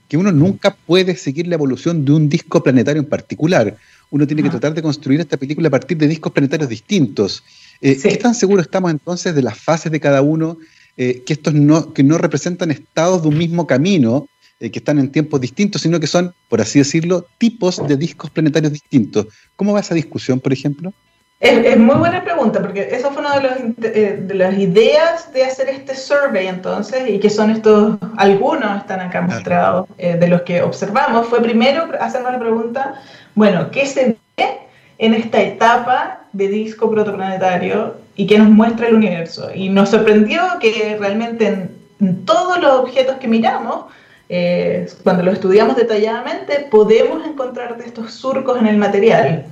que 0.08 0.16
uno 0.16 0.32
nunca 0.32 0.74
puede 0.74 1.16
seguir 1.16 1.46
la 1.46 1.56
evolución 1.56 2.04
de 2.04 2.12
un 2.12 2.28
disco 2.28 2.62
planetario 2.62 3.02
en 3.02 3.08
particular. 3.08 3.76
Uno 4.10 4.26
tiene 4.26 4.42
que 4.42 4.50
tratar 4.50 4.72
de 4.72 4.82
construir 4.82 5.20
esta 5.20 5.36
película 5.36 5.68
a 5.68 5.70
partir 5.70 5.98
de 5.98 6.08
discos 6.08 6.32
planetarios 6.32 6.68
distintos. 6.68 7.42
Eh, 7.80 7.98
¿Qué 8.02 8.16
tan 8.16 8.34
seguros 8.34 8.66
estamos 8.66 8.90
entonces 8.90 9.34
de 9.34 9.42
las 9.42 9.58
fases 9.58 9.92
de 9.92 10.00
cada 10.00 10.22
uno? 10.22 10.58
Eh, 10.96 11.22
que 11.24 11.34
estos 11.34 11.54
no, 11.54 11.92
que 11.92 12.02
no 12.02 12.18
representan 12.18 12.70
estados 12.70 13.22
de 13.22 13.28
un 13.28 13.38
mismo 13.38 13.66
camino, 13.66 14.28
eh, 14.60 14.70
que 14.70 14.78
están 14.78 14.98
en 14.98 15.10
tiempos 15.10 15.40
distintos, 15.40 15.80
sino 15.82 15.98
que 15.98 16.06
son, 16.06 16.34
por 16.48 16.60
así 16.60 16.78
decirlo, 16.78 17.26
tipos 17.38 17.86
de 17.88 17.96
discos 17.96 18.30
planetarios 18.30 18.72
distintos. 18.72 19.26
¿Cómo 19.56 19.72
va 19.72 19.80
esa 19.80 19.94
discusión, 19.94 20.38
por 20.38 20.52
ejemplo? 20.52 20.92
Es, 21.40 21.78
muy 21.78 21.94
buena 21.94 22.22
pregunta, 22.22 22.60
porque 22.60 22.90
eso 22.92 23.10
fue 23.12 23.22
una 23.22 23.38
de, 23.38 23.74
eh, 23.82 24.28
las 24.34 24.58
ideas 24.58 25.32
de 25.32 25.44
hacer 25.44 25.70
este 25.70 25.94
survey 25.94 26.48
entonces, 26.48 27.08
y 27.08 27.18
que 27.18 27.30
son 27.30 27.48
estos, 27.48 27.96
algunos 28.18 28.76
están 28.76 29.00
acá 29.00 29.22
mostrados, 29.22 29.88
eh, 29.96 30.18
de 30.18 30.28
los 30.28 30.42
que 30.42 30.60
observamos, 30.60 31.28
fue 31.28 31.40
primero 31.40 31.88
hacernos 31.98 32.32
la 32.32 32.38
pregunta, 32.38 33.00
bueno, 33.34 33.70
¿qué 33.70 33.86
se 33.86 34.18
ve 34.36 34.58
en 34.98 35.14
esta 35.14 35.40
etapa 35.40 36.20
de 36.34 36.48
disco 36.48 36.90
protoplanetario 36.90 37.94
y 38.14 38.26
qué 38.26 38.38
nos 38.38 38.50
muestra 38.50 38.88
el 38.88 38.96
universo? 38.96 39.48
Y 39.54 39.70
nos 39.70 39.88
sorprendió 39.88 40.42
que 40.60 40.98
realmente 41.00 41.70
en 42.00 42.26
todos 42.26 42.60
los 42.60 42.80
objetos 42.80 43.16
que 43.16 43.28
miramos, 43.28 43.86
eh, 44.32 44.86
cuando 45.02 45.24
lo 45.24 45.32
estudiamos 45.32 45.74
detalladamente, 45.74 46.68
podemos 46.70 47.26
encontrar 47.26 47.76
estos 47.84 48.14
surcos 48.14 48.60
en 48.60 48.68
el 48.68 48.76
material. 48.76 49.44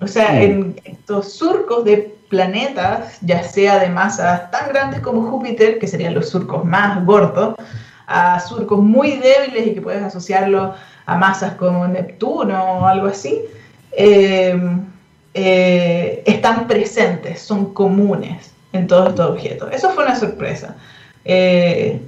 O 0.00 0.08
sea, 0.08 0.42
en 0.42 0.74
estos 0.84 1.34
surcos 1.34 1.84
de 1.84 2.16
planetas, 2.28 3.18
ya 3.20 3.44
sea 3.44 3.78
de 3.78 3.88
masas 3.88 4.50
tan 4.50 4.70
grandes 4.70 5.00
como 5.00 5.30
Júpiter, 5.30 5.78
que 5.78 5.86
serían 5.86 6.14
los 6.14 6.30
surcos 6.30 6.64
más 6.64 7.04
gordos, 7.06 7.54
a 8.08 8.40
surcos 8.40 8.80
muy 8.80 9.12
débiles 9.18 9.68
y 9.68 9.74
que 9.74 9.80
puedes 9.80 10.02
asociarlo 10.02 10.74
a 11.06 11.16
masas 11.16 11.54
como 11.54 11.86
Neptuno 11.86 12.80
o 12.80 12.86
algo 12.86 13.06
así, 13.06 13.40
eh, 13.92 14.60
eh, 15.34 16.24
están 16.26 16.66
presentes, 16.66 17.40
son 17.40 17.72
comunes 17.72 18.52
en 18.72 18.88
todos 18.88 19.10
estos 19.10 19.30
objetos. 19.30 19.70
Eso 19.72 19.90
fue 19.90 20.04
una 20.04 20.16
sorpresa. 20.16 20.74
Eh, 21.24 22.00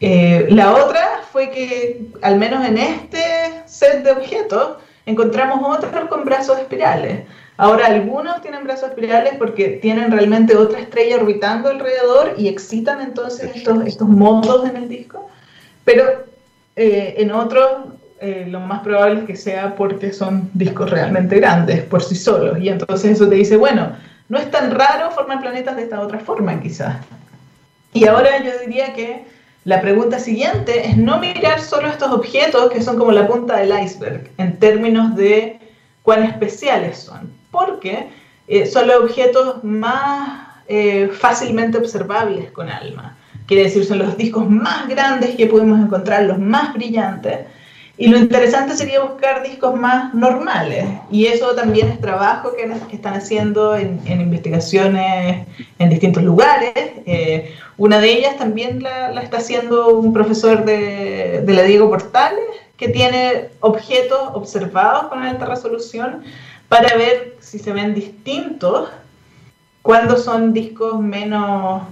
la 0.00 0.74
otra 0.74 1.20
fue 1.32 1.50
que, 1.50 2.06
al 2.22 2.36
menos 2.36 2.64
en 2.66 2.78
este 2.78 3.62
set 3.66 4.02
de 4.02 4.12
objetos, 4.12 4.78
encontramos 5.06 5.76
otros 5.76 6.08
con 6.08 6.24
brazos 6.24 6.58
espirales. 6.58 7.20
Ahora, 7.56 7.86
algunos 7.86 8.42
tienen 8.42 8.64
brazos 8.64 8.90
espirales 8.90 9.34
porque 9.38 9.68
tienen 9.80 10.10
realmente 10.10 10.56
otra 10.56 10.80
estrella 10.80 11.16
orbitando 11.16 11.68
alrededor 11.68 12.34
y 12.36 12.48
excitan 12.48 13.00
entonces 13.00 13.50
estos, 13.54 13.86
estos 13.86 14.08
modos 14.08 14.68
en 14.68 14.76
el 14.76 14.88
disco, 14.88 15.28
pero 15.84 16.24
eh, 16.74 17.14
en 17.18 17.30
otros 17.30 17.66
eh, 18.20 18.46
lo 18.48 18.58
más 18.58 18.80
probable 18.82 19.20
es 19.20 19.26
que 19.26 19.36
sea 19.36 19.76
porque 19.76 20.12
son 20.12 20.50
discos 20.54 20.90
realmente 20.90 21.36
grandes 21.36 21.82
por 21.82 22.02
sí 22.02 22.16
solos. 22.16 22.58
Y 22.58 22.68
entonces 22.68 23.12
eso 23.12 23.28
te 23.28 23.36
dice, 23.36 23.56
bueno, 23.56 23.92
no 24.28 24.38
es 24.38 24.50
tan 24.50 24.72
raro 24.72 25.10
formar 25.12 25.40
planetas 25.40 25.76
de 25.76 25.82
esta 25.82 26.00
otra 26.00 26.18
forma 26.18 26.60
quizás. 26.60 26.96
Y 27.92 28.06
ahora 28.06 28.42
yo 28.42 28.50
diría 28.66 28.92
que 28.94 29.24
la 29.64 29.80
pregunta 29.80 30.18
siguiente 30.18 30.86
es 30.86 30.96
no 30.96 31.18
mirar 31.18 31.60
solo 31.60 31.88
estos 31.88 32.12
objetos 32.12 32.70
que 32.70 32.82
son 32.82 32.98
como 32.98 33.12
la 33.12 33.26
punta 33.26 33.56
del 33.56 33.72
iceberg 33.82 34.30
en 34.36 34.58
términos 34.58 35.16
de 35.16 35.58
cuán 36.02 36.22
especiales 36.22 36.98
son, 36.98 37.32
porque 37.50 38.10
eh, 38.46 38.66
son 38.66 38.88
los 38.88 38.96
objetos 38.96 39.64
más 39.64 40.48
eh, 40.68 41.08
fácilmente 41.12 41.78
observables 41.78 42.50
con 42.50 42.68
alma. 42.68 43.16
Quiere 43.46 43.64
decir, 43.64 43.86
son 43.86 43.98
los 43.98 44.16
discos 44.18 44.48
más 44.48 44.86
grandes 44.86 45.34
que 45.36 45.46
podemos 45.46 45.80
encontrar, 45.80 46.24
los 46.24 46.38
más 46.38 46.74
brillantes, 46.74 47.40
Y 47.96 48.08
lo 48.08 48.18
interesante 48.18 48.76
sería 48.76 49.00
buscar 49.00 49.44
discos 49.44 49.78
más 49.78 50.12
normales. 50.14 50.84
Y 51.12 51.26
eso 51.26 51.54
también 51.54 51.88
es 51.88 52.00
trabajo 52.00 52.52
que, 52.56 52.64
están 52.94 53.14
haciendo 53.14 53.76
en, 53.76 54.00
investigaciones 54.06 55.46
en 55.78 55.90
distintos 55.90 56.24
lugares. 56.24 56.72
Eh, 56.74 57.54
una 57.76 58.00
de 58.00 58.12
ellas 58.12 58.36
también 58.36 58.82
la, 58.82 59.22
está 59.22 59.36
haciendo 59.36 59.96
un 59.96 60.12
profesor 60.12 60.64
de, 60.64 61.44
la 61.46 61.62
Diego 61.62 61.88
Portales, 61.88 62.44
que 62.76 62.88
tiene 62.88 63.50
objetos 63.60 64.18
observados 64.32 65.06
con 65.06 65.22
alta 65.22 65.46
resolución 65.46 66.24
para 66.68 66.96
ver 66.96 67.36
si 67.38 67.60
se 67.60 67.72
ven 67.72 67.94
distintos 67.94 68.90
cuando 69.82 70.16
son 70.16 70.52
discos 70.52 71.00
menos... 71.00 71.82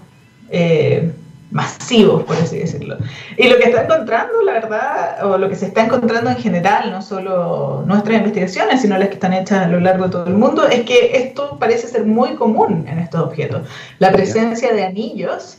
Eh, 0.51 1.13
masivos, 1.53 2.25
por 2.25 2.37
así 2.37 2.59
decirlo. 2.59 2.97
Y 3.37 3.49
lo 3.49 3.59
que 3.59 3.65
está 3.65 3.85
encontrando, 3.85 4.43
la 4.43 4.53
verdad, 4.53 5.25
o 5.25 5.39
lo 5.39 5.49
que 5.49 5.55
se 5.55 5.67
está 5.67 5.85
encontrando 5.85 6.31
en 6.31 6.37
general, 6.37 6.91
no 6.91 7.03
solo 7.03 7.85
nuestras 7.87 8.19
investigaciones, 8.19 8.81
sino 8.81 8.99
las 8.99 9.09
que 9.09 9.15
están 9.15 9.35
hechas 9.35 9.67
a 9.67 9.69
lo 9.69 9.79
largo 9.79 10.05
de 10.05 10.11
todo 10.11 10.27
el 10.27 10.35
mundo, 10.35 10.67
es 10.67 10.83
que 10.83 11.13
esto 11.15 11.59
parece 11.61 11.87
ser 11.89 12.05
muy 12.07 12.35
común 12.35 12.87
en 12.89 12.99
estos 12.99 13.21
objetos. 13.21 13.69
La 13.99 14.11
presencia 14.11 14.73
de 14.73 14.85
anillos. 14.85 15.59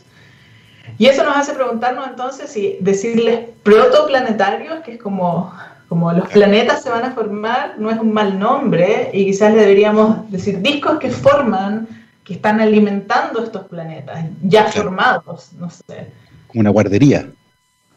Y 0.97 1.05
eso 1.05 1.23
nos 1.23 1.37
hace 1.37 1.53
preguntarnos 1.53 2.07
entonces 2.07 2.51
si 2.51 2.77
decirles 2.81 3.41
protoplanetarios, 3.63 4.81
que 4.81 4.93
es 4.93 5.01
como, 5.01 5.53
como 5.89 6.11
los 6.11 6.27
planetas 6.29 6.81
se 6.81 6.89
van 6.89 7.05
a 7.05 7.11
formar, 7.11 7.75
no 7.77 7.89
es 7.91 7.99
un 7.99 8.11
mal 8.11 8.39
nombre, 8.39 9.11
y 9.13 9.25
quizás 9.25 9.53
le 9.53 9.61
deberíamos 9.61 10.29
decir 10.31 10.59
discos 10.61 10.97
que 10.99 11.09
forman 11.09 11.87
que 12.23 12.33
están 12.33 12.61
alimentando 12.61 13.43
estos 13.43 13.67
planetas 13.67 14.25
ya 14.41 14.65
formados, 14.65 15.51
no 15.53 15.69
sé. 15.69 16.11
Como 16.47 16.61
una 16.61 16.69
guardería. 16.69 17.29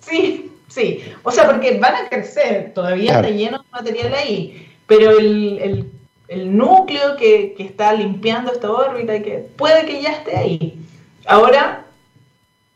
Sí, 0.00 0.50
sí. 0.68 1.02
O 1.22 1.30
sea, 1.30 1.46
porque 1.46 1.78
van 1.78 1.94
a 1.94 2.08
crecer, 2.08 2.72
todavía 2.74 3.16
está 3.16 3.30
lleno 3.30 3.58
de 3.58 3.64
material 3.70 4.14
ahí, 4.14 4.68
pero 4.86 5.10
el, 5.18 5.90
núcleo 6.28 7.16
que, 7.16 7.54
está 7.58 7.92
limpiando 7.92 8.52
esta 8.52 8.70
órbita, 8.70 9.20
que 9.22 9.48
puede 9.56 9.86
que 9.86 10.02
ya 10.02 10.12
esté 10.12 10.36
ahí. 10.36 10.80
Ahora, 11.26 11.84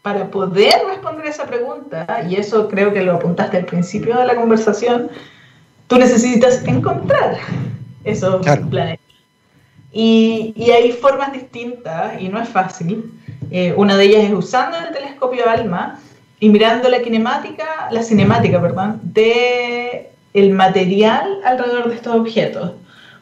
para 0.03 0.31
poder 0.31 0.75
responder 0.89 1.27
esa 1.27 1.47
pregunta, 1.47 2.25
y 2.29 2.37
eso 2.37 2.69
creo 2.69 2.93
que 2.93 3.03
lo 3.03 3.15
apuntaste 3.15 3.57
al 3.57 3.65
principio 3.65 4.17
de 4.17 4.27
la 4.27 4.37
conversación, 4.37 5.11
tú 5.89 5.99
necesitas 5.99 6.65
encontrar 6.65 7.39
esos 8.05 8.47
planetas. 8.71 9.10
Y, 9.93 10.71
hay 10.71 10.93
formas 10.93 11.33
distintas 11.33 12.21
y 12.21 12.29
no 12.29 12.41
es 12.41 12.49
fácil. 12.49 13.13
Eh, 13.51 13.75
una 13.77 13.97
de 13.97 14.05
ellas 14.05 14.25
es 14.25 14.33
usando 14.33 14.77
el 14.79 14.95
telescopio 14.95 15.49
ALMA 15.49 15.99
y 16.39 16.49
mirando 16.49 16.89
la 16.89 17.03
kinemática, 17.03 17.89
la 17.91 18.03
cinemática, 18.03 18.61
perdón, 18.61 19.01
de 19.03 20.11
el 20.33 20.51
material 20.51 21.41
alrededor 21.45 21.89
de 21.89 21.97
estos 21.97 22.15
objetos. 22.15 22.73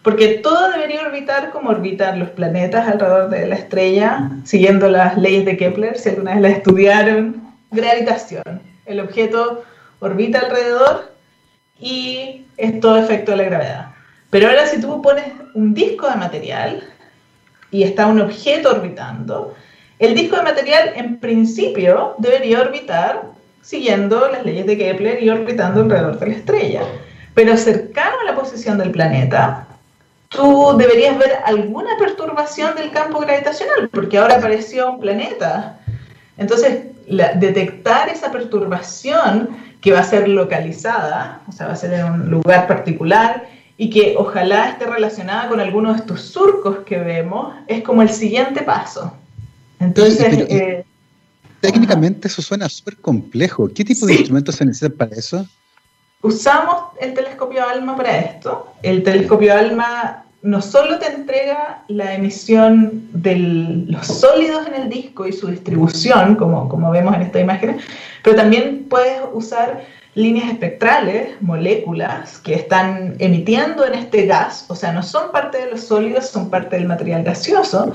Porque 0.03 0.39
todo 0.39 0.71
debería 0.71 1.03
orbitar 1.03 1.51
como 1.51 1.71
orbitan 1.71 2.19
los 2.19 2.31
planetas 2.31 2.87
alrededor 2.87 3.31
de 3.31 3.47
la 3.47 3.57
estrella, 3.57 4.31
siguiendo 4.45 4.89
las 4.89 5.17
leyes 5.19 5.45
de 5.45 5.57
Kepler, 5.57 5.99
si 5.99 6.11
alguna 6.11 6.35
vez 6.35 6.43
las 6.43 6.53
estudiaron. 6.53 7.43
Gravitación. 7.71 8.63
El 8.87 9.01
objeto 9.01 9.65
orbita 10.01 10.39
alrededor 10.41 11.13
y 11.79 12.47
es 12.57 12.81
todo 12.81 12.99
efecto 12.99 13.33
de 13.33 13.37
la 13.39 13.45
gravedad. 13.45 13.98
Pero 14.31 14.49
ahora 14.49 14.67
si 14.67 14.81
tú 14.81 15.01
pones 15.01 15.25
un 15.55 15.75
disco 15.75 16.09
de 16.09 16.17
material 16.17 16.85
y 17.71 17.83
está 17.83 18.07
un 18.07 18.21
objeto 18.21 18.71
orbitando, 18.71 19.55
el 19.99 20.15
disco 20.15 20.37
de 20.37 20.43
material 20.43 20.93
en 20.97 21.19
principio 21.19 22.15
debería 22.19 22.61
orbitar 22.61 23.23
siguiendo 23.63 24.29
las 24.29 24.45
leyes 24.45 24.67
de 24.67 24.79
Kepler 24.79 25.23
y 25.23 25.29
orbitando 25.29 25.81
alrededor 25.81 26.19
de 26.19 26.27
la 26.27 26.35
estrella. 26.35 26.83
Pero 27.35 27.57
cercano 27.57 28.17
a 28.23 28.25
la 28.25 28.35
posición 28.35 28.79
del 28.79 28.91
planeta, 28.91 29.67
tú 30.29 30.77
deberías 30.77 31.19
ver 31.19 31.39
alguna 31.45 31.97
perturbación 31.99 32.75
del 32.77 32.91
campo 32.91 33.21
gravitacional, 33.21 33.89
porque 33.89 34.19
ahora 34.19 34.37
apareció 34.37 34.93
un 34.93 35.01
planeta. 35.01 35.79
Entonces, 36.37 36.85
detectar 37.07 38.09
esa 38.09 38.31
perturbación 38.31 39.57
que 39.81 39.93
va 39.93 40.01
a 40.01 40.05
ser 40.05 40.29
localizada, 40.29 41.41
o 41.49 41.53
sea, 41.53 41.67
va 41.67 41.73
a 41.73 41.77
ser 41.77 41.93
en 41.93 42.05
un 42.05 42.31
lugar 42.31 42.67
particular, 42.67 43.47
y 43.81 43.89
que 43.91 44.17
ojalá 44.19 44.71
esté 44.71 44.87
relacionada 44.87 45.49
con 45.49 45.61
alguno 45.61 45.93
de 45.93 46.01
estos 46.01 46.21
surcos 46.21 46.79
que 46.85 46.99
vemos, 46.99 47.55
es 47.69 47.83
como 47.83 48.03
el 48.03 48.11
siguiente 48.11 48.63
paso. 48.63 49.13
Entonces... 49.79 50.47
Eh, 50.51 50.85
técnicamente 51.61 52.27
eso 52.27 52.43
suena 52.43 52.69
súper 52.69 52.97
complejo. 52.97 53.69
¿Qué 53.73 53.85
tipo 53.85 54.05
de 54.07 54.15
instrumentos 54.15 54.57
se 54.57 54.65
necesitan 54.65 54.99
para 54.99 55.15
eso? 55.15 55.47
Usamos 56.23 56.75
el 57.01 57.15
telescopio 57.15 57.65
ALMA 57.65 57.97
para 57.97 58.19
esto. 58.19 58.73
El 58.83 59.05
telescopio 59.05 59.55
ALMA 59.55 60.25
no 60.43 60.61
solo 60.61 60.99
te 60.99 61.07
entrega 61.07 61.85
la 61.87 62.15
emisión 62.15 63.09
de 63.13 63.37
los 63.37 64.07
sólidos 64.09 64.67
en 64.67 64.75
el 64.75 64.89
disco 64.89 65.27
y 65.27 65.33
su 65.33 65.47
distribución, 65.47 66.35
como, 66.35 66.69
como 66.69 66.91
vemos 66.91 67.15
en 67.15 67.23
esta 67.23 67.39
imagen, 67.39 67.79
pero 68.25 68.35
también 68.35 68.87
puedes 68.89 69.21
usar 69.33 69.85
líneas 70.19 70.51
espectrales, 70.51 71.41
moléculas 71.41 72.39
que 72.39 72.55
están 72.55 73.15
emitiendo 73.21 73.87
en 73.87 73.95
este 73.95 74.27
gas, 74.27 74.65
o 74.67 74.75
sea, 74.75 74.93
no 74.93 75.05
son 75.05 75.31
parte 75.31 75.59
de 75.59 75.71
los 75.71 75.83
sólidos, 75.83 76.27
son 76.29 76.51
parte 76.51 76.75
del 76.75 76.89
material 76.89 77.23
gaseoso, 77.23 77.95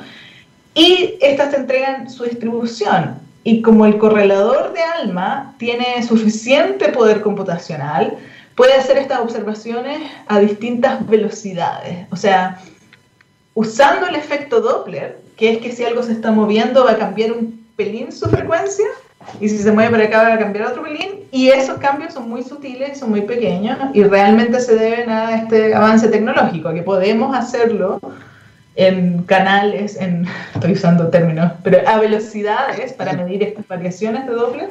y 0.73 1.15
estas 1.19 1.53
entregan 1.53 2.09
su 2.09 2.23
distribución. 2.23 3.19
Y 3.43 3.61
como 3.61 3.85
el 3.85 3.97
correlador 3.97 4.71
de 4.71 4.79
ALMA 4.81 5.53
tiene 5.57 6.01
suficiente 6.01 6.89
poder 6.89 7.19
computacional, 7.19 8.17
puede 8.55 8.73
hacer 8.75 8.97
estas 8.97 9.19
observaciones 9.19 9.99
a 10.27 10.39
distintas 10.39 11.05
velocidades. 11.05 12.07
O 12.09 12.15
sea, 12.15 12.61
usando 13.53 14.07
el 14.07 14.15
efecto 14.15 14.61
Doppler, 14.61 15.19
que 15.35 15.51
es 15.51 15.57
que 15.57 15.73
si 15.73 15.83
algo 15.83 16.01
se 16.03 16.13
está 16.13 16.31
moviendo 16.31 16.85
va 16.85 16.91
a 16.91 16.97
cambiar 16.97 17.33
un 17.33 17.67
pelín 17.75 18.13
su 18.13 18.29
frecuencia, 18.29 18.85
y 19.39 19.49
si 19.49 19.57
se 19.57 19.71
mueve 19.71 19.91
para 19.91 20.03
acá 20.05 20.23
va 20.23 20.33
a 20.33 20.39
cambiar 20.39 20.67
otro 20.67 20.83
pelín, 20.83 21.23
y 21.31 21.49
esos 21.49 21.77
cambios 21.77 22.13
son 22.13 22.29
muy 22.29 22.43
sutiles, 22.43 22.99
son 22.99 23.09
muy 23.09 23.21
pequeños, 23.21 23.77
y 23.93 24.03
realmente 24.03 24.59
se 24.59 24.75
deben 24.75 25.09
a 25.09 25.35
este 25.35 25.73
avance 25.73 26.07
tecnológico, 26.07 26.73
que 26.73 26.83
podemos 26.83 27.35
hacerlo 27.35 27.99
en 28.75 29.23
canales, 29.23 29.99
en, 29.99 30.27
estoy 30.53 30.73
usando 30.73 31.09
términos, 31.09 31.51
pero 31.63 31.79
a 31.87 31.99
velocidades 31.99 32.93
para 32.93 33.13
medir 33.13 33.43
estas 33.43 33.67
variaciones 33.67 34.25
de 34.27 34.33
Doppler, 34.33 34.69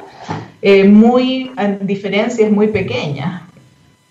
eh, 0.61 0.85
muy, 0.85 1.51
en 1.57 1.85
diferencias 1.85 2.49
muy 2.51 2.67
pequeñas. 2.67 3.41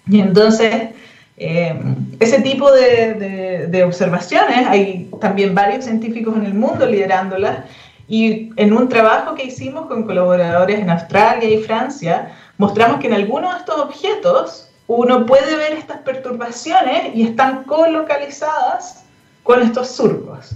Y 0.08 0.20
entonces, 0.20 0.90
eh, 1.36 1.74
ese 2.20 2.42
tipo 2.42 2.70
de, 2.70 3.14
de, 3.14 3.66
de 3.68 3.84
observaciones, 3.84 4.66
hay 4.66 5.08
también 5.20 5.54
varios 5.54 5.84
científicos 5.84 6.36
en 6.36 6.46
el 6.46 6.54
mundo 6.54 6.86
liderándolas, 6.86 7.64
y 8.12 8.50
en 8.56 8.74
un 8.74 8.90
trabajo 8.90 9.34
que 9.34 9.44
hicimos 9.44 9.86
con 9.86 10.02
colaboradores 10.02 10.78
en 10.78 10.90
Australia 10.90 11.48
y 11.48 11.62
Francia, 11.62 12.36
mostramos 12.58 13.00
que 13.00 13.06
en 13.06 13.14
algunos 13.14 13.54
de 13.54 13.60
estos 13.60 13.80
objetos 13.80 14.68
uno 14.86 15.24
puede 15.24 15.56
ver 15.56 15.72
estas 15.72 15.96
perturbaciones 16.00 17.16
y 17.16 17.22
están 17.22 17.64
colocalizadas 17.64 19.04
con 19.42 19.62
estos 19.62 19.92
surcos. 19.92 20.50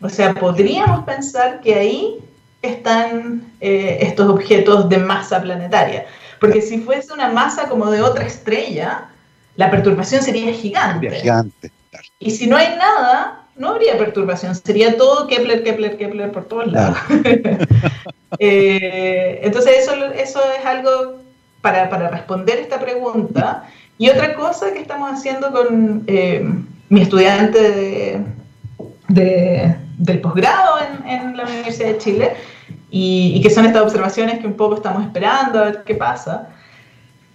O 0.00 0.08
sea, 0.08 0.32
podríamos 0.32 1.04
pensar 1.04 1.60
que 1.60 1.74
ahí 1.74 2.24
están 2.62 3.52
eh, 3.60 3.98
estos 4.00 4.26
objetos 4.30 4.88
de 4.88 4.96
masa 4.96 5.42
planetaria. 5.42 6.06
Porque 6.40 6.62
si 6.62 6.78
fuese 6.78 7.12
una 7.12 7.28
masa 7.28 7.68
como 7.68 7.90
de 7.90 8.00
otra 8.00 8.24
estrella, 8.24 9.10
la 9.56 9.70
perturbación 9.70 10.22
sería 10.22 10.54
gigante. 10.54 11.10
Gigante. 11.10 11.70
Y 12.18 12.30
si 12.30 12.46
no 12.46 12.56
hay 12.56 12.78
nada, 12.78 13.44
no 13.58 13.70
habría 13.70 13.98
perturbación, 13.98 14.54
sería 14.54 14.96
todo 14.96 15.26
Kepler, 15.26 15.62
Kepler, 15.62 15.96
Kepler 15.98 16.32
por 16.32 16.44
todos 16.46 16.72
lados. 16.72 16.96
Eh, 18.40 19.40
entonces 19.42 19.78
eso, 19.78 19.94
eso 20.14 20.40
es 20.56 20.64
algo 20.64 21.16
para, 21.62 21.88
para, 21.88 22.10
responder 22.10 22.58
esta 22.58 22.78
pregunta. 22.78 23.64
Y 23.96 24.10
otra 24.10 24.34
cosa 24.34 24.70
que 24.72 24.80
estamos 24.80 25.10
haciendo 25.10 25.50
con 25.50 26.04
eh, 26.06 26.46
mi 26.90 27.00
estudiante 27.00 28.20
de, 29.08 29.76
del 29.96 30.20
posgrado 30.20 30.76
en, 30.78 31.08
en, 31.08 31.36
la 31.38 31.44
Universidad 31.44 31.88
de 31.88 31.98
Chile, 31.98 32.32
y, 32.90 33.32
y, 33.34 33.40
que 33.40 33.48
son 33.48 33.64
estas 33.64 33.82
observaciones 33.82 34.40
que 34.40 34.46
un 34.46 34.54
poco 34.56 34.76
estamos 34.76 35.02
esperando 35.04 35.60
a 35.60 35.64
ver 35.64 35.82
qué 35.84 35.94
pasa, 35.94 36.50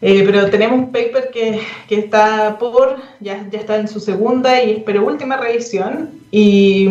eh, 0.04 0.24
pero 0.26 0.50
tenemos 0.50 0.78
un 0.78 0.92
paper 0.92 1.32
que, 1.32 1.62
que, 1.88 1.96
está 1.96 2.58
por, 2.60 2.98
ya, 3.20 3.48
ya 3.50 3.60
está 3.60 3.78
en 3.78 3.88
su 3.88 4.00
segunda 4.00 4.62
y 4.62 4.72
espero 4.72 5.06
última 5.06 5.38
revisión, 5.38 6.12
y, 6.30 6.90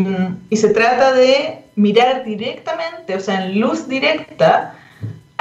y, 0.50 0.56
se 0.56 0.70
trata 0.70 1.12
de 1.12 1.58
mirar 1.76 2.24
directamente, 2.24 3.14
o 3.14 3.20
sea, 3.20 3.44
en 3.44 3.60
luz 3.60 3.86
directa, 3.86 4.74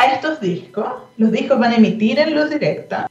a 0.02 0.14
estos 0.14 0.40
discos. 0.42 0.88
Los 1.18 1.32
discos 1.32 1.60
van 1.60 1.72
a 1.72 1.76
emitir 1.76 2.20
en 2.20 2.36
luz 2.36 2.50
directa, 2.50 3.08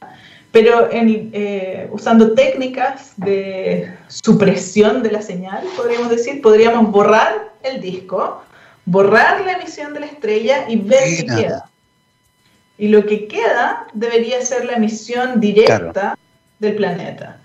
pero 0.52 0.90
en, 0.90 1.30
eh, 1.32 1.88
usando 1.92 2.34
técnicas 2.34 3.12
de 3.16 3.92
supresión 4.08 5.02
de 5.02 5.12
la 5.12 5.22
señal, 5.22 5.64
podríamos 5.76 6.10
decir, 6.10 6.42
podríamos 6.42 6.90
borrar 6.90 7.52
el 7.62 7.80
disco, 7.80 8.42
borrar 8.84 9.42
la 9.42 9.52
emisión 9.52 9.94
de 9.94 10.00
la 10.00 10.06
estrella 10.06 10.66
y 10.68 10.76
ver 10.76 11.04
qué 11.16 11.26
queda. 11.26 11.69
Y 12.80 12.88
lo 12.88 13.04
que 13.04 13.26
queda 13.26 13.86
debería 13.92 14.40
ser 14.40 14.64
la 14.64 14.72
emisión 14.72 15.38
directa 15.38 16.16
del 16.60 16.76
planeta. 16.76 17.36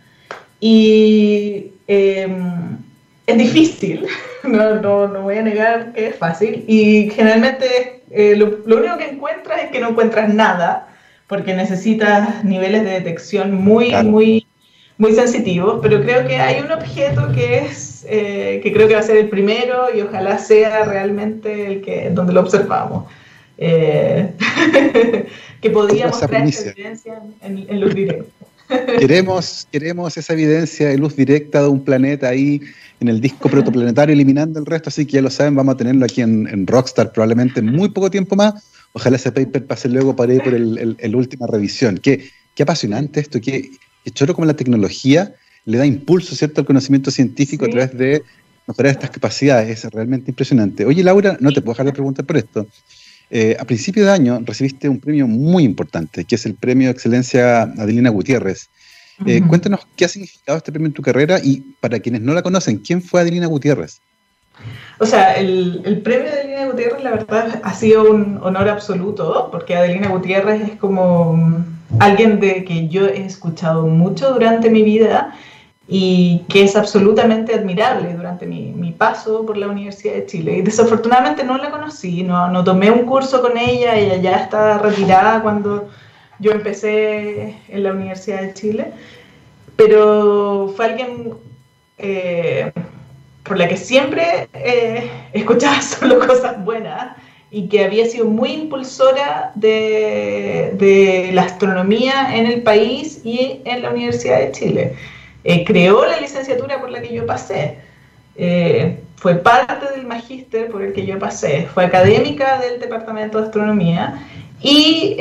Y 0.62 1.72
em, 1.88 2.78
es 3.28 3.38
difícil, 3.38 4.08
no, 4.46 4.76
no, 4.76 5.10
no, 5.10 5.24
voy 5.24 5.38
a 5.38 5.42
negar 5.42 5.92
que 5.92 6.08
es 6.08 6.16
fácil, 6.16 6.64
y 6.68 7.10
generalmente 7.10 8.02
eh, 8.12 8.38
lo, 8.38 8.78
único 8.78 8.98
que 8.98 9.10
encuentras 9.10 9.64
es 9.64 9.72
que 9.72 9.82
no 9.82 9.90
encuentras 9.90 10.34
nada, 10.34 10.88
porque 11.28 11.54
necesitas 11.54 12.46
niveles 12.46 12.86
de 12.86 12.92
detección 12.92 13.54
muy, 13.54 13.94
muy, 14.04 14.48
muy 14.98 15.14
sensitivos, 15.16 15.80
pero 15.82 16.02
creo 16.02 16.26
que 16.26 16.38
hay 16.38 16.62
un 16.62 16.72
objeto 16.72 17.34
que 17.34 17.58
es, 17.58 18.06
eh, 18.08 18.62
que 18.64 18.72
creo 18.72 18.88
que 18.88 18.94
va 18.94 19.02
a 19.02 19.04
ser 19.04 19.18
el 19.18 19.28
primero 19.28 19.94
y 19.94 20.00
ojalá 20.00 20.38
sea 20.38 20.86
realmente 20.86 21.68
el 21.68 21.82
que, 21.82 22.10
donde 22.12 22.32
lo 22.32 22.40
observamos. 22.40 23.04
Eh, 23.58 24.34
que 25.62 25.70
podríamos 25.70 26.20
traer 26.20 26.48
esa 26.48 26.70
evidencia 26.70 27.22
en, 27.42 27.66
en 27.70 27.82
luz 27.82 27.96
directa. 27.96 28.26
queremos, 29.00 29.68
queremos 29.72 30.18
esa 30.18 30.34
evidencia 30.34 30.90
de 30.90 30.98
luz 30.98 31.16
directa 31.16 31.62
de 31.62 31.68
un 31.68 31.84
planeta 31.84 32.30
ahí 32.30 32.62
en 33.00 33.10
el 33.10 33.22
disco 33.22 33.50
protoplanetario 33.50 34.14
eliminando 34.14 34.60
el 34.60 34.66
resto, 34.66 34.90
así 34.90 35.06
que 35.06 35.14
ya 35.14 35.22
lo 35.22 35.30
saben, 35.30 35.56
vamos 35.56 35.76
a 35.76 35.78
tenerlo 35.78 36.06
aquí 36.06 36.22
en, 36.22 36.66
Rockstar 36.66 37.12
probablemente 37.12 37.60
en 37.60 37.68
muy 37.68 37.90
poco 37.90 38.10
tiempo 38.10 38.36
más. 38.36 38.54
Ojalá 38.94 39.18
ese 39.18 39.32
paper 39.32 39.66
pase 39.66 39.90
luego 39.90 40.16
para 40.16 40.34
ir 40.34 40.42
por 40.42 40.54
el, 40.54 40.96
el, 40.98 41.16
última 41.16 41.48
revisión. 41.48 41.98
Qué, 41.98 42.30
qué 42.56 42.64
apasionante 42.64 43.20
esto, 43.20 43.42
qué, 43.42 43.72
qué 44.04 44.12
choro 44.12 44.34
como 44.34 44.46
la 44.46 44.56
tecnología 44.56 45.36
le 45.66 45.78
da 45.78 45.86
impulso 45.86 46.36
¿cierto? 46.36 46.62
al 46.62 46.68
conocimiento 46.68 47.12
científico 47.12 47.66
a 47.66 47.70
través 47.70 47.98
de 47.98 48.24
mejorar 48.68 48.94
estas 48.94 49.10
capacidades. 49.10 49.84
Es 49.84 49.92
realmente 49.92 50.32
impresionante. 50.32 50.86
Oye, 50.86 51.04
Laura, 51.04 51.38
no 51.42 51.52
te 51.52 51.62
puedo 51.62 51.74
dejar 51.74 51.88
de 51.88 51.94
preguntar 51.94 52.26
por 52.26 52.38
esto. 52.38 52.68
Eh, 53.30 53.58
a 53.60 53.66
principio 53.66 54.06
de 54.06 54.12
año 54.12 54.40
recibiste 54.46 54.88
un 54.88 55.00
premio 55.00 55.28
muy 55.28 55.64
importante, 55.64 56.26
que 56.26 56.36
es 56.36 56.46
el 56.46 56.56
Premio 56.56 56.88
de 56.88 56.92
Excelencia 56.92 57.64
Adelina 57.64 58.10
Gutiérrez. 58.10 58.70
Eh, 59.26 59.42
cuéntanos 59.48 59.88
qué 59.96 60.06
ha 60.06 60.10
significado 60.10 60.58
este 60.58 60.72
premio 60.72 60.88
en 60.88 60.94
tu 60.94 61.02
carrera 61.02 61.40
y 61.42 61.62
para 61.80 62.00
quienes 62.00 62.22
no 62.22 62.34
la 62.34 62.42
conocen, 62.42 62.80
¿quién 62.80 63.02
fue 63.02 63.22
Adelina 63.22 63.48
Gutiérrez? 63.48 64.02
O 65.00 65.06
sea, 65.06 65.34
el, 65.34 66.02
premio 66.04 66.26
de 66.26 66.40
Adelina 66.40 66.66
Gutiérrez, 66.66 67.04
la 67.04 67.12
verdad, 67.12 67.62
ha 67.64 67.74
sido 67.74 68.12
un 68.12 68.40
honor 68.42 68.70
absoluto, 68.70 69.50
porque 69.52 69.76
Adelina 69.76 70.10
Gutiérrez 70.10 70.62
es 70.70 70.78
como 70.78 71.66
alguien 72.00 72.40
de 72.40 72.64
que 72.66 72.88
yo 72.90 73.08
he 73.08 73.26
escuchado 73.26 73.88
mucho 73.88 74.34
durante 74.34 74.70
mi 74.70 74.84
vida 74.84 75.34
y 75.88 76.40
que 76.50 76.64
es 76.64 76.76
absolutamente 76.76 77.54
admirable 77.54 78.14
durante 78.14 78.48
mi, 78.48 78.72
mi, 78.72 78.92
paso 78.92 79.46
por 79.46 79.56
la 79.56 79.68
Universidad 79.68 80.16
de 80.16 80.26
Chile. 80.26 80.58
Y 80.58 80.62
desafortunadamente 80.64 81.44
no 81.44 81.58
la 81.58 81.70
conocí, 81.70 82.24
no, 82.24 82.50
no 82.50 82.64
tomé 82.64 82.90
un 82.90 83.06
curso 83.06 83.42
con 83.42 83.58
ella, 83.58 83.96
ella 83.96 84.16
ya 84.18 84.38
está 84.38 84.80
retirada 84.80 85.42
cuando 85.44 85.90
yo 86.40 86.52
empecé 86.52 87.56
en 87.68 87.84
la 87.84 87.92
Universidad 87.92 88.42
de 88.42 88.54
Chile, 88.54 88.92
pero 89.76 90.74
fue 90.76 90.86
alguien 90.86 91.34
eh, 91.98 92.72
por 93.44 93.58
la 93.60 93.68
que 93.68 93.78
siempre 93.78 94.50
eh, 94.54 95.10
escuchaba 95.34 95.82
solo 95.82 96.20
cosas 96.26 96.64
buenas 96.66 97.16
y 97.52 97.70
que 97.70 97.86
había 97.86 98.06
sido 98.08 98.26
muy 98.26 98.52
impulsora 98.52 99.52
de, 99.54 100.74
de, 100.74 101.30
la 101.32 101.44
astronomía 101.44 102.36
en 102.36 102.48
el 102.48 102.64
país 102.64 103.22
y 103.24 103.62
en 103.66 103.84
la 103.84 103.92
Universidad 103.92 104.40
de 104.40 104.52
Chile. 104.52 104.96
Eh, 105.46 105.64
creó 105.64 106.06
la 106.06 106.20
licenciatura 106.20 106.82
por 106.82 106.92
la 106.92 107.02
que 107.02 107.14
yo 107.14 107.26
pasé. 107.26 107.78
fue 109.16 109.36
parte 109.36 109.86
del 109.96 110.06
magíster 110.06 110.70
por 110.70 110.82
el 110.82 110.92
que 110.92 111.06
yo 111.06 111.18
pasé. 111.18 111.68
Fue 111.74 111.86
académica 111.86 112.60
del 112.60 112.82
Departamento 112.82 113.40
de 113.40 113.46
Astronomía 113.46 114.28
y 114.62 115.16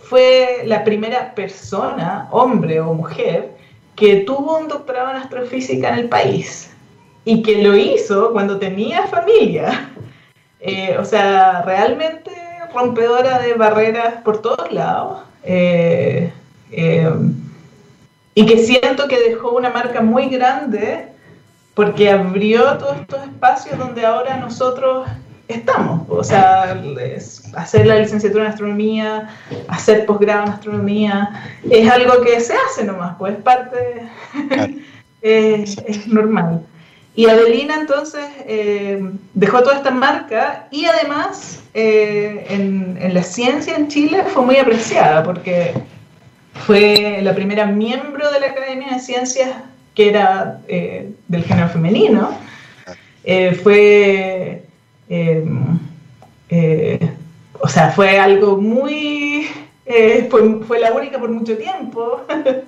fue 0.00 0.62
la 0.64 0.84
primera 0.84 1.34
persona, 1.34 2.28
hombre 2.30 2.80
o 2.80 2.94
mujer, 2.94 3.50
que 3.94 4.16
tuvo 4.20 4.58
un 4.58 4.68
doctorado 4.68 5.10
en 5.10 5.16
astrofísica 5.16 5.90
en 5.90 5.98
el 5.98 6.08
país 6.08 6.70
y 7.24 7.42
que 7.42 7.62
lo 7.62 7.76
hizo 7.76 8.32
cuando 8.32 8.58
tenía 8.58 9.06
familia. 9.06 9.90
Eh, 10.60 10.96
o 10.98 11.04
sea, 11.04 11.62
realmente 11.62 12.32
rompedora 12.74 13.38
de 13.38 13.54
barreras 13.54 14.14
por 14.24 14.42
todos 14.42 14.72
lados. 14.72 15.20
Eh, 15.44 16.32
eh, 16.72 17.08
y 18.38 18.46
que 18.46 18.58
siento 18.58 19.08
que 19.08 19.18
dejó 19.18 19.50
una 19.50 19.68
marca 19.68 20.00
muy 20.00 20.28
grande 20.28 21.08
porque 21.74 22.08
abrió 22.08 22.78
todos 22.78 23.00
estos 23.00 23.24
espacios 23.24 23.76
donde 23.76 24.06
ahora 24.06 24.36
nosotros 24.36 25.08
estamos. 25.48 26.02
O 26.08 26.22
sea, 26.22 26.80
hacer 27.56 27.86
la 27.88 27.96
licenciatura 27.96 28.44
en 28.44 28.50
astronomía, 28.52 29.28
hacer 29.66 30.06
posgrado 30.06 30.44
en 30.44 30.48
astronomía, 30.50 31.30
es 31.68 31.90
algo 31.90 32.20
que 32.20 32.38
se 32.38 32.54
hace 32.54 32.84
nomás, 32.84 33.16
pues 33.18 33.34
es 33.34 33.42
parte, 33.42 34.08
es, 35.22 36.06
normal. 36.06 36.62
Y 37.16 37.26
Adelina 37.26 37.74
entonces 37.74 38.24
eh, 38.46 39.02
dejó 39.34 39.64
toda 39.64 39.78
esta 39.78 39.90
marca 39.90 40.68
y 40.70 40.84
además 40.84 41.60
eh, 41.74 42.46
en, 42.50 42.98
en, 43.00 43.14
la 43.14 43.24
ciencia 43.24 43.74
en 43.74 43.88
Chile 43.88 44.22
fue 44.32 44.44
muy 44.44 44.58
apreciada 44.58 45.24
porque 45.24 45.74
fue 46.66 47.20
la 47.22 47.34
primera 47.34 47.66
miembro 47.66 48.30
de 48.30 48.40
la 48.40 48.46
Academia 48.46 48.94
de 48.94 49.00
Ciencias 49.00 49.50
que 49.94 50.10
era 50.10 50.60
eh, 50.68 51.10
del 51.26 51.44
género 51.44 51.68
femenino. 51.68 52.38
fue 53.62 54.62
Em, 55.08 55.78
eh, 56.50 57.10
o 57.60 57.68
sea, 57.68 57.90
fue 57.90 58.18
algo 58.18 58.56
muy... 58.56 59.48
Eh, 59.86 60.28
fue, 60.30 60.78
la 60.78 60.92
única 60.92 61.18
por 61.18 61.30
mucho 61.30 61.56
tiempo. 61.56 62.22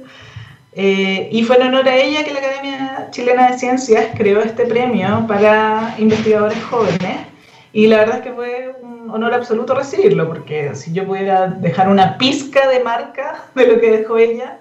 Eh, 0.73 1.29
y 1.33 1.43
fue 1.43 1.57
en 1.57 1.63
honor 1.63 1.89
a 1.89 1.97
ella 1.97 2.23
que 2.23 2.31
la 2.33 2.39
Academia 2.39 3.09
Chilena 3.11 3.51
de 3.51 3.59
Ciencias 3.59 4.07
creó 4.17 4.41
este 4.41 4.67
premio 4.67 5.25
para 5.27 5.97
investigadores 5.99 6.63
jóvenes. 6.63 7.27
Y 7.73 7.87
la 7.87 7.99
verdad 7.99 8.17
es 8.17 8.23
que 8.23 8.33
fue 8.33 8.75
un 8.83 9.11
honor 9.11 9.35
absoluto 9.35 9.75
recibirlo, 9.75 10.27
porque 10.29 10.75
si 10.75 10.93
yo 10.93 11.07
pudiera 11.07 11.47
dejar 11.47 11.89
una 11.89 12.19
pizca 12.19 12.69
de 12.69 12.81
marca 12.81 13.45
de 13.55 13.67
lo 13.67 13.81
que 13.81 13.91
dejó 13.91 14.19
ella 14.19 14.59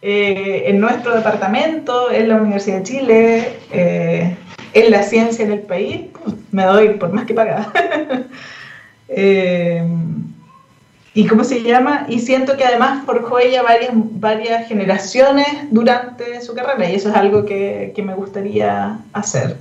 en 0.00 0.78
nuestro 0.78 1.14
departamento, 1.14 2.10
en 2.12 2.28
la 2.28 2.36
Universidad 2.36 2.78
de 2.78 2.82
Chile, 2.84 3.48
en 4.72 4.90
la 4.90 5.02
ciencia 5.02 5.44
en 5.44 5.52
el 5.52 5.60
país, 5.60 6.06
me 6.52 6.64
doy 6.64 6.90
por 6.90 7.12
más 7.12 7.26
que 7.26 7.34
pagada. 7.34 7.72
Eh, 9.10 9.82
¿Y 11.14 11.26
cómo 11.26 11.42
se 11.42 11.62
llama? 11.62 12.04
Y 12.10 12.20
siento 12.20 12.58
que 12.58 12.64
además 12.64 13.04
forjó 13.06 13.38
ella 13.38 13.62
varias, 13.62 13.90
varias 13.94 14.68
generaciones 14.68 15.46
durante 15.70 16.42
su 16.42 16.54
carrera 16.54 16.90
y 16.90 16.94
eso 16.94 17.08
es 17.08 17.16
algo 17.16 17.46
que, 17.46 17.92
que 17.96 18.02
me 18.02 18.14
gustaría 18.14 18.98
hacer. 19.14 19.56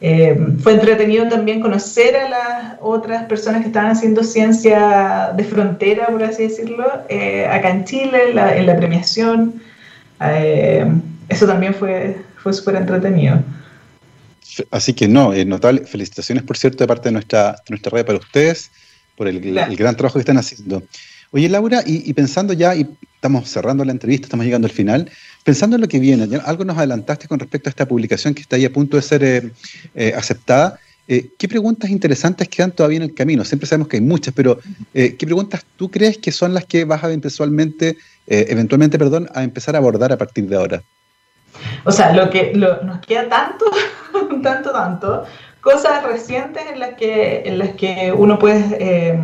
Eh, 0.00 0.38
fue 0.62 0.74
entretenido 0.74 1.28
también 1.28 1.60
conocer 1.60 2.14
a 2.16 2.28
las 2.28 2.76
otras 2.80 3.24
personas 3.24 3.62
que 3.62 3.68
estaban 3.68 3.90
haciendo 3.90 4.22
ciencia 4.22 5.32
de 5.34 5.44
frontera, 5.44 6.08
por 6.08 6.22
así 6.22 6.44
decirlo, 6.44 6.86
eh, 7.08 7.46
acá 7.46 7.70
en 7.70 7.84
Chile, 7.84 8.30
en 8.30 8.66
la 8.66 8.76
premiación. 8.76 9.62
eso 11.28 11.46
también 11.46 11.74
fue, 11.74 12.16
fue 12.36 12.52
súper 12.52 12.76
entretenido. 12.76 13.42
Así 14.70 14.92
que 14.92 15.08
no, 15.08 15.32
es 15.32 15.46
notable. 15.46 15.84
Felicitaciones, 15.84 16.44
por 16.44 16.56
cierto, 16.56 16.84
de 16.84 16.88
parte 16.88 17.08
de 17.08 17.12
nuestra, 17.12 17.56
nuestra 17.68 17.90
red 17.90 18.06
para 18.06 18.18
ustedes, 18.18 18.70
por 19.16 19.26
el, 19.28 19.40
gran 19.76 19.96
trabajo 19.96 20.14
que 20.14 20.20
están 20.20 20.38
haciendo. 20.38 20.82
Oye, 21.30 21.48
Laura, 21.48 21.82
y, 21.84 22.12
pensando 22.12 22.52
ya, 22.52 22.74
y 22.76 22.86
estamos 23.16 23.48
cerrando 23.48 23.84
la 23.84 23.92
entrevista, 23.92 24.26
estamos 24.26 24.46
llegando 24.46 24.66
al 24.66 24.72
final, 24.72 25.10
pensando 25.44 25.76
en 25.76 25.82
lo 25.82 25.88
que 25.88 26.00
viene, 26.00 26.40
algo 26.44 26.64
nos 26.64 26.76
adelantaste 26.76 27.28
con 27.28 27.38
respecto 27.38 27.68
a 27.68 27.70
esta 27.70 27.86
publicación 27.86 28.34
que 28.34 28.40
está 28.40 28.56
ahí 28.56 28.64
a 28.64 28.72
punto 28.72 28.96
de 28.96 29.02
ser 29.02 29.22
eh, 29.22 29.50
eh, 29.94 30.14
aceptada. 30.16 30.78
Eh, 31.06 31.28
¿Qué 31.38 31.46
preguntas 31.46 31.90
interesantes 31.90 32.48
quedan 32.48 32.72
todavía 32.72 32.96
en 32.96 33.02
el 33.02 33.14
camino? 33.14 33.44
Siempre 33.44 33.68
sabemos 33.68 33.88
que 33.88 33.98
hay 33.98 34.02
muchas, 34.02 34.32
pero 34.34 34.58
¿qué 34.94 35.16
preguntas 35.18 35.62
tú 35.76 35.90
crees 35.90 36.16
que 36.16 36.32
son 36.32 36.54
las 36.54 36.64
que 36.64 36.86
vas 36.86 37.04
a 37.04 37.08
eventualmente, 37.08 37.98
eventualmente 38.26 38.98
perdón, 38.98 39.28
a 39.34 39.42
empezar 39.42 39.74
a 39.74 39.78
abordar 39.78 40.12
a 40.12 40.16
partir 40.16 40.48
de 40.48 40.56
ahora? 40.56 40.82
O 41.84 41.92
sea, 41.92 42.14
lo 42.14 42.30
que 42.30 42.54
nos 42.54 43.00
queda 43.00 43.28
tanto, 43.28 43.66
tanto, 44.42 44.72
tanto, 44.72 45.24
cosas 45.60 46.02
recientes 46.04 46.62
en 46.72 46.80
las 46.80 46.94
que, 46.94 47.42
en 47.44 47.58
las 47.58 47.74
que 47.74 48.10
uno 48.16 48.38
puede 48.38 49.18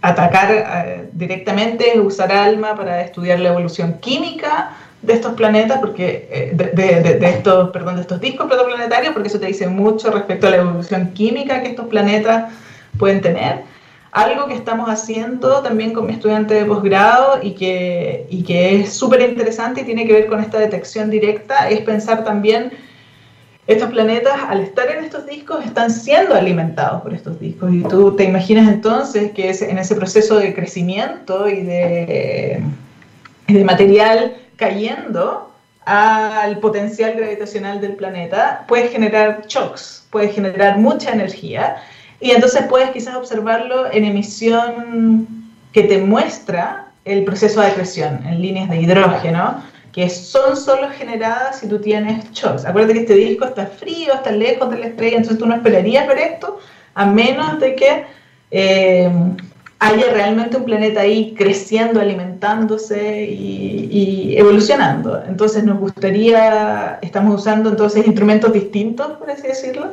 atacar 0.00 1.10
directamente, 1.12 2.00
usar 2.00 2.32
ALMA 2.32 2.74
para 2.74 3.02
estudiar 3.02 3.38
la 3.40 3.50
evolución 3.50 3.98
química 4.00 4.74
de 5.02 5.12
estos 5.12 5.34
planetas, 5.34 5.78
porque 5.78 6.28
eh, 6.30 6.52
de, 6.54 7.28
estos, 7.28 7.70
perdón, 7.70 7.96
de 7.96 8.02
estos 8.02 8.20
discos 8.20 8.46
protoplanetarios, 8.46 9.12
porque 9.12 9.28
eso 9.28 9.38
te 9.38 9.46
dice 9.46 9.68
mucho 9.68 10.10
respecto 10.10 10.46
a 10.46 10.50
la 10.50 10.56
evolución 10.56 11.12
química 11.12 11.62
que 11.62 11.68
estos 11.68 11.86
planetas 11.86 12.52
pueden 12.98 13.20
tener. 13.20 13.62
Algo 14.10 14.46
que 14.46 14.54
estamos 14.54 14.88
haciendo 14.88 15.62
también 15.62 15.92
con 15.92 16.06
mi 16.06 16.14
estudiante 16.14 16.54
de 16.54 16.64
posgrado 16.64 17.38
y 17.42 17.52
que, 17.52 18.26
y 18.30 18.42
que 18.42 18.80
es 18.80 18.92
súper 18.92 19.20
interesante 19.20 19.82
y 19.82 19.84
tiene 19.84 20.06
que 20.06 20.14
ver 20.14 20.26
con 20.26 20.40
esta 20.40 20.58
detección 20.58 21.10
directa 21.10 21.68
es 21.68 21.82
pensar 21.82 22.24
también 22.24 22.72
estos 23.68 23.90
planetas, 23.90 24.32
al 24.48 24.62
estar 24.62 24.90
en 24.90 25.04
estos 25.04 25.26
discos, 25.26 25.62
están 25.62 25.90
siendo 25.90 26.34
alimentados 26.34 27.02
por 27.02 27.12
estos 27.12 27.38
discos. 27.38 27.72
Y 27.72 27.82
tú 27.82 28.16
te 28.16 28.24
imaginas 28.24 28.66
entonces 28.66 29.30
que 29.32 29.50
en 29.50 29.76
ese 29.76 29.94
proceso 29.94 30.38
de 30.38 30.54
crecimiento 30.54 31.50
y 31.50 31.62
de, 31.62 32.62
de 33.46 33.64
material 33.64 34.36
cayendo 34.58 35.50
al 35.86 36.58
potencial 36.58 37.14
gravitacional 37.14 37.80
del 37.80 37.94
planeta, 37.94 38.64
puedes 38.68 38.92
generar 38.92 39.46
shocks, 39.46 40.06
puedes 40.10 40.34
generar 40.34 40.76
mucha 40.76 41.12
energía. 41.12 41.76
Y 42.20 42.32
entonces 42.32 42.64
puedes 42.68 42.90
quizás 42.90 43.16
observarlo 43.16 43.90
en 43.90 44.04
emisión 44.04 45.26
que 45.72 45.84
te 45.84 45.98
muestra 45.98 46.88
el 47.06 47.24
proceso 47.24 47.62
de 47.62 47.68
acreción 47.68 48.20
en 48.26 48.42
líneas 48.42 48.68
de 48.68 48.82
hidrógeno 48.82 49.62
que 49.92 50.10
son 50.10 50.56
solo 50.56 50.90
generadas 50.90 51.60
si 51.60 51.68
tú 51.68 51.80
tienes 51.80 52.30
shocks. 52.32 52.64
Acuérdate 52.66 52.94
que 52.94 53.00
este 53.00 53.14
disco 53.14 53.46
está 53.46 53.66
frío, 53.66 54.12
está 54.14 54.30
lejos 54.30 54.70
de 54.70 54.78
la 54.78 54.86
estrella, 54.88 55.16
entonces 55.16 55.38
tú 55.38 55.46
no 55.46 55.54
esperarías 55.54 56.06
ver 56.06 56.18
esto 56.18 56.60
a 56.94 57.06
menos 57.06 57.58
de 57.58 57.74
que 57.74 58.04
eh, 58.50 59.10
haya 59.80 60.12
realmente 60.12 60.56
un 60.56 60.64
planeta 60.64 61.00
ahí 61.00 61.34
creciendo, 61.36 62.00
alimentándose 62.00 63.24
y, 63.24 64.36
evolucionando. 64.36 65.22
Entonces 65.26 65.64
nos 65.64 65.78
gustaría, 65.78 66.98
estamos 67.02 67.40
usando 67.40 67.70
entonces 67.70 68.06
instrumentos 68.06 68.52
distintos, 68.52 69.12
por 69.18 69.30
así 69.30 69.46
decirlo, 69.46 69.92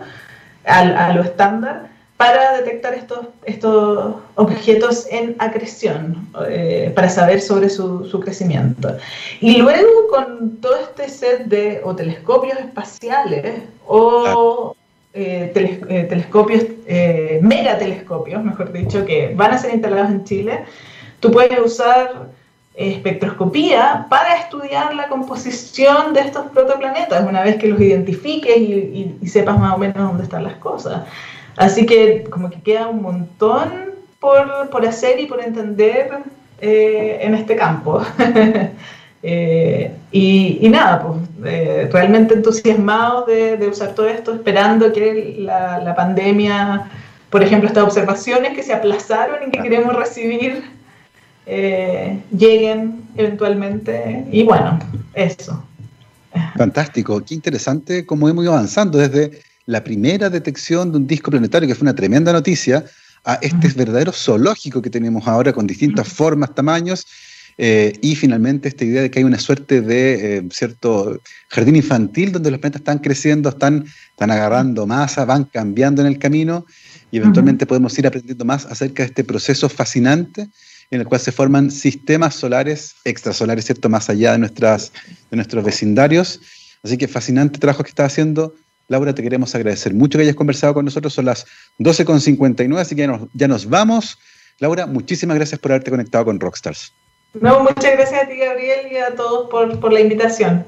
a 0.66 1.14
lo 1.14 1.22
estándar 1.22 1.96
para 2.18 2.58
detectar 2.58 2.94
estos, 2.94 3.28
estos 3.44 4.16
objetos 4.36 5.06
en 5.12 5.36
acreción, 5.40 6.30
eh, 6.48 6.92
para 6.96 7.10
saber 7.10 7.42
sobre 7.42 7.70
su, 7.70 8.06
su, 8.06 8.20
crecimiento. 8.22 8.96
Y 9.42 9.58
luego 9.58 10.08
con 10.10 10.58
todo 10.58 10.78
este 10.78 11.10
set 11.10 11.46
de 11.46 11.82
telescopios 11.98 12.58
espaciales 12.58 13.64
o 13.86 14.76
eh, 15.16 15.52
eh, 15.56 16.06
telescopios, 16.10 16.66
megatelescopios, 17.42 18.44
mejor 18.44 18.72
dicho, 18.72 19.06
que 19.06 19.34
van 19.36 19.52
a 19.52 19.58
ser 19.58 19.74
instalados 19.74 20.12
en 20.12 20.24
Chile, 20.24 20.66
tú 21.20 21.32
puedes 21.32 21.60
usar 21.60 22.30
espectroscopía 22.76 24.06
para 24.10 24.36
estudiar 24.36 24.94
la 24.94 25.08
composición 25.08 26.14
de 26.14 26.20
estos 26.20 26.48
protoplanetas, 26.48 27.26
una 27.26 27.42
vez 27.42 27.56
que 27.56 27.68
los 27.68 27.80
identifiques 27.80 28.58
y, 28.58 29.18
y 29.22 29.28
sepas 29.28 29.58
más 29.58 29.74
o 29.74 29.78
menos 29.78 29.98
dónde 29.98 30.24
están 30.24 30.44
las 30.44 30.58
cosas. 30.58 31.04
Así 31.56 31.86
que 31.86 32.26
como 32.30 32.50
que 32.50 32.62
queda 32.62 32.88
un 32.88 33.02
montón 33.02 33.96
por, 34.72 34.86
hacer 34.86 35.20
y 35.20 35.26
por 35.26 35.42
entender 35.42 36.10
eh, 36.62 37.20
en 37.22 37.36
este 37.36 37.56
campo. 37.56 38.02
Eh, 39.28 39.92
y, 40.12 40.70
nada, 40.70 41.02
pues 41.02 41.52
eh, 41.52 41.90
realmente 41.92 42.36
entusiasmados 42.36 43.26
de, 43.26 43.68
usar 43.68 43.96
todo 43.96 44.08
esto, 44.08 44.36
esperando 44.36 44.94
que 44.94 45.38
la, 45.40 45.96
pandemia, 45.96 46.92
por 47.32 47.42
ejemplo, 47.42 47.68
estas 47.68 47.86
observaciones 47.86 48.54
que 48.54 48.62
se 48.62 48.72
aplazaron 48.72 49.48
y 49.48 49.52
que 49.52 49.64
queremos 49.64 49.96
recibir, 49.96 50.64
lleguen 51.48 53.04
eventualmente. 53.16 54.26
Y 54.32 54.44
bueno, 54.44 54.80
eso. 55.16 55.64
Fantástico, 56.56 57.24
qué 57.26 57.34
interesante 57.34 58.06
cómo 58.06 58.30
hemos 58.30 58.44
ido 58.44 58.54
avanzando 58.54 59.00
desde 59.00 59.42
la 59.66 59.84
primera 59.84 60.30
detección 60.30 60.92
de 60.92 60.98
un 60.98 61.08
disco 61.08 61.32
planetario, 61.32 61.68
que 61.68 61.74
fue 61.74 61.86
una 61.86 61.96
tremenda 61.96 62.32
noticia, 62.32 62.86
a 63.24 63.40
este 63.42 63.70
verdadero 63.70 64.12
zoológico 64.12 64.84
que 64.84 64.90
tenemos 64.92 65.28
ahora 65.28 65.52
con 65.52 65.66
distintas 65.66 66.08
formas, 66.08 66.54
tamaños, 66.54 67.08
eh, 67.58 67.94
y 68.02 68.16
finalmente 68.16 68.68
esta 68.68 68.84
idea 68.84 69.02
de 69.02 69.10
que 69.10 69.20
hay 69.20 69.26
una 69.26 69.40
suerte 69.40 69.82
de 69.82 70.38
eh, 70.38 70.44
cierto 70.52 71.22
jardín 71.48 71.78
infantil 71.78 72.34
donde 72.34 72.52
los 72.52 72.60
planetas 72.60 72.82
están 72.82 73.00
creciendo, 73.00 73.50
están, 73.50 73.86
están 74.10 74.32
agarrando 74.32 74.86
masa, 74.86 75.24
van 75.24 75.46
cambiando 75.46 76.02
en 76.02 76.08
el 76.08 76.20
camino 76.20 76.66
y 77.12 77.18
eventualmente 77.18 77.66
podemos 77.66 77.98
ir 77.98 78.08
aprendiendo 78.08 78.44
más 78.44 78.66
acerca 78.66 79.04
de 79.04 79.08
este 79.08 79.24
proceso 79.24 79.70
fascinante 79.70 80.50
en 80.92 81.02
el 81.02 81.08
cual 81.08 81.22
se 81.22 81.32
forman 81.32 81.72
sistemas 81.72 82.36
solares, 82.36 82.96
extrasolares, 83.06 83.66
¿cierto?, 83.66 83.90
más 83.90 84.10
allá 84.10 84.34
de, 84.34 84.38
nuestras, 84.38 84.92
de 85.32 85.36
nuestros 85.36 85.64
vecindarios. 85.64 86.42
Así 86.84 86.98
que 86.98 87.08
fascinante 87.08 87.58
trabajo 87.58 87.84
que 87.84 87.90
está 87.90 88.06
haciendo 88.06 88.54
Laura, 88.88 89.16
te 89.16 89.24
queremos 89.24 89.56
agradecer 89.56 89.94
mucho 89.94 90.18
que 90.18 90.24
hayas 90.24 90.36
conversado 90.36 90.74
con 90.76 90.86
nosotros. 90.86 91.14
Son 91.14 91.26
las 91.26 91.46
12.59, 91.80 92.78
así 92.78 92.96
que 92.96 93.02
ya 93.02 93.08
nos, 93.08 93.28
ya 93.34 93.48
nos 93.48 93.68
vamos. 93.68 94.20
Laura, 94.60 94.86
muchísimas 94.86 95.36
gracias 95.36 95.60
por 95.60 95.72
haberte 95.72 95.90
conectado 95.90 96.26
con 96.26 96.40
Rockstars. 96.40 96.94
No, 97.42 97.62
muchas 97.62 97.94
gracias 97.94 98.24
a 98.24 98.28
ti, 98.28 98.38
Gabriel, 98.38 98.92
y 98.92 98.98
a 98.98 99.16
todos 99.16 99.50
por, 99.50 99.80
por 99.80 99.92
la 99.92 100.00
invitación. 100.00 100.66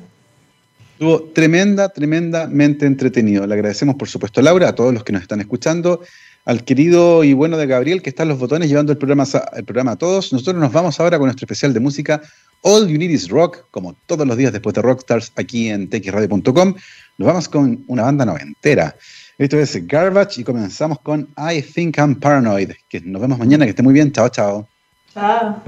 Estuvo 0.93 1.21
tremenda, 1.33 1.89
tremendamente 1.89 2.85
entretenido. 2.85 3.45
Le 3.45 3.53
agradecemos, 3.53 3.95
por 3.95 4.07
supuesto, 4.07 4.39
a 4.39 4.43
Laura, 4.43 4.69
a 4.69 4.75
todos 4.75 4.93
los 4.93 5.03
que 5.03 5.13
nos 5.13 5.21
están 5.21 5.39
escuchando, 5.39 6.01
al 6.45 6.63
querido 6.63 7.23
y 7.23 7.33
bueno 7.33 7.55
de 7.57 7.67
Gabriel, 7.67 8.01
que 8.01 8.09
está 8.09 8.23
en 8.23 8.29
los 8.29 8.39
botones 8.39 8.67
llevando 8.67 8.91
el 8.91 8.97
programa, 8.97 9.25
el 9.55 9.63
programa 9.63 9.91
a 9.91 9.95
todos. 9.95 10.33
Nosotros 10.33 10.55
nos 10.55 10.71
vamos 10.71 10.99
ahora 10.99 11.17
con 11.19 11.27
nuestro 11.27 11.45
especial 11.45 11.73
de 11.73 11.79
música 11.79 12.21
All 12.63 12.87
You 12.87 12.97
Need 12.97 13.11
Is 13.11 13.29
Rock, 13.29 13.65
como 13.69 13.95
todos 14.07 14.25
los 14.25 14.35
días 14.37 14.51
después 14.51 14.73
de 14.73 14.81
Rockstars, 14.81 15.31
aquí 15.35 15.69
en 15.69 15.87
txradio.com. 15.89 16.73
Nos 17.17 17.27
vamos 17.27 17.47
con 17.47 17.83
una 17.87 18.03
banda 18.03 18.25
noventera. 18.25 18.95
Esto 19.37 19.59
es 19.59 19.87
Garbage 19.87 20.41
y 20.41 20.43
comenzamos 20.43 20.99
con 21.01 21.29
I 21.37 21.61
Think 21.61 21.97
I'm 21.99 22.15
Paranoid. 22.15 22.71
Que 22.89 23.01
nos 23.01 23.21
vemos 23.21 23.37
mañana, 23.37 23.65
que 23.65 23.69
esté 23.69 23.83
muy 23.83 23.93
bien. 23.93 24.11
Chao, 24.11 24.29
chao. 24.29 24.67
Chao. 25.13 25.61